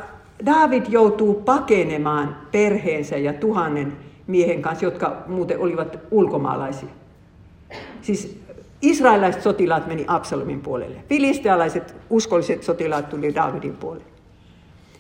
David 0.47 0.83
joutuu 0.89 1.35
pakenemaan 1.35 2.37
perheensä 2.53 3.17
ja 3.17 3.33
tuhannen 3.33 3.97
miehen 4.27 4.63
kanssa, 4.63 4.85
jotka 4.85 5.17
muuten 5.27 5.61
olivat 5.61 5.99
ulkomaalaisia. 6.11 6.89
Siis 8.03 8.41
israelilaiset 8.83 9.43
sotilaat 9.43 9.87
meni 9.87 10.05
Absalomin 10.09 10.61
puolelle. 10.61 10.97
Filistealaiset 11.09 11.95
uskolliset 12.11 12.63
sotilaat 12.63 13.09
tuli 13.09 13.35
Davidin 13.35 13.77
puolelle. 13.77 14.07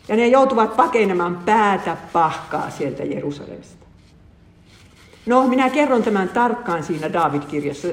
Ja 0.09 0.17
ne 0.17 0.27
joutuvat 0.27 0.77
pakenemaan 0.77 1.39
päätä 1.45 1.97
pahkaa 2.13 2.71
sieltä 2.71 3.05
Jerusalemista. 3.05 3.87
No, 5.27 5.47
minä 5.47 5.71
kerron 5.71 6.03
tämän 6.03 6.29
tarkkaan 6.29 6.83
siinä 6.83 7.13
David-kirjassa. 7.13 7.89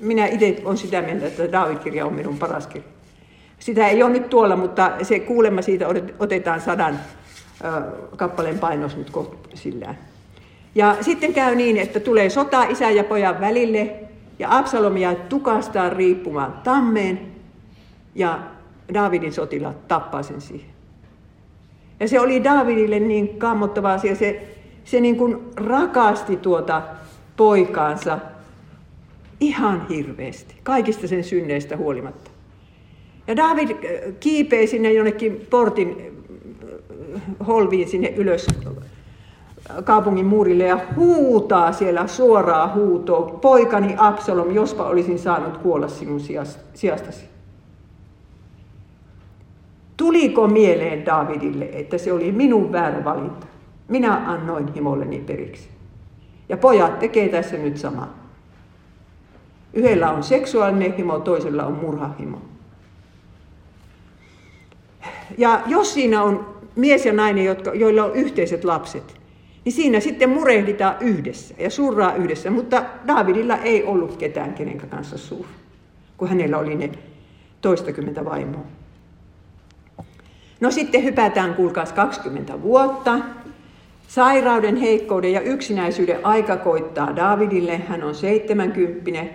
Minä 0.00 0.26
itse 0.26 0.62
olen 0.64 0.76
sitä 0.76 1.02
mieltä, 1.02 1.26
että 1.26 1.52
David-kirja 1.52 2.06
on 2.06 2.14
minun 2.14 2.38
paras 2.38 2.66
kirja. 2.66 2.88
Sitä 3.58 3.88
ei 3.88 4.02
ole 4.02 4.12
nyt 4.12 4.30
tuolla, 4.30 4.56
mutta 4.56 4.92
se 5.02 5.20
kuulemma 5.20 5.62
siitä 5.62 5.86
otetaan 6.18 6.60
sadan 6.60 7.00
kappaleen 8.16 8.58
painos 8.58 8.96
nyt 8.96 9.10
sillään. 9.54 9.98
Ja 10.74 10.96
sitten 11.00 11.34
käy 11.34 11.54
niin, 11.54 11.76
että 11.76 12.00
tulee 12.00 12.30
sota 12.30 12.62
isän 12.62 12.96
ja 12.96 13.04
pojan 13.04 13.40
välille, 13.40 13.96
ja 14.40 14.58
Absalom 14.58 14.96
jää 14.96 15.14
tukastaan 15.14 15.92
riippumaan 15.92 16.52
tammeen, 16.64 17.20
ja 18.14 18.38
Davidin 18.94 19.32
sotilaat 19.32 19.88
tappaa 19.88 20.22
sen 20.22 20.40
siihen. 20.40 20.70
Ja 22.00 22.08
se 22.08 22.20
oli 22.20 22.44
Davidille 22.44 23.00
niin 23.00 23.38
kammottava 23.38 23.92
asia, 23.92 24.14
se, 24.14 24.56
se 24.84 25.00
niin 25.00 25.16
kuin 25.16 25.38
rakasti 25.56 26.36
tuota 26.36 26.82
poikaansa 27.36 28.18
ihan 29.40 29.86
hirveästi, 29.88 30.54
kaikista 30.62 31.08
sen 31.08 31.24
synneistä 31.24 31.76
huolimatta. 31.76 32.30
Ja 33.26 33.36
David 33.36 33.70
äh, 33.70 33.76
kiipee 34.20 34.66
sinne 34.66 34.92
jonnekin 34.92 35.46
portin 35.50 35.96
äh, 37.14 37.22
holviin 37.46 37.88
sinne 37.88 38.08
ylös 38.16 38.46
kaupungin 39.84 40.26
muurille 40.26 40.64
ja 40.64 40.80
huutaa 40.96 41.72
siellä 41.72 42.06
suoraa 42.06 42.74
huutoa, 42.74 43.38
poikani 43.40 43.94
Absalom, 43.98 44.54
jospa 44.54 44.84
olisin 44.84 45.18
saanut 45.18 45.56
kuolla 45.56 45.88
sinun 45.88 46.20
sijastasi. 46.74 47.30
Tuliko 49.96 50.48
mieleen 50.48 51.06
Davidille, 51.06 51.68
että 51.72 51.98
se 51.98 52.12
oli 52.12 52.32
minun 52.32 52.72
väärä 52.72 53.04
valinta? 53.04 53.46
Minä 53.88 54.22
annoin 54.26 54.74
himolleni 54.74 55.18
periksi. 55.18 55.68
Ja 56.48 56.56
pojat 56.56 56.98
tekee 56.98 57.28
tässä 57.28 57.56
nyt 57.56 57.76
sama. 57.76 58.08
Yhdellä 59.72 60.10
on 60.10 60.22
seksuaalinen 60.22 60.96
himo, 60.96 61.18
toisella 61.18 61.64
on 61.66 61.72
murhahimo. 61.72 62.38
Ja 65.38 65.62
jos 65.66 65.94
siinä 65.94 66.22
on 66.22 66.54
mies 66.76 67.06
ja 67.06 67.12
nainen, 67.12 67.44
jotka, 67.44 67.74
joilla 67.74 68.04
on 68.04 68.14
yhteiset 68.14 68.64
lapset, 68.64 69.19
niin 69.70 69.76
siinä 69.76 70.00
sitten 70.00 70.30
murehditaan 70.30 70.96
yhdessä 71.00 71.54
ja 71.58 71.70
surraa 71.70 72.14
yhdessä. 72.14 72.50
Mutta 72.50 72.84
Davidilla 73.06 73.56
ei 73.56 73.84
ollut 73.84 74.16
ketään, 74.16 74.54
kenen 74.54 74.78
kanssa 74.78 75.18
suur, 75.18 75.46
kun 76.16 76.28
hänellä 76.28 76.58
oli 76.58 76.74
ne 76.74 76.90
toistakymmentä 77.60 78.24
vaimoa. 78.24 78.64
No 80.60 80.70
sitten 80.70 81.04
hypätään, 81.04 81.54
kuulkaas, 81.54 81.92
20 81.92 82.62
vuotta. 82.62 83.18
Sairauden, 84.08 84.76
heikkouden 84.76 85.32
ja 85.32 85.40
yksinäisyyden 85.40 86.26
aika 86.26 86.56
koittaa 86.56 87.16
Davidille. 87.16 87.78
Hän 87.78 88.02
on 88.02 88.14
70 88.14 89.32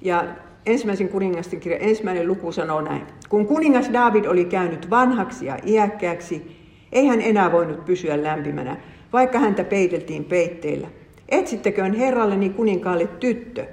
ja 0.00 0.24
ensimmäisen 0.66 1.08
kuningasten 1.08 1.60
kirjan 1.60 1.82
ensimmäinen 1.82 2.26
luku 2.26 2.52
sanoo 2.52 2.80
näin. 2.80 3.02
Kun 3.28 3.46
kuningas 3.46 3.92
David 3.92 4.24
oli 4.24 4.44
käynyt 4.44 4.90
vanhaksi 4.90 5.46
ja 5.46 5.58
iäkkääksi, 5.66 6.56
ei 6.92 7.06
hän 7.06 7.20
enää 7.20 7.52
voinut 7.52 7.84
pysyä 7.84 8.22
lämpimänä, 8.22 8.76
vaikka 9.16 9.38
häntä 9.38 9.64
peiteltiin 9.64 10.24
peitteillä. 10.24 10.88
Etsitteköön 11.28 11.94
herralleni 11.94 12.50
kuninkaalle 12.50 13.06
tyttö, 13.06 13.66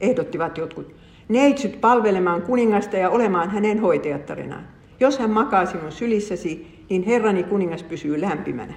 ehdottivat 0.00 0.58
jotkut. 0.58 0.94
Neitsyt 1.28 1.80
palvelemaan 1.80 2.42
kuningasta 2.42 2.96
ja 2.96 3.10
olemaan 3.10 3.50
hänen 3.50 3.80
hoitajattarenaan. 3.80 4.68
Jos 5.00 5.18
hän 5.18 5.30
makaa 5.30 5.66
sinun 5.66 5.92
sylissäsi, 5.92 6.84
niin 6.90 7.02
herrani 7.02 7.42
kuningas 7.42 7.82
pysyy 7.82 8.20
lämpimänä. 8.20 8.74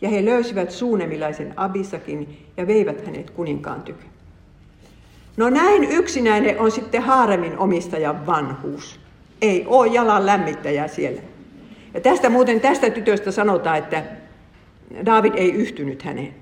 Ja 0.00 0.08
he 0.08 0.24
löysivät 0.24 0.70
suunemilaisen 0.70 1.52
Abisakin 1.56 2.38
ja 2.56 2.66
veivät 2.66 3.06
hänet 3.06 3.30
kuninkaan 3.30 3.82
tykö. 3.82 4.04
No 5.36 5.50
näin 5.50 5.84
yksinäinen 5.84 6.60
on 6.60 6.70
sitten 6.70 7.02
haaremin 7.02 7.58
omistajan 7.58 8.26
vanhuus. 8.26 9.00
Ei 9.42 9.64
ole 9.66 9.86
jalan 9.86 10.26
lämmittäjää 10.26 10.88
siellä. 10.88 11.22
Ja 11.94 12.00
tästä 12.00 12.28
muuten 12.28 12.60
tästä 12.60 12.90
tytöstä 12.90 13.30
sanotaan, 13.30 13.78
että 13.78 14.23
David 15.06 15.32
ei 15.36 15.52
yhtynyt 15.52 16.02
häneen. 16.02 16.34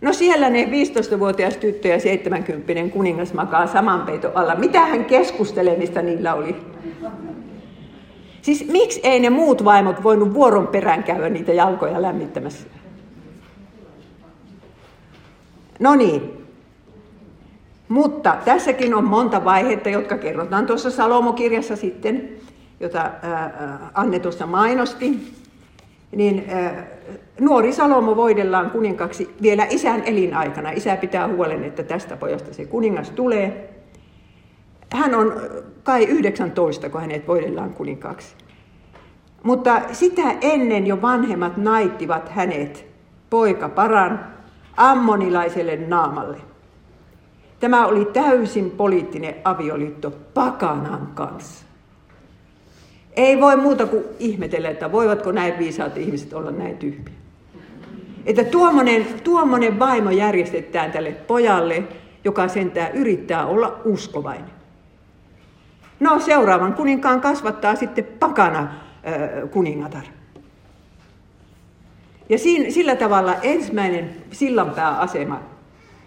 No 0.00 0.12
siellä 0.12 0.50
ne 0.50 0.64
15-vuotias 0.64 1.56
tyttö 1.56 1.88
ja 1.88 2.00
70 2.00 2.92
kuningas 2.92 3.34
makaa 3.34 3.66
saman 3.66 4.00
peiton 4.00 4.32
alla. 4.34 4.54
Mitähän 4.54 5.04
keskustelemista 5.04 6.02
niillä 6.02 6.34
oli? 6.34 6.56
Siis 8.42 8.68
miksi 8.68 9.00
ei 9.02 9.20
ne 9.20 9.30
muut 9.30 9.64
vaimot 9.64 10.02
voinut 10.02 10.34
vuoron 10.34 10.66
perään 10.66 11.04
käydä 11.04 11.28
niitä 11.28 11.52
jalkoja 11.52 12.02
lämmittämässä? 12.02 12.66
No 15.80 15.94
niin, 15.94 16.46
mutta 17.88 18.36
tässäkin 18.44 18.94
on 18.94 19.04
monta 19.04 19.44
vaihetta, 19.44 19.88
jotka 19.88 20.18
kerrotaan 20.18 20.66
tuossa 20.66 20.90
Salomokirjassa 20.90 21.76
sitten, 21.76 22.28
jota 22.80 23.10
Anne 23.94 24.18
tuossa 24.18 24.46
mainosti. 24.46 25.32
Niin 26.16 26.44
nuori 27.40 27.72
Salomo 27.72 28.16
voidellaan 28.16 28.70
kuninkaksi 28.70 29.34
vielä 29.42 29.66
isän 29.70 30.02
elinaikana. 30.04 30.70
Isä 30.70 30.96
pitää 30.96 31.28
huolen, 31.28 31.64
että 31.64 31.82
tästä 31.82 32.16
pojasta 32.16 32.54
se 32.54 32.64
kuningas 32.64 33.10
tulee. 33.10 33.74
Hän 34.92 35.14
on 35.14 35.40
kai 35.82 36.04
19, 36.04 36.88
kun 36.88 37.00
hänet 37.00 37.28
voidellaan 37.28 37.74
kuninkaaksi. 37.74 38.34
Mutta 39.42 39.82
sitä 39.92 40.22
ennen 40.40 40.86
jo 40.86 41.02
vanhemmat 41.02 41.56
naittivat 41.56 42.28
hänet 42.28 42.86
poika 43.30 43.68
paran 43.68 44.26
ammonilaiselle 44.76 45.76
naamalle. 45.76 46.38
Tämä 47.60 47.86
oli 47.86 48.04
täysin 48.04 48.70
poliittinen 48.70 49.34
avioliitto 49.44 50.12
pakanan 50.34 51.08
kanssa. 51.14 51.66
Ei 53.16 53.40
voi 53.40 53.56
muuta 53.56 53.86
kuin 53.86 54.04
ihmetellä, 54.18 54.68
että 54.68 54.92
voivatko 54.92 55.32
näin 55.32 55.58
viisaat 55.58 55.96
ihmiset 55.96 56.32
olla 56.32 56.50
näin 56.50 56.78
tyhmiä. 56.78 57.14
Että 58.26 58.44
tuommoinen, 58.44 59.06
tuommoinen 59.24 59.78
vaimo 59.78 60.10
järjestetään 60.10 60.92
tälle 60.92 61.12
pojalle, 61.12 61.82
joka 62.24 62.48
sentään 62.48 62.92
yrittää 62.92 63.46
olla 63.46 63.80
uskovainen. 63.84 64.50
No 66.00 66.18
seuraavan 66.18 66.74
kuninkaan 66.74 67.20
kasvattaa 67.20 67.76
sitten 67.76 68.04
pakana 68.04 68.74
kuningatar. 69.50 70.04
Ja 72.28 72.38
siinä, 72.38 72.70
sillä 72.70 72.96
tavalla 72.96 73.34
ensimmäinen 73.42 74.10
sillanpääasema 74.30 75.40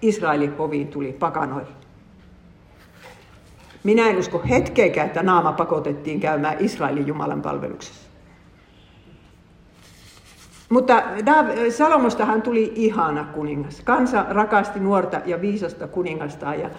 Israelin 0.01 0.57
hoviin 0.57 0.87
tuli 0.87 1.13
pakanoille. 1.13 1.84
Minä 3.85 4.09
en 4.09 4.17
usko 4.17 4.41
hetkeäkään, 4.49 5.07
että 5.07 5.23
naama 5.23 5.51
pakotettiin 5.51 6.19
käymään 6.19 6.55
Israelin 6.59 7.07
Jumalan 7.07 7.41
palveluksessa. 7.41 8.09
Mutta 10.69 11.03
Salomostahan 11.69 12.41
tuli 12.41 12.71
ihana 12.75 13.23
kuningas. 13.23 13.81
Kansa 13.81 14.25
rakasti 14.29 14.79
nuorta 14.79 15.21
ja 15.25 15.41
viisasta 15.41 15.87
kuningasta 15.87 16.55
ja 16.55 16.69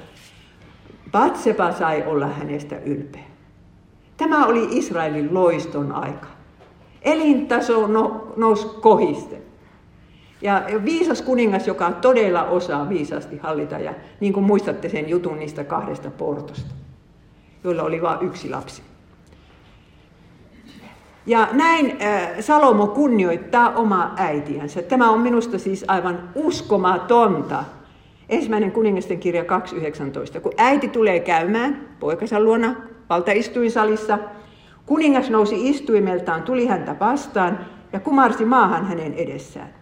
Batseba 1.12 1.72
sai 1.72 2.04
olla 2.06 2.26
hänestä 2.26 2.76
ylpeä. 2.78 3.24
Tämä 4.16 4.46
oli 4.46 4.68
Israelin 4.70 5.34
loiston 5.34 5.92
aika. 5.92 6.28
Elintaso 7.02 7.86
no, 7.86 8.32
nousi 8.36 8.66
kohiste. 8.80 9.42
Ja 10.42 10.62
viisas 10.84 11.22
kuningas, 11.22 11.66
joka 11.66 11.90
todella 11.90 12.42
osaa 12.44 12.88
viisasti 12.88 13.36
hallita, 13.36 13.78
ja 13.78 13.94
niin 14.20 14.32
kuin 14.32 14.46
muistatte 14.46 14.88
sen 14.88 15.08
jutun 15.08 15.38
niistä 15.38 15.64
kahdesta 15.64 16.10
portosta, 16.10 16.74
joilla 17.66 17.82
oli 17.82 18.02
vain 18.02 18.26
yksi 18.26 18.50
lapsi. 18.50 18.82
Ja 21.26 21.48
näin 21.52 21.98
äh, 22.02 22.30
Salomo 22.40 22.86
kunnioittaa 22.86 23.70
omaa 23.70 24.14
äitiänsä. 24.16 24.82
Tämä 24.82 25.10
on 25.10 25.20
minusta 25.20 25.58
siis 25.58 25.84
aivan 25.88 26.30
uskomatonta. 26.34 27.64
Ensimmäinen 28.28 28.72
kuningasten 28.72 29.20
kirja 29.20 29.42
2.19. 29.42 30.40
Kun 30.40 30.52
äiti 30.56 30.88
tulee 30.88 31.20
käymään 31.20 31.88
poikansa 32.00 32.40
luona 32.40 32.74
valtaistuinsalissa, 33.10 34.18
kuningas 34.86 35.30
nousi 35.30 35.68
istuimeltaan, 35.68 36.42
tuli 36.42 36.66
häntä 36.66 36.96
vastaan 37.00 37.58
ja 37.92 38.00
kumarsi 38.00 38.44
maahan 38.44 38.86
hänen 38.86 39.14
edessään. 39.14 39.74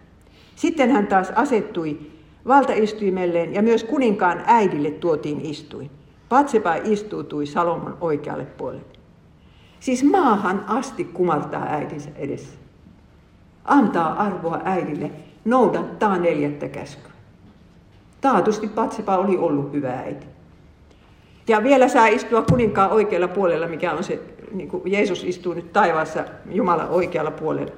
Sitten 0.55 0.91
hän 0.91 1.07
taas 1.07 1.31
asettui 1.35 1.99
valtaistuimelleen 2.47 3.53
ja 3.53 3.61
myös 3.61 3.83
kuninkaan 3.83 4.43
äidille 4.45 4.91
tuotiin 4.91 5.41
istuin. 5.41 5.89
Patsepa 6.29 6.75
istuutui 6.75 7.45
Salomon 7.45 7.97
oikealle 8.01 8.45
puolelle. 8.45 8.85
Siis 9.79 10.03
maahan 10.03 10.65
asti 10.67 11.03
kumartaa 11.03 11.65
äitinsä 11.69 12.09
edessä. 12.15 12.57
Antaa 13.65 14.13
arvoa 14.13 14.61
äidille, 14.63 15.11
noudattaa 15.45 16.17
neljättä 16.17 16.67
käskyä. 16.67 17.11
Taatusti 18.21 18.67
Patsepa 18.67 19.17
oli 19.17 19.37
ollut 19.37 19.71
hyvä 19.71 19.91
äiti. 19.91 20.27
Ja 21.47 21.63
vielä 21.63 21.87
saa 21.87 22.07
istua 22.07 22.41
kuninkaan 22.41 22.91
oikealla 22.91 23.27
puolella, 23.27 23.67
mikä 23.67 23.93
on 23.93 24.03
se, 24.03 24.19
niin 24.51 24.69
kuin 24.69 24.91
Jeesus 24.91 25.23
istuu 25.23 25.53
nyt 25.53 25.73
taivaassa 25.73 26.23
Jumalan 26.51 26.89
oikealla 26.89 27.31
puolella. 27.31 27.71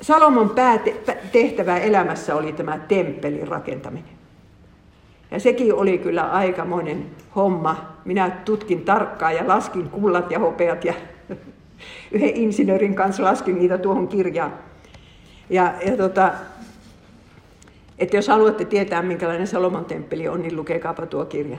Salomon 0.00 0.50
päätehtävä 0.50 1.78
elämässä 1.78 2.36
oli 2.36 2.52
tämä 2.52 2.78
temppelin 2.78 3.48
rakentaminen. 3.48 4.19
Ja 5.30 5.40
sekin 5.40 5.74
oli 5.74 5.98
kyllä 5.98 6.30
aikamoinen 6.30 7.06
homma. 7.36 7.96
Minä 8.04 8.30
tutkin 8.30 8.84
tarkkaan 8.84 9.34
ja 9.34 9.48
laskin 9.48 9.90
kullat 9.90 10.30
ja 10.30 10.38
hopeat 10.38 10.84
ja 10.84 10.94
yhden 12.12 12.36
insinöörin 12.36 12.94
kanssa 12.94 13.22
laskin 13.22 13.58
niitä 13.58 13.78
tuohon 13.78 14.08
kirjaan. 14.08 14.54
Ja, 15.50 15.74
ja 15.86 15.96
tota, 15.96 16.32
että 17.98 18.16
jos 18.16 18.28
haluatte 18.28 18.64
tietää, 18.64 19.02
minkälainen 19.02 19.46
Salomon 19.46 19.84
temppeli 19.84 20.28
on, 20.28 20.42
niin 20.42 20.56
lukekaapa 20.56 21.06
tuo 21.06 21.24
kirja. 21.24 21.58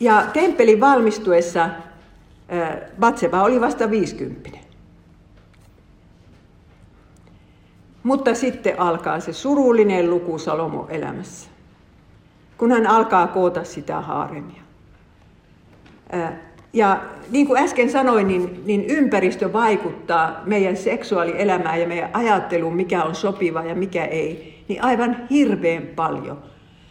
Ja 0.00 0.26
temppelin 0.32 0.80
valmistuessa 0.80 1.68
Batseba 3.00 3.42
oli 3.42 3.60
vasta 3.60 3.90
50. 3.90 4.59
Mutta 8.02 8.34
sitten 8.34 8.80
alkaa 8.80 9.20
se 9.20 9.32
surullinen 9.32 10.10
luku 10.10 10.38
Salomo 10.38 10.86
elämässä, 10.88 11.50
kun 12.58 12.72
hän 12.72 12.86
alkaa 12.86 13.26
koota 13.26 13.64
sitä 13.64 14.00
haaremia. 14.00 14.62
Ja 16.72 17.00
niin 17.30 17.46
kuin 17.46 17.62
äsken 17.62 17.90
sanoin, 17.90 18.28
niin, 18.28 18.62
niin 18.66 18.84
ympäristö 18.84 19.52
vaikuttaa 19.52 20.42
meidän 20.46 20.76
seksuaalielämään 20.76 21.80
ja 21.80 21.88
meidän 21.88 22.10
ajatteluun, 22.12 22.76
mikä 22.76 23.04
on 23.04 23.14
sopiva 23.14 23.64
ja 23.64 23.74
mikä 23.74 24.04
ei, 24.04 24.64
niin 24.68 24.84
aivan 24.84 25.16
hirveän 25.30 25.82
paljon. 25.82 26.42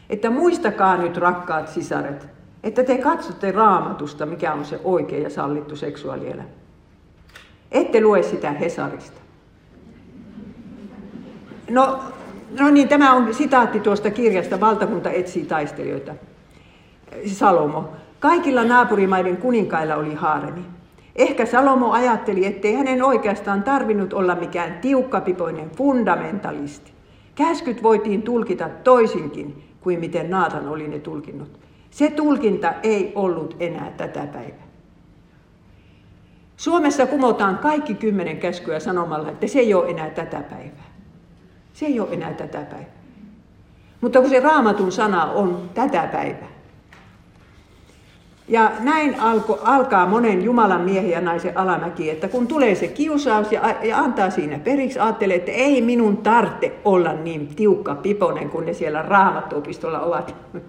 Että 0.10 0.30
muistakaa 0.30 0.98
nyt, 0.98 1.18
rakkaat 1.18 1.68
sisaret, 1.68 2.28
että 2.64 2.84
te 2.84 2.98
katsotte 2.98 3.52
raamatusta, 3.52 4.26
mikä 4.26 4.54
on 4.54 4.66
se 4.66 4.80
oikea 4.84 5.20
ja 5.20 5.30
sallittu 5.30 5.76
seksuaalielämä. 5.76 6.50
Ette 7.72 8.02
lue 8.02 8.24
sitä 8.24 8.52
Hesarista. 8.52 9.22
No, 11.70 12.00
no 12.60 12.70
niin, 12.70 12.88
tämä 12.88 13.14
on 13.14 13.34
sitaatti 13.34 13.80
tuosta 13.80 14.12
kirjasta 14.12 14.60
Valtakunta 14.60 15.10
etsii 15.10 15.46
taistelijoita. 15.46 16.14
Salomo. 17.26 17.90
Kaikilla 18.20 18.64
naapurimaiden 18.64 19.38
kuninkailla 19.38 19.96
oli 19.96 20.14
haaremi. 20.14 20.62
Ehkä 21.16 21.46
Salomo 21.46 21.92
ajatteli, 21.92 22.46
ettei 22.46 22.74
hänen 22.74 23.04
oikeastaan 23.04 23.64
tarvinnut 23.64 24.14
olla 24.14 24.36
mikään 24.36 24.78
tiukkapipoinen 24.82 25.70
fundamentalisti. 25.70 26.92
Käskyt 27.36 27.84
voitiin 27.84 28.22
tulkita 28.22 28.70
toisinkin 28.84 29.64
kuin 29.82 30.00
miten 30.00 30.30
Naatan 30.30 30.68
oli 30.68 30.88
ne 30.88 31.00
tulkinnut. 31.00 31.60
Se 31.92 32.12
tulkinta 32.12 32.74
ei 32.84 33.12
ollut 33.16 33.56
enää 33.60 33.92
tätä 33.98 34.28
päivää. 34.28 34.70
Suomessa 36.58 37.06
kumotaan 37.06 37.58
kaikki 37.58 37.94
kymmenen 37.94 38.38
käskyä 38.38 38.80
sanomalla, 38.80 39.30
että 39.30 39.48
se 39.48 39.60
ei 39.60 39.74
ole 39.74 39.90
enää 39.90 40.10
tätä 40.10 40.42
päivää. 40.42 40.89
Se 41.80 41.86
ei 41.86 42.00
ole 42.00 42.10
enää 42.12 42.34
tätä 42.34 42.58
päivää. 42.58 43.00
Mutta 44.02 44.22
kun 44.22 44.30
se 44.30 44.40
raamatun 44.40 44.92
sana 44.92 45.26
on 45.26 45.70
tätä 45.74 46.10
päivää. 46.12 46.50
Ja 48.48 48.72
näin 48.80 49.20
alko, 49.20 49.60
alkaa 49.64 50.06
monen 50.06 50.44
Jumalan 50.44 50.82
miehen 50.82 51.12
ja 51.12 51.22
naisen 51.22 51.58
alamäki, 51.58 52.10
että 52.10 52.28
kun 52.28 52.48
tulee 52.48 52.76
se 52.76 52.88
kiusaus 52.88 53.52
ja, 53.52 53.76
ja 53.84 53.98
antaa 53.98 54.30
siinä 54.30 54.60
periksi, 54.60 55.00
ajattelee, 55.00 55.36
että 55.38 55.52
ei 55.52 55.82
minun 55.82 56.18
tarvitse 56.18 56.72
olla 56.86 57.14
niin 57.14 57.56
tiukka 57.56 57.96
piponen 57.96 58.50
kuin 58.50 58.66
ne 58.66 58.74
siellä 58.74 59.02
raamattuopistolla 59.02 60.00
ovat. 60.00 60.36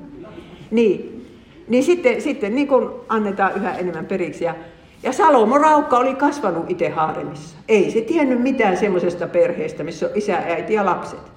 niin, 0.71 1.27
niin 1.69 1.85
sitten, 1.85 2.23
sitten 2.23 2.55
niin 2.55 2.69
kun 2.69 3.05
annetaan 3.09 3.53
yhä 3.57 3.73
enemmän 3.73 4.07
periksi. 4.07 4.45
Ja 4.45 4.55
ja 5.03 5.13
Salomo 5.13 5.59
Raukka 5.59 5.99
oli 5.99 6.15
kasvanut 6.15 6.71
itse 6.71 6.89
haaremissa. 6.89 7.57
Ei 7.69 7.91
se 7.91 8.01
tiennyt 8.01 8.43
mitään 8.43 8.77
semmoisesta 8.77 9.27
perheestä, 9.27 9.85
missä 9.85 10.07
on 10.07 10.13
isä, 10.15 10.37
äiti 10.37 10.75
ja 10.75 10.85
lapset. 10.85 11.33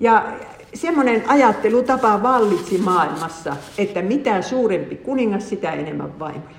Ja 0.00 0.24
semmoinen 0.74 1.24
ajattelutapa 1.26 2.22
vallitsi 2.22 2.78
maailmassa, 2.78 3.56
että 3.78 4.02
mitä 4.02 4.42
suurempi 4.42 4.96
kuningas, 4.96 5.48
sitä 5.48 5.72
enemmän 5.72 6.18
vaimoja. 6.18 6.56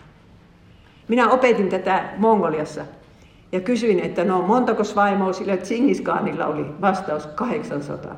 Minä 1.07 1.29
opetin 1.29 1.69
tätä 1.69 2.09
Mongoliassa 2.17 2.81
ja 3.51 3.59
kysyin, 3.59 3.99
että 3.99 4.23
no 4.23 4.41
montako 4.41 4.83
vaimoa 4.95 5.33
sillä 5.33 5.57
Tsingiskaanilla 5.57 6.45
oli. 6.45 6.65
Vastaus 6.81 7.27
800. 7.27 8.15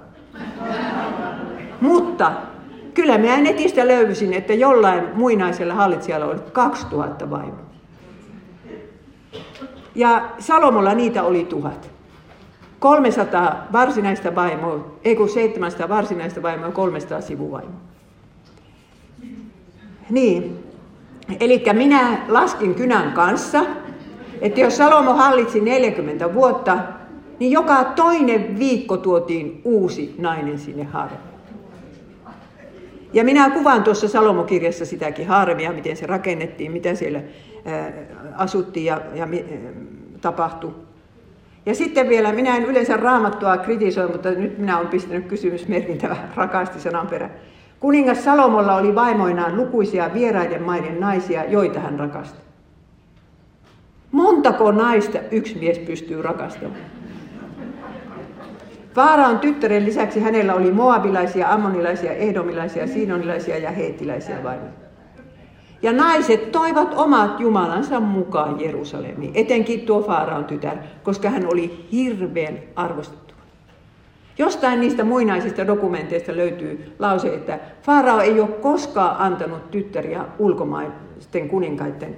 Mutta 1.82 2.32
Kyllä 2.98 3.18
minä 3.18 3.38
netistä 3.38 3.88
löysin, 3.88 4.34
että 4.34 4.54
jollain 4.54 5.04
muinaisella 5.14 5.74
hallitsijalla 5.74 6.26
oli 6.26 6.40
2000 6.52 7.30
vaimoa. 7.30 7.66
Ja 9.96 10.30
Salomolla 10.40 10.94
niitä 10.94 11.24
oli 11.24 11.46
tuhat. 11.46 11.90
300 12.80 13.68
varsinaista 13.74 14.36
vaimoa, 14.36 14.86
ei 15.04 15.16
kun 15.16 15.30
700 15.30 15.90
varsinaista 15.90 16.42
vaimoa 16.42 16.68
ja 16.68 16.72
300 16.72 17.22
sivuvaimoa. 17.22 17.82
Niin, 20.10 20.64
eli 21.40 21.64
minä 21.74 22.18
laskin 22.28 22.76
kynän 22.76 23.12
kanssa, 23.12 23.66
että 24.42 24.60
jos 24.60 24.78
Salomo 24.78 25.14
hallitsi 25.14 25.62
40 25.62 26.34
vuotta, 26.34 26.78
niin 27.40 27.52
joka 27.52 27.84
toinen 27.84 28.60
viikko 28.60 28.98
tuotiin 28.98 29.62
uusi 29.64 30.16
nainen 30.18 30.60
sinne 30.60 30.84
harvaan. 30.84 31.27
Ja 33.14 33.24
minä 33.24 33.50
kuvaan 33.50 33.84
tuossa 33.84 34.08
Salomokirjassa 34.08 34.86
sitäkin 34.86 35.28
haaremia, 35.28 35.72
miten 35.72 35.98
se 35.98 36.06
rakennettiin, 36.06 36.72
mitä 36.72 36.96
siellä 36.96 37.22
asuttiin 38.36 38.86
ja, 38.86 39.02
ja 39.16 39.28
tapahtui. 40.22 40.72
Ja 41.66 41.76
sitten 41.76 42.10
vielä, 42.10 42.32
minä 42.32 42.58
en 42.58 42.66
yleensä 42.66 42.98
raamattua 42.98 43.58
kritisoi, 43.58 44.08
mutta 44.08 44.32
nyt 44.32 44.58
minä 44.58 44.78
olen 44.78 44.90
pistänyt 44.90 45.26
kysymysmerkin 45.26 45.98
tämä 45.98 46.16
rakasti 46.36 46.80
sanan 46.80 47.08
perä. 47.08 47.30
Kuningas 47.80 48.24
Salomolla 48.24 48.76
oli 48.76 48.96
vaimoinaan 48.96 49.58
lukuisia 49.58 50.14
vieraiden 50.14 50.64
maiden 50.64 51.00
naisia, 51.00 51.46
joita 51.46 51.80
hän 51.80 52.00
rakasti. 52.00 52.40
Montako 54.12 54.72
naista 54.72 55.18
yksi 55.32 55.58
mies 55.60 55.80
pystyy 55.80 56.22
rakastamaan? 56.22 56.97
Faaraon 58.98 59.40
tyttären 59.40 59.86
lisäksi 59.86 60.20
hänellä 60.20 60.54
oli 60.54 60.72
moabilaisia, 60.72 61.50
ammonilaisia, 61.54 62.12
ehdomilaisia, 62.12 62.88
siinonilaisia 62.88 63.58
ja 63.58 63.72
heettiläisiä 63.72 64.44
vaimoja. 64.44 64.72
Ja 65.82 65.94
naiset 65.94 66.52
toivat 66.52 66.94
omat 66.94 67.40
jumalansa 67.40 68.00
mukaan 68.00 68.62
Jerusalemiin, 68.62 69.32
etenkin 69.36 69.82
tuo 69.82 70.02
Faaraon 70.02 70.46
tytär, 70.46 70.78
koska 71.04 71.30
hän 71.30 71.46
oli 71.54 71.88
hirveän 71.92 72.60
arvostettu. 72.76 73.34
Jostain 74.38 74.80
niistä 74.82 75.04
muinaisista 75.04 75.68
dokumenteista 75.68 76.36
löytyy 76.36 76.96
lause, 77.00 77.34
että 77.34 77.60
Faarao 77.82 78.20
ei 78.20 78.40
ole 78.40 78.50
koskaan 78.50 79.16
antanut 79.20 79.72
tyttäriä 79.72 80.26
ulkomaisten 80.40 81.50
kuninkaiden 81.50 82.16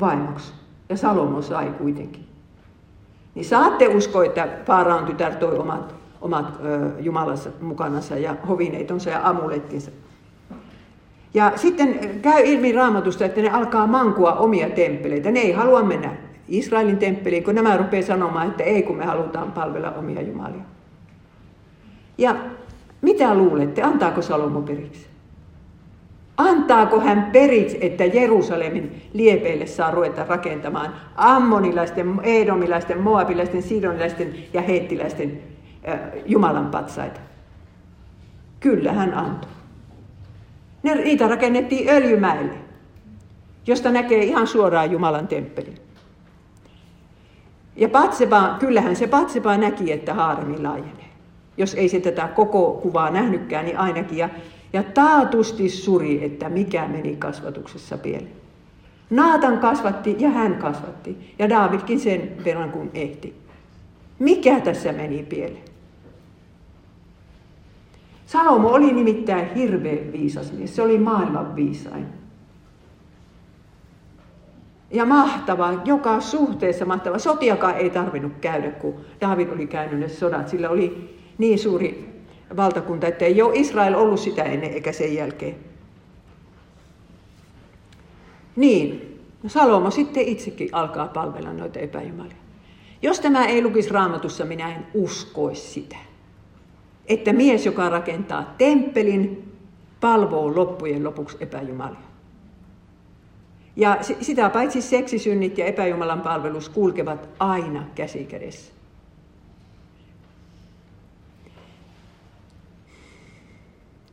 vaimoksi. 0.00 0.52
Ja 0.88 0.96
Salomo 0.96 1.42
sai 1.42 1.66
kuitenkin. 1.78 2.33
Niin 3.34 3.44
saatte 3.44 3.88
uskoa, 3.88 4.24
että 4.24 4.48
Faaraan 4.66 5.04
tytär 5.04 5.34
toi 5.34 5.58
omat, 5.58 5.94
omat 6.20 6.60
ö, 6.64 6.90
jumalansa 7.00 7.50
mukanansa 7.60 8.16
ja 8.16 8.36
hovineitonsa 8.48 9.10
ja 9.10 9.20
amulettinsa. 9.28 9.90
Ja 11.34 11.52
sitten 11.56 12.20
käy 12.22 12.42
ilmi 12.44 12.72
raamatusta, 12.72 13.24
että 13.24 13.42
ne 13.42 13.50
alkaa 13.50 13.86
mankua 13.86 14.32
omia 14.32 14.70
temppeleitä. 14.70 15.30
Ne 15.30 15.40
ei 15.40 15.52
halua 15.52 15.82
mennä 15.82 16.16
Israelin 16.48 16.98
temppeliin, 16.98 17.44
kun 17.44 17.54
nämä 17.54 17.76
rupeaa 17.76 18.02
sanomaan, 18.02 18.48
että 18.48 18.62
ei 18.62 18.82
kun 18.82 18.96
me 18.96 19.04
halutaan 19.04 19.52
palvella 19.52 19.90
omia 19.90 20.22
jumalia. 20.22 20.62
Ja 22.18 22.36
mitä 23.02 23.34
luulette, 23.34 23.82
antaako 23.82 24.22
Salomo 24.22 24.62
periksi? 24.62 25.06
Antaako 26.36 27.00
hän 27.00 27.30
periksi, 27.32 27.78
että 27.80 28.04
Jerusalemin 28.04 29.02
liepeille 29.12 29.66
saa 29.66 29.90
ruveta 29.90 30.24
rakentamaan 30.24 30.94
ammonilaisten, 31.16 32.20
edomilaisten, 32.22 33.00
moabilaisten, 33.00 33.62
sidonilaisten 33.62 34.34
ja 34.52 34.62
heittiläisten 34.62 35.40
äh, 35.88 36.00
Jumalan 36.26 36.66
patsaita? 36.66 37.20
Kyllä 38.60 38.92
hän 38.92 39.14
antoi. 39.14 39.50
Ne, 40.82 40.94
niitä 40.94 41.28
rakennettiin 41.28 41.88
öljymäelle, 41.88 42.54
josta 43.66 43.90
näkee 43.90 44.24
ihan 44.24 44.46
suoraan 44.46 44.90
Jumalan 44.90 45.28
temppelin. 45.28 45.78
Ja 47.76 47.88
Patseba, 47.88 48.56
kyllähän 48.58 48.96
se 48.96 49.06
Patseba 49.06 49.56
näki, 49.56 49.92
että 49.92 50.14
haaremi 50.14 50.62
laajenee. 50.62 51.04
Jos 51.56 51.74
ei 51.74 51.88
se 51.88 52.00
tätä 52.00 52.28
koko 52.28 52.72
kuvaa 52.82 53.10
nähnytkään, 53.10 53.64
niin 53.64 53.78
ainakin. 53.78 54.18
Ja, 54.18 54.28
ja 54.74 54.82
taatusti 54.82 55.68
suri, 55.68 56.24
että 56.24 56.48
mikä 56.48 56.88
meni 56.88 57.16
kasvatuksessa 57.16 57.98
pieleen. 57.98 58.32
Naatan 59.10 59.58
kasvatti 59.58 60.16
ja 60.18 60.30
hän 60.30 60.54
kasvatti. 60.54 61.34
Ja 61.38 61.48
Davidkin 61.48 62.00
sen 62.00 62.32
verran 62.44 62.70
kuin 62.70 62.90
ehti. 62.94 63.34
Mikä 64.18 64.60
tässä 64.60 64.92
meni 64.92 65.22
pieleen? 65.22 65.64
Salomo 68.26 68.68
oli 68.68 68.92
nimittäin 68.92 69.54
hirveän 69.54 70.12
viisas 70.12 70.52
mies. 70.52 70.76
Se 70.76 70.82
oli 70.82 70.98
maailman 70.98 71.56
viisain. 71.56 72.06
Ja 74.90 75.04
mahtava, 75.04 75.82
joka 75.84 76.20
suhteessa 76.20 76.84
mahtava. 76.84 77.18
Sotiakaan 77.18 77.76
ei 77.76 77.90
tarvinnut 77.90 78.32
käydä, 78.40 78.70
kun 78.70 78.94
David 79.20 79.48
oli 79.48 79.66
käynyt 79.66 80.00
ne 80.00 80.08
sodat. 80.08 80.48
Sillä 80.48 80.70
oli 80.70 81.18
niin 81.38 81.58
suuri 81.58 82.13
valtakunta, 82.56 83.06
että 83.06 83.24
ei 83.24 83.42
ole 83.42 83.56
Israel 83.56 83.94
ollut 83.94 84.20
sitä 84.20 84.42
ennen 84.42 84.72
eikä 84.72 84.92
sen 84.92 85.14
jälkeen. 85.14 85.56
Niin, 88.56 89.18
no 89.42 89.48
Salomo 89.48 89.90
sitten 89.90 90.22
itsekin 90.22 90.68
alkaa 90.72 91.08
palvella 91.08 91.52
noita 91.52 91.78
epäjumalia. 91.78 92.36
Jos 93.02 93.20
tämä 93.20 93.44
ei 93.44 93.62
lukisi 93.62 93.90
raamatussa, 93.90 94.44
minä 94.44 94.74
en 94.74 94.86
uskoisi 94.94 95.72
sitä. 95.72 95.96
Että 97.06 97.32
mies, 97.32 97.66
joka 97.66 97.88
rakentaa 97.88 98.54
temppelin, 98.58 99.52
palvoo 100.00 100.56
loppujen 100.56 101.04
lopuksi 101.04 101.36
epäjumalia. 101.40 101.98
Ja 103.76 103.98
sitä 104.20 104.50
paitsi 104.50 104.82
seksisynnit 104.82 105.58
ja 105.58 105.64
epäjumalan 105.64 106.20
palvelus 106.20 106.68
kulkevat 106.68 107.28
aina 107.38 107.84
käsi 107.94 108.24
kädessä. 108.24 108.72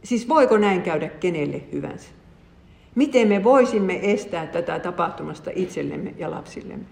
Siis 0.03 0.29
voiko 0.29 0.57
näin 0.57 0.81
käydä 0.81 1.09
kenelle 1.09 1.61
hyvänsä? 1.71 2.09
Miten 2.95 3.27
me 3.27 3.43
voisimme 3.43 3.99
estää 4.11 4.47
tätä 4.47 4.79
tapahtumasta 4.79 5.51
itsellemme 5.55 6.13
ja 6.17 6.31
lapsillemme? 6.31 6.85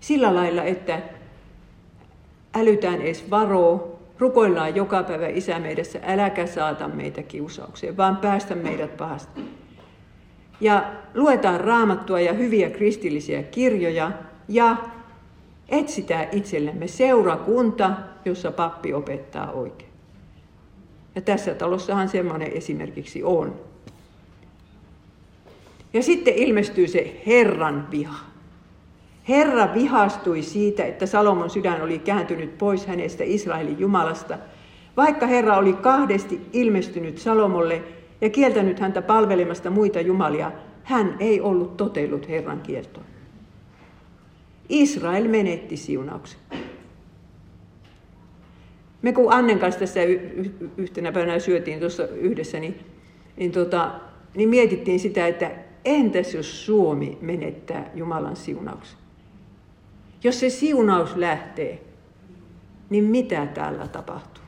Sillä 0.00 0.34
lailla, 0.34 0.62
että 0.62 1.02
älytään 2.54 3.00
edes 3.00 3.30
varoo, 3.30 3.98
rukoillaan 4.18 4.76
joka 4.76 5.02
päivä 5.02 5.26
Isä 5.28 5.58
meidässä, 5.58 6.00
äläkä 6.02 6.46
saata 6.46 6.88
meitä 6.88 7.22
kiusaukseen, 7.22 7.96
vaan 7.96 8.16
päästä 8.16 8.54
meidät 8.54 8.96
pahasta. 8.96 9.40
Ja 10.60 10.92
luetaan 11.14 11.60
raamattua 11.60 12.20
ja 12.20 12.32
hyviä 12.32 12.70
kristillisiä 12.70 13.42
kirjoja 13.42 14.12
ja 14.48 14.76
etsitään 15.68 16.26
itsellemme 16.32 16.86
seurakunta, 16.86 17.90
jossa 18.24 18.52
pappi 18.52 18.94
opettaa 18.94 19.52
oikein. 19.52 19.91
Ja 21.14 21.20
tässä 21.20 21.54
talossahan 21.54 22.08
semmoinen 22.08 22.52
esimerkiksi 22.52 23.22
on. 23.22 23.60
Ja 25.92 26.02
sitten 26.02 26.34
ilmestyy 26.34 26.88
se 26.88 27.22
Herran 27.26 27.88
viha. 27.90 28.32
Herra 29.28 29.74
vihastui 29.74 30.42
siitä, 30.42 30.84
että 30.84 31.06
Salomon 31.06 31.50
sydän 31.50 31.82
oli 31.82 31.98
kääntynyt 31.98 32.58
pois 32.58 32.86
hänestä 32.86 33.24
Israelin 33.24 33.78
Jumalasta, 33.78 34.38
vaikka 34.96 35.26
Herra 35.26 35.56
oli 35.56 35.72
kahdesti 35.72 36.40
ilmestynyt 36.52 37.18
Salomolle 37.18 37.82
ja 38.20 38.30
kieltänyt 38.30 38.80
häntä 38.80 39.02
palvelemasta 39.02 39.70
muita 39.70 40.00
jumalia, 40.00 40.52
hän 40.84 41.16
ei 41.20 41.40
ollut 41.40 41.76
totellut 41.76 42.28
Herran 42.28 42.60
kieltoa. 42.60 43.04
Israel 44.68 45.28
menetti 45.28 45.76
siunauksen. 45.76 46.40
Me 49.02 49.12
kun 49.12 49.32
Annen 49.32 49.58
kanssa 49.58 49.80
tässä 49.80 50.00
yhtenä 50.76 51.12
päivänä 51.12 51.38
syötiin 51.38 51.80
tuossa 51.80 52.08
yhdessä, 52.08 52.60
niin, 52.60 52.78
niin, 53.36 53.52
tota, 53.52 53.90
niin 54.34 54.48
mietittiin 54.48 55.00
sitä, 55.00 55.26
että 55.26 55.50
entäs 55.84 56.34
jos 56.34 56.66
Suomi 56.66 57.18
menettää 57.20 57.90
Jumalan 57.94 58.36
siunauksen? 58.36 58.98
Jos 60.24 60.40
se 60.40 60.50
siunaus 60.50 61.16
lähtee, 61.16 61.82
niin 62.90 63.04
mitä 63.04 63.46
täällä 63.46 63.88
tapahtuu? 63.88 64.42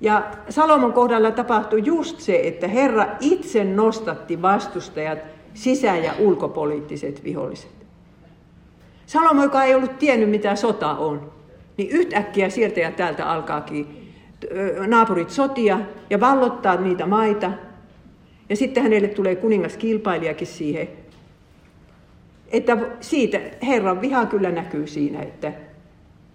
Ja 0.00 0.30
Salomon 0.48 0.92
kohdalla 0.92 1.30
tapahtui 1.30 1.82
just 1.84 2.20
se, 2.20 2.40
että 2.44 2.68
Herra 2.68 3.06
itse 3.20 3.64
nostatti 3.64 4.42
vastustajat 4.42 5.18
sisä- 5.54 5.96
ja 5.96 6.12
ulkopoliittiset 6.18 7.24
viholliset. 7.24 7.70
Salomo, 9.06 9.42
joka 9.42 9.64
ei 9.64 9.74
ollut 9.74 9.98
tiennyt, 9.98 10.30
mitä 10.30 10.56
sota 10.56 10.90
on, 10.90 11.32
niin 11.80 11.90
yhtäkkiä 11.90 12.50
sieltä 12.50 12.80
ja 12.80 12.92
täältä 12.92 13.30
alkaakin 13.30 14.12
naapurit 14.86 15.30
sotia 15.30 15.80
ja 16.10 16.20
vallottaa 16.20 16.76
niitä 16.76 17.06
maita. 17.06 17.52
Ja 18.48 18.56
sitten 18.56 18.82
hänelle 18.82 19.08
tulee 19.08 19.36
kuningaskilpailijakin 19.36 20.46
siihen. 20.46 20.88
Että 22.52 22.76
siitä 23.00 23.40
Herran 23.62 24.00
viha 24.00 24.26
kyllä 24.26 24.50
näkyy 24.50 24.86
siinä, 24.86 25.22
että 25.22 25.52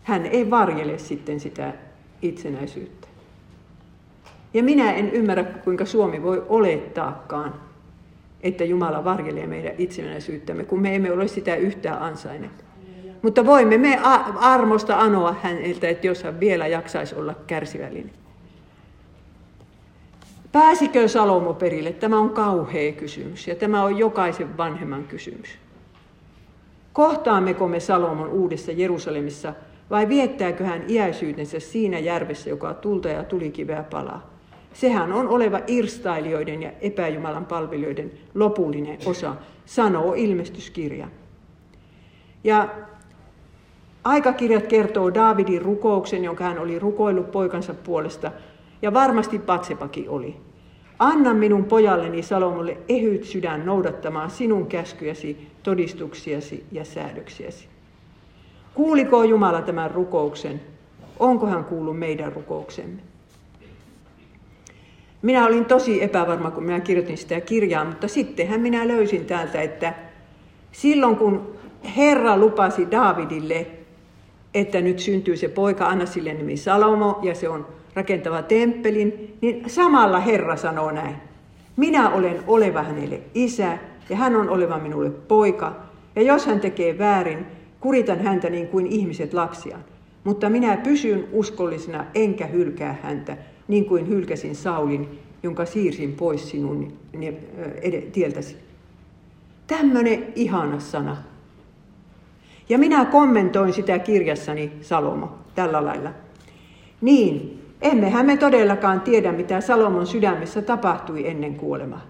hän 0.03 0.25
ei 0.25 0.49
varjele 0.49 0.97
sitten 0.97 1.39
sitä 1.39 1.73
itsenäisyyttä. 2.21 3.07
Ja 4.53 4.63
minä 4.63 4.93
en 4.93 5.11
ymmärrä, 5.11 5.43
kuinka 5.43 5.85
Suomi 5.85 6.23
voi 6.23 6.45
olettaakaan, 6.49 7.53
että 8.41 8.63
Jumala 8.63 9.03
varjelee 9.03 9.47
meidän 9.47 9.73
itsenäisyyttämme, 9.77 10.63
kun 10.63 10.81
me 10.81 10.95
emme 10.95 11.11
ole 11.11 11.27
sitä 11.27 11.55
yhtään 11.55 12.01
ansainneet. 12.01 12.64
Mutta 13.21 13.45
voimme 13.45 13.77
me 13.77 13.99
armosta 14.39 14.99
anoa 14.99 15.35
häneltä, 15.43 15.89
että 15.89 16.07
jos 16.07 16.23
hän 16.23 16.39
vielä 16.39 16.67
jaksaisi 16.67 17.15
olla 17.15 17.35
kärsivällinen. 17.47 18.11
Pääsikö 20.51 21.07
Salomo 21.07 21.53
perille? 21.53 21.93
Tämä 21.93 22.19
on 22.19 22.29
kauhea 22.29 22.91
kysymys 22.91 23.47
ja 23.47 23.55
tämä 23.55 23.83
on 23.83 23.97
jokaisen 23.97 24.57
vanhemman 24.57 25.03
kysymys. 25.03 25.49
Kohtaammeko 26.93 27.67
me 27.67 27.79
Salomon 27.79 28.29
uudessa 28.29 28.71
Jerusalemissa 28.71 29.53
vai 29.89 30.09
viettääkö 30.09 30.65
hän 30.65 30.83
iäisyytensä 30.89 31.59
siinä 31.59 31.99
järvessä, 31.99 32.49
joka 32.49 32.73
tulta 32.73 33.09
ja 33.09 33.23
tulikiveä 33.23 33.83
palaa? 33.83 34.29
Sehän 34.73 35.13
on 35.13 35.27
oleva 35.27 35.59
irstailijoiden 35.67 36.63
ja 36.63 36.71
epäjumalan 36.81 37.45
palvelijoiden 37.45 38.11
lopullinen 38.33 38.97
osa, 39.05 39.35
sanoo 39.65 40.13
ilmestyskirja. 40.13 41.07
Ja 42.43 42.69
Aikakirjat 44.05 44.67
kertoo 44.67 45.13
Daavidin 45.13 45.61
rukouksen, 45.61 46.23
jonka 46.23 46.43
hän 46.43 46.59
oli 46.59 46.79
rukoillut 46.79 47.31
poikansa 47.31 47.73
puolesta, 47.73 48.31
ja 48.81 48.93
varmasti 48.93 49.39
Patsepakin 49.39 50.09
oli. 50.09 50.35
Anna 50.99 51.33
minun 51.33 51.65
pojalleni 51.65 52.23
Salomolle 52.23 52.77
ehyt 52.89 53.23
sydän 53.23 53.65
noudattamaan 53.65 54.29
sinun 54.29 54.67
käskyjäsi, 54.67 55.47
todistuksiasi 55.63 56.65
ja 56.71 56.85
säädöksiäsi. 56.85 57.67
Kuuliko 58.73 59.23
Jumala 59.23 59.61
tämän 59.61 59.91
rukouksen? 59.91 60.61
Onko 61.19 61.47
hän 61.47 61.65
kuullut 61.65 61.99
meidän 61.99 62.33
rukouksemme? 62.33 63.01
Minä 65.21 65.45
olin 65.45 65.65
tosi 65.65 66.03
epävarma, 66.03 66.51
kun 66.51 66.63
minä 66.63 66.79
kirjoitin 66.79 67.17
sitä 67.17 67.41
kirjaa, 67.41 67.85
mutta 67.85 68.07
sittenhän 68.07 68.61
minä 68.61 68.87
löysin 68.87 69.25
täältä, 69.25 69.61
että 69.61 69.93
silloin 70.71 71.15
kun 71.15 71.55
Herra 71.97 72.37
lupasi 72.37 72.91
Daavidille 72.91 73.67
että 74.55 74.81
nyt 74.81 74.99
syntyy 74.99 75.37
se 75.37 75.47
poika, 75.47 75.87
anna 75.87 76.05
sille 76.05 76.33
nimi 76.33 76.57
Salomo, 76.57 77.19
ja 77.23 77.35
se 77.35 77.49
on 77.49 77.67
rakentava 77.93 78.41
temppelin, 78.41 79.37
niin 79.41 79.69
samalla 79.69 80.19
Herra 80.19 80.55
sanoo 80.55 80.91
näin. 80.91 81.15
Minä 81.75 82.09
olen 82.09 82.43
oleva 82.47 82.83
hänelle 82.83 83.21
isä, 83.33 83.77
ja 84.09 84.15
hän 84.15 84.35
on 84.35 84.49
oleva 84.49 84.77
minulle 84.77 85.09
poika, 85.09 85.75
ja 86.15 86.21
jos 86.21 86.45
hän 86.45 86.59
tekee 86.59 86.97
väärin, 86.97 87.45
kuritan 87.79 88.19
häntä 88.19 88.49
niin 88.49 88.67
kuin 88.67 88.87
ihmiset 88.87 89.33
lapsiaan. 89.33 89.83
Mutta 90.23 90.49
minä 90.49 90.77
pysyn 90.77 91.27
uskollisena 91.31 92.05
enkä 92.15 92.47
hylkää 92.47 92.97
häntä, 93.03 93.37
niin 93.67 93.85
kuin 93.85 94.07
hylkäsin 94.07 94.55
Saulin, 94.55 95.19
jonka 95.43 95.65
siirsin 95.65 96.13
pois 96.13 96.49
sinun 96.49 96.93
tieltäsi. 98.11 98.57
Tämmöinen 99.67 100.25
ihana 100.35 100.79
sana. 100.79 101.17
Ja 102.69 102.77
minä 102.77 103.05
kommentoin 103.05 103.73
sitä 103.73 103.99
kirjassani, 103.99 104.71
Salomo, 104.81 105.29
tällä 105.55 105.85
lailla. 105.85 106.09
Niin, 107.01 107.61
emmehän 107.81 108.25
me 108.25 108.37
todellakaan 108.37 109.01
tiedä, 109.01 109.31
mitä 109.31 109.61
Salomon 109.61 110.07
sydämessä 110.07 110.61
tapahtui 110.61 111.27
ennen 111.27 111.55
kuolemaa. 111.55 112.01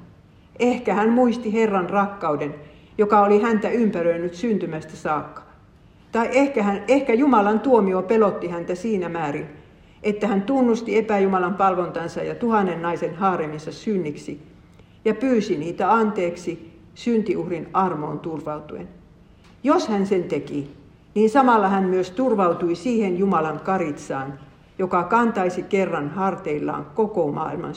Ehkä 0.59 0.93
hän 0.93 1.09
muisti 1.09 1.53
Herran 1.53 1.89
rakkauden, 1.89 2.55
joka 2.97 3.21
oli 3.21 3.41
häntä 3.41 3.69
ympäröinyt 3.69 4.33
syntymästä 4.33 4.95
saakka. 4.95 5.41
Tai 6.11 6.29
ehkä, 6.31 6.63
hän, 6.63 6.83
ehkä 6.87 7.13
Jumalan 7.13 7.59
tuomio 7.59 8.01
pelotti 8.01 8.47
häntä 8.47 8.75
siinä 8.75 9.09
määrin, 9.09 9.45
että 10.03 10.27
hän 10.27 10.41
tunnusti 10.41 10.97
epäjumalan 10.97 11.53
palvontansa 11.53 12.23
ja 12.23 12.35
tuhannen 12.35 12.81
naisen 12.81 13.15
haareminsa 13.15 13.71
synniksi 13.71 14.41
ja 15.05 15.15
pyysi 15.15 15.57
niitä 15.57 15.91
anteeksi 15.91 16.71
syntiuhrin 16.93 17.67
armoon 17.73 18.19
turvautuen. 18.19 18.87
Jos 19.65 19.87
hän 19.87 20.07
sen 20.07 20.23
teki, 20.23 20.71
niin 21.15 21.29
samalla 21.29 21.69
hän 21.69 21.83
myös 21.83 22.11
turvautui 22.11 22.75
siihen 22.75 23.17
Jumalan 23.17 23.59
karitsaan, 23.59 24.39
joka 24.79 25.03
kantaisi 25.03 25.63
kerran 25.63 26.09
harteillaan 26.09 26.85
koko 26.95 27.31
maailman 27.31 27.73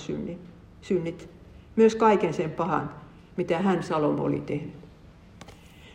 synnit, 0.83 1.29
myös 1.77 1.95
kaiken 1.95 2.35
sen 2.35 2.51
pahan, 2.51 2.91
mitä 3.37 3.59
hän 3.59 3.83
Salomo 3.83 4.23
oli 4.23 4.41
tehnyt. 4.41 4.75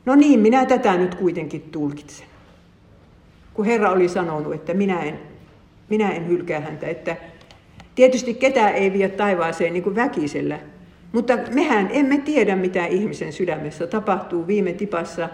No 0.06 0.16
niin, 0.16 0.39
minä 0.39 0.66
tätä 0.66 0.98
nyt 0.98 1.16
kuitenkin 1.16 1.62
tulkitsen. 1.62 2.28
Kun 3.54 3.66
Herra 3.66 3.91
oli 3.91 4.10
sanonut, 4.10 4.54
että 4.54 4.74
minä 4.74 5.02
en, 5.04 5.20
minä 5.89 6.12
en 6.12 6.28
hylkää 6.28 6.60
häntä, 6.60 6.88
että 6.88 7.18
tietysti 7.96 8.34
ketään 8.34 8.74
ei 8.74 8.94
vie 8.94 9.10
taivaaseen 9.10 9.74
niin 9.74 9.84
kuin 9.84 9.96
väkisellä, 9.96 10.60
mutta 11.12 11.38
mehän 11.54 11.89
emme 11.91 12.18
tiedä, 12.18 12.56
mitä 12.56 12.86
ihmisen 12.86 13.34
sydämessä 13.34 13.88
tapahtuu 13.88 14.48
viime 14.48 14.74
tipassa, 14.74 15.30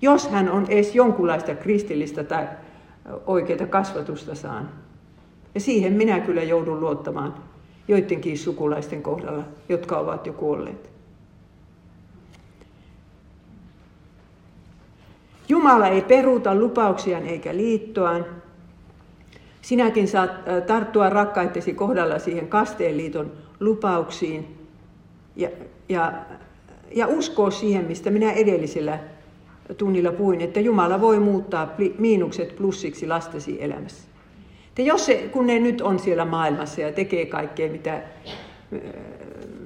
jos 0.00 0.28
hän 0.28 0.50
on 0.50 0.66
edes 0.68 0.94
jonkunlaista 0.94 1.54
kristillistä 1.54 2.24
tai 2.24 2.48
oikeita 3.26 3.66
kasvatusta 3.66 4.34
saan. 4.34 4.70
Ja 5.54 5.60
siihen 5.60 5.92
minä 5.92 6.20
kyllä 6.20 6.42
joudun 6.42 6.80
luottamaan 6.80 7.34
joidenkin 7.88 8.38
sukulaisten 8.38 9.02
kohdalla, 9.02 9.44
jotka 9.68 9.98
ovat 9.98 10.26
jo 10.26 10.32
kuolleet. 10.32 10.90
Jumala 15.48 15.88
ei 15.88 16.02
peruuta 16.02 16.54
lupauksiaan 16.54 17.26
eikä 17.26 17.56
liittoaan. 17.56 18.26
Sinäkin 19.62 20.08
saat 20.08 20.30
tarttua 20.66 21.10
rakkaittesi 21.10 21.74
kohdalla 21.74 22.18
siihen 22.18 22.48
kasteeliiton 22.48 23.32
lupauksiin 23.60 24.56
ja, 25.36 25.48
ja, 25.88 26.12
ja 26.94 27.06
uskoa 27.06 27.50
siihen, 27.50 27.84
mistä 27.84 28.10
minä 28.10 28.32
edellisellä 28.32 28.98
tunnilla 29.74 30.12
puhuin, 30.12 30.40
että 30.40 30.60
Jumala 30.60 31.00
voi 31.00 31.20
muuttaa 31.20 31.74
miinukset 31.98 32.56
plussiksi 32.56 33.06
lastesi 33.06 33.62
elämässä. 33.62 34.08
Että 34.68 34.82
jos 34.82 35.06
se, 35.06 35.28
kun 35.32 35.46
ne 35.46 35.58
nyt 35.58 35.80
on 35.80 35.98
siellä 35.98 36.24
maailmassa 36.24 36.80
ja 36.80 36.92
tekee 36.92 37.26
kaikkea, 37.26 37.70
mitä, 37.70 38.02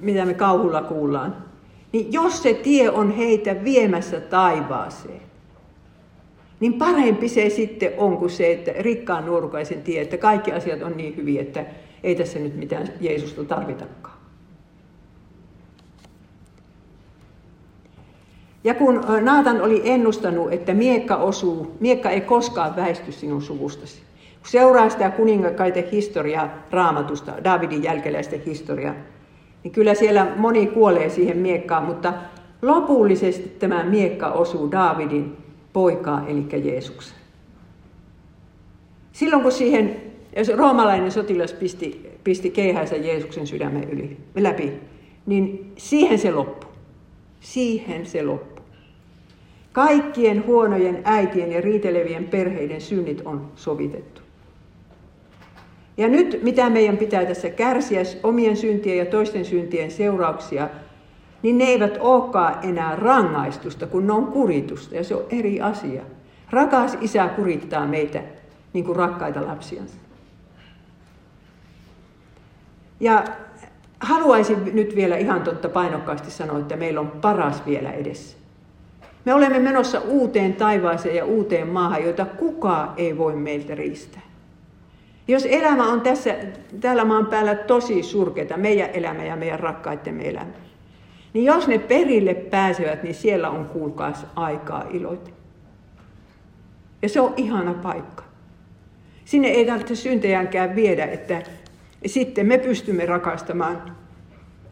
mitä 0.01 0.25
me 0.25 0.35
kauhulla 0.35 0.83
kuullaan, 0.83 1.37
niin 1.93 2.13
jos 2.13 2.43
se 2.43 2.55
tie 2.55 2.91
on 2.91 3.11
heitä 3.11 3.65
viemässä 3.65 4.21
taivaaseen, 4.21 5.21
niin 6.61 6.75
parempi 6.75 7.29
se 7.29 7.51
sitten 7.51 7.93
on 7.97 8.17
kuin 8.17 8.31
se, 8.31 8.53
että 8.53 8.73
rikkaan 8.79 9.27
nuorukaisen 9.27 9.83
tie, 9.83 10.01
että 10.01 10.19
kaikki 10.19 10.53
asiat 10.53 10.83
on 10.83 10.97
niin 10.97 11.17
hyviä, 11.17 11.43
että 11.43 11.65
ei 12.03 12.15
tässä 12.15 12.39
nyt 12.39 12.57
mitään 12.57 12.89
Jeesusta 13.01 13.45
tarvitakaan. 13.45 14.10
Ja 18.65 18.75
kun 18.75 19.05
Naatan 19.21 19.63
oli 19.63 19.83
ennustanut, 19.85 20.53
että 20.53 20.75
miekka 20.75 21.17
osuu, 21.17 21.77
miekka 21.81 22.11
ei 22.11 22.21
koskaan 22.21 22.77
väisty 22.77 23.13
sinun 23.13 23.43
suvustasi. 23.43 24.03
Kun 24.41 24.51
seuraa 24.51 24.91
sitä 24.91 25.11
kuningakkaiden 25.11 25.85
historiaa 25.93 26.49
raamatusta, 26.71 27.33
Davidin 27.45 27.83
jälkeläisten 27.83 28.41
historiaa, 28.47 28.95
niin 29.65 29.73
kyllä 29.73 29.95
siellä 29.95 30.27
moni 30.37 30.67
kuolee 30.67 31.09
siihen 31.09 31.37
miekkaan, 31.37 31.85
mutta 31.85 32.13
lopullisesti 32.63 33.49
tämä 33.49 33.85
miekka 33.85 34.29
osuu 34.29 34.73
Davidin 34.73 35.37
poikaa, 35.73 36.27
eli 36.29 36.65
Jeesuksen. 36.65 37.17
Silloin 39.13 39.43
kun 39.43 39.53
siihen 39.53 39.97
roomalainen 40.57 41.13
sotilas 41.13 41.53
pisti, 41.53 42.11
pisti 42.25 42.51
keihänsä 42.51 42.97
Jeesuksen 42.97 43.47
sydämen 43.47 43.91
yli, 43.91 44.17
läpi, 44.37 44.73
niin 45.27 45.73
siihen 45.77 46.19
se 46.19 46.33
loppui. 46.33 46.71
Siihen 47.41 48.07
se 48.07 48.23
loppui. 48.23 48.50
Kaikkien 49.73 50.47
huonojen 50.47 51.01
äitien 51.05 51.53
ja 51.53 51.61
riitelevien 51.61 52.25
perheiden 52.25 52.81
synnit 52.81 53.23
on 53.25 53.53
sovitettu. 53.57 54.21
Ja 55.97 56.09
nyt 56.09 56.39
mitä 56.43 56.71
meidän 56.71 56.97
pitää 56.97 57.27
tässä 57.27 57.51
kärsiä, 57.51 58.03
omien 58.23 58.57
syntien 58.57 58.99
ja 58.99 59.07
toisten 59.07 59.45
syntien 59.45 59.91
seurauksia, 59.91 60.69
niin 61.43 61.59
ne 61.59 61.65
eivät 61.65 61.97
olekaan 62.01 62.59
enää 62.63 62.97
rangaistusta, 62.97 63.87
kun 63.87 64.07
ne 64.07 64.13
on 64.13 64.27
kuritusta, 64.27 64.95
ja 64.95 65.05
se 65.05 65.15
on 65.15 65.25
eri 65.31 65.61
asia. 65.61 66.03
Rakas 66.51 66.99
isä 67.01 67.29
kurittaa 67.29 67.87
meitä 67.87 68.23
niin 68.73 68.85
kuin 68.85 68.97
rakkaita 68.97 69.47
lapsiansa. 69.47 69.97
Ja 73.01 73.25
haluaisin 74.01 74.71
nyt 74.73 74.97
vielä 74.97 75.17
ihan 75.17 75.43
totta 75.43 75.69
painokkaasti 75.69 76.31
sanoa, 76.31 76.59
että 76.59 76.77
meillä 76.77 77.01
on 77.01 77.11
paras 77.11 77.67
vielä 77.67 77.93
edessä. 77.93 78.40
Me 79.25 79.35
olemme 79.35 79.59
menossa 79.59 80.01
uuteen 80.01 80.55
taivaaseen 80.55 81.17
ja 81.17 81.25
uuteen 81.25 81.69
maahan, 81.69 82.05
jota 82.05 82.25
kukaan 82.25 82.93
ei 82.97 83.19
voi 83.19 83.37
meiltä 83.37 83.75
riistää. 83.75 84.23
Jos 85.29 85.47
elämä 85.51 85.93
on 85.93 86.01
tässä, 86.01 86.35
täällä 86.81 87.05
maan 87.05 87.27
päällä 87.27 87.55
tosi 87.55 88.03
surkeata, 88.03 88.57
meidän 88.57 88.91
elämä 88.93 89.25
ja 89.25 89.37
meidän 89.37 89.61
rakkaittemme 89.61 90.29
elämä, 90.29 90.53
niin 91.33 91.45
jos 91.45 91.69
ne 91.69 91.79
perille 91.79 92.35
pääsevät, 92.35 93.03
niin 93.03 93.15
siellä 93.15 93.51
on 93.51 93.65
kuulkaas 93.65 94.27
aikaa 94.37 94.85
iloita. 94.91 95.31
Ja 97.03 97.09
se 97.09 97.21
on 97.21 97.35
ihana 97.37 97.75
paikka. 97.75 98.25
Sinne 99.25 99.49
ei 99.49 99.67
tarvitse 99.67 99.95
syntejäänkään 99.95 100.77
viedä, 100.77 101.05
että 101.05 101.43
sitten 102.07 102.47
me 102.47 102.59
pystymme 102.59 103.07
rakastamaan 103.07 103.97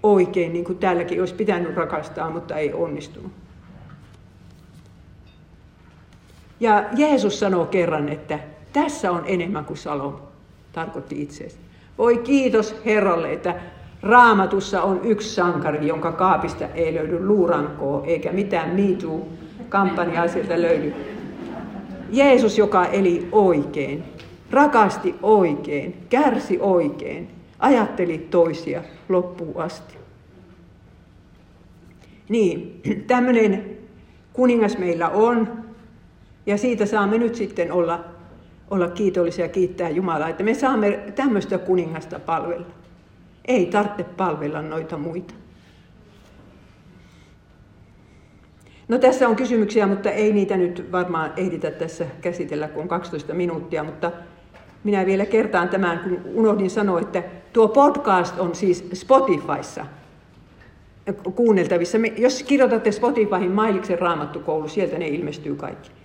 oikein, 0.03 0.53
niin 0.53 0.65
kuin 0.65 0.79
täälläkin 0.79 1.21
olisi 1.21 1.35
pitänyt 1.35 1.77
rakastaa, 1.77 2.31
mutta 2.31 2.57
ei 2.57 2.73
onnistunut. 2.73 3.33
Ja 6.61 6.85
Jeesus 6.97 7.41
sanoo 7.41 7.67
kerran, 7.67 8.09
että 8.09 8.39
tässä 8.73 9.11
on 9.11 9.23
enemmän 9.27 9.65
kuin 9.65 9.77
Salomo, 9.77 10.21
tarkoitti 10.73 11.23
itseensä. 11.23 11.59
Voi 11.99 12.19
kiitos 12.19 12.75
Herralle, 12.85 13.33
että 13.33 13.55
Raamatussa 14.03 14.83
on 14.83 15.01
yksi 15.05 15.35
sankari, 15.35 15.87
jonka 15.87 16.13
kaapista 16.13 16.69
ei 16.75 16.95
löydy 16.95 17.27
luurankoa 17.27 18.05
eikä 18.07 18.33
mitään 18.33 18.71
MeToo-kampanjaa 18.71 20.29
sieltä 20.29 20.63
löydy. 20.63 20.95
Jeesus, 22.11 22.59
joka 22.59 22.87
eli 22.87 23.29
oikein, 23.33 24.05
rakasti 24.51 25.15
oikein, 25.23 25.97
kärsi 26.09 26.59
oikein, 26.61 27.31
ajatteli 27.59 28.19
toisia 28.19 28.83
loppuun 29.09 29.63
asti. 29.63 29.95
Niin, 32.29 32.81
tämmöinen 33.07 33.79
kuningas 34.33 34.79
meillä 34.79 35.09
on, 35.09 35.65
ja 36.49 36.59
siitä 36.59 36.87
saamme 36.87 37.19
nyt 37.19 37.35
sitten 37.35 37.73
olla, 37.73 38.05
olla 38.71 38.89
kiitollisia 38.89 39.45
ja 39.45 39.49
kiittää 39.49 39.89
Jumalaa, 39.89 40.29
että 40.29 40.45
me 40.45 40.55
saamme 40.55 41.01
tämmöistä 41.15 41.59
kuningasta 41.59 42.19
palvella. 42.19 42.67
Ei 43.45 43.67
tarvitse 43.67 44.05
palvella 44.05 44.63
noita 44.63 44.99
muita. 44.99 45.35
No 48.89 48.99
tässä 48.99 49.29
on 49.29 49.37
kysymyksiä, 49.37 49.87
mutta 49.87 50.11
ei 50.11 50.33
niitä 50.33 50.57
nyt 50.57 50.89
varmaan 50.93 51.33
ehditä 51.37 51.71
tässä 51.71 52.07
käsitellä, 52.21 52.69
kun 52.69 52.83
on 52.83 52.89
12 52.89 53.35
minuuttia, 53.35 53.85
mutta 53.85 54.13
minä 54.85 55.07
vielä 55.07 55.27
kertaan 55.27 55.69
tämän, 55.69 55.99
kun 55.99 56.21
unohdin 56.35 56.71
sanoa, 56.71 57.01
että 57.01 57.23
tuo 57.53 57.69
podcast 57.69 58.39
on 58.39 58.55
siis 58.55 58.89
Spotifyssa 58.93 59.87
kuunneltavissa. 61.35 61.99
Jos 62.17 62.43
kirjoitatte 62.43 62.93
Spotifyhin 62.93 63.51
Mailiksen 63.51 63.99
raamattukoulu, 63.99 64.69
sieltä 64.69 64.99
ne 64.99 65.09
ilmestyy 65.09 65.55
kaikki. 65.55 65.99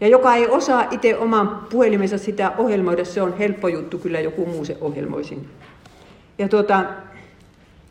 Ja 0.00 0.08
joka 0.08 0.34
ei 0.34 0.46
osaa 0.48 0.88
itse 0.90 1.16
oman 1.16 1.66
puhelimensa 1.70 2.18
sitä 2.18 2.52
ohjelmoida, 2.58 3.04
se 3.04 3.22
on 3.22 3.38
helppo 3.38 3.68
juttu, 3.68 3.98
kyllä 3.98 4.20
joku 4.20 4.46
muu 4.46 4.64
se 4.64 4.76
ohjelmoisin. 4.80 5.48
Ja 6.38 6.48
tuota, 6.48 6.84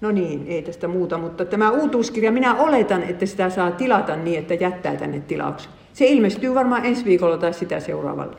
No 0.01 0.11
niin, 0.11 0.47
ei 0.47 0.61
tästä 0.61 0.87
muuta, 0.87 1.17
mutta 1.17 1.45
tämä 1.45 1.71
uutuuskirja, 1.71 2.31
minä 2.31 2.55
oletan, 2.55 3.03
että 3.03 3.25
sitä 3.25 3.49
saa 3.49 3.71
tilata 3.71 4.15
niin, 4.15 4.39
että 4.39 4.53
jättää 4.53 4.95
tänne 4.95 5.19
tilauksen. 5.19 5.71
Se 5.93 6.05
ilmestyy 6.05 6.55
varmaan 6.55 6.85
ensi 6.85 7.05
viikolla 7.05 7.37
tai 7.37 7.53
sitä 7.53 7.79
seuraavalla. 7.79 8.37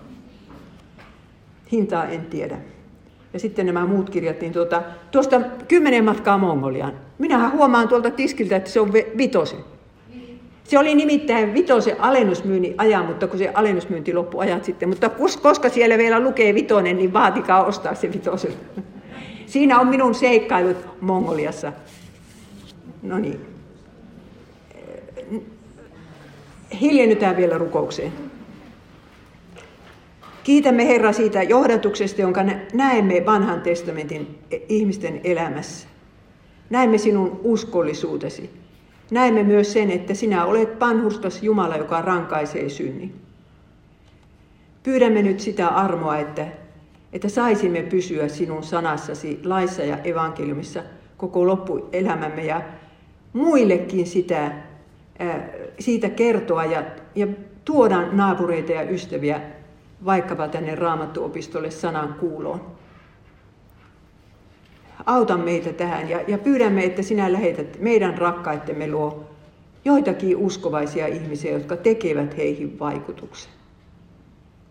Hintaa 1.73 2.07
en 2.07 2.27
tiedä. 2.27 2.57
Ja 3.33 3.39
sitten 3.39 3.67
nämä 3.67 3.87
muut 3.87 4.11
kirjat, 4.11 4.41
niin 4.41 4.53
tuota, 4.53 4.83
tuosta 5.11 5.41
kymmenen 5.69 6.05
matkaa 6.05 6.39
Mongoliaan. 6.39 6.93
Minähän 7.19 7.53
huomaan 7.53 7.89
tuolta 7.89 8.11
tiskiltä, 8.11 8.57
että 8.57 8.71
se 8.71 8.81
on 8.81 8.93
vitosen. 8.93 9.59
Se 10.73 10.79
oli 10.79 10.95
nimittäin 10.95 11.55
vitosen 11.55 12.01
alennusmyynnin 12.01 12.75
ajan, 12.79 13.07
mutta 13.07 13.27
kun 13.27 13.39
se 13.39 13.51
alennusmyynti 13.55 14.15
loppui 14.15 14.45
ajat 14.45 14.65
sitten. 14.65 14.89
Mutta 14.89 15.11
koska 15.43 15.69
siellä 15.69 15.99
vielä 15.99 16.21
lukee 16.21 16.55
vitonen, 16.55 16.97
niin 16.97 17.13
vaatikaa 17.13 17.65
ostaa 17.65 17.95
se 17.95 18.13
vitosen. 18.13 18.53
Siinä 19.47 19.81
on 19.81 19.89
minun 19.89 20.15
seikkailut 20.15 20.77
Mongoliassa. 21.01 21.73
No 23.03 23.19
niin. 23.19 23.41
Hiljennytään 26.81 27.37
vielä 27.37 27.59
rukoukseen. 27.59 28.13
Kiitämme 30.45 30.89
Herra 30.89 31.13
siitä 31.13 31.43
johdatuksesta, 31.43 32.21
jonka 32.21 32.45
näemme 32.73 33.27
vanhan 33.27 33.61
testamentin 33.61 34.39
ihmisten 34.69 35.21
elämässä. 35.25 35.89
Näemme 36.71 36.99
sinun 36.99 37.41
uskollisuutesi. 37.45 38.62
Näemme 39.13 39.43
myös 39.43 39.73
sen, 39.73 39.91
että 39.91 40.15
sinä 40.15 40.45
olet 40.45 40.79
panhustas 40.79 41.43
Jumala, 41.43 41.77
joka 41.77 42.03
rankaisee 42.03 42.69
synnin. 42.69 43.15
Pyydämme 44.83 45.23
nyt 45.23 45.41
sitä 45.41 45.69
armoa, 45.69 46.19
että, 46.19 46.47
että 47.13 47.29
saisimme 47.29 47.83
pysyä 47.83 48.29
sinun 48.29 48.63
sanassasi 48.63 49.41
laissa 49.45 49.83
ja 49.83 49.99
evankeliumissa 49.99 50.83
koko 51.17 51.47
loppuelämämme 51.47 52.45
ja 52.45 52.63
muillekin 53.33 54.07
sitä, 54.07 54.53
siitä 55.79 56.09
kertoa 56.09 56.65
ja, 56.65 56.83
ja 57.15 57.27
tuoda 57.65 58.13
naapureita 58.13 58.73
ja 58.73 58.83
ystäviä 58.91 59.41
vaikkapa 60.05 60.49
tänne 60.49 60.75
raamattuopistolle 60.75 61.71
sanan 61.71 62.15
kuuloon. 62.15 62.72
Auta 65.07 65.37
meitä 65.37 65.73
tähän 65.73 66.09
ja, 66.09 66.21
ja 66.29 66.39
pyydämme, 66.39 66.85
että 66.85 67.03
sinä 67.03 67.33
lähetät 67.33 67.81
meidän 67.81 68.19
rakkaittemme 68.19 68.91
luo 68.91 69.25
joitakin 69.85 70.37
uskovaisia 70.37 71.07
ihmisiä, 71.07 71.53
jotka 71.53 71.77
tekevät 71.77 72.37
heihin 72.37 72.79
vaikutuksen. 72.79 73.53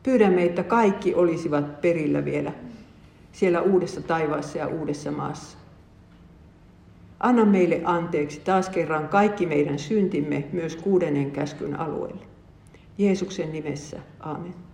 Pyydämme, 0.04 0.44
että 0.44 0.64
kaikki 0.64 1.16
olisivat 1.16 1.82
perillä 1.82 2.26
vielä 2.26 2.52
siellä 3.32 3.62
uudessa 3.62 4.02
taivaassa 4.02 4.58
ja 4.58 4.68
uudessa 4.68 5.12
maassa. 5.12 5.58
Anna 7.20 7.46
meille 7.46 7.82
anteeksi 7.84 8.40
taas 8.40 8.70
kerran 8.70 9.10
kaikki 9.10 9.46
meidän 9.46 9.80
syntimme 9.80 10.44
myös 10.52 10.76
kuudennen 10.76 11.32
käskyn 11.32 11.80
alueelle. 11.80 12.26
Jeesuksen 12.98 13.52
nimessä, 13.52 14.00
amen. 14.20 14.71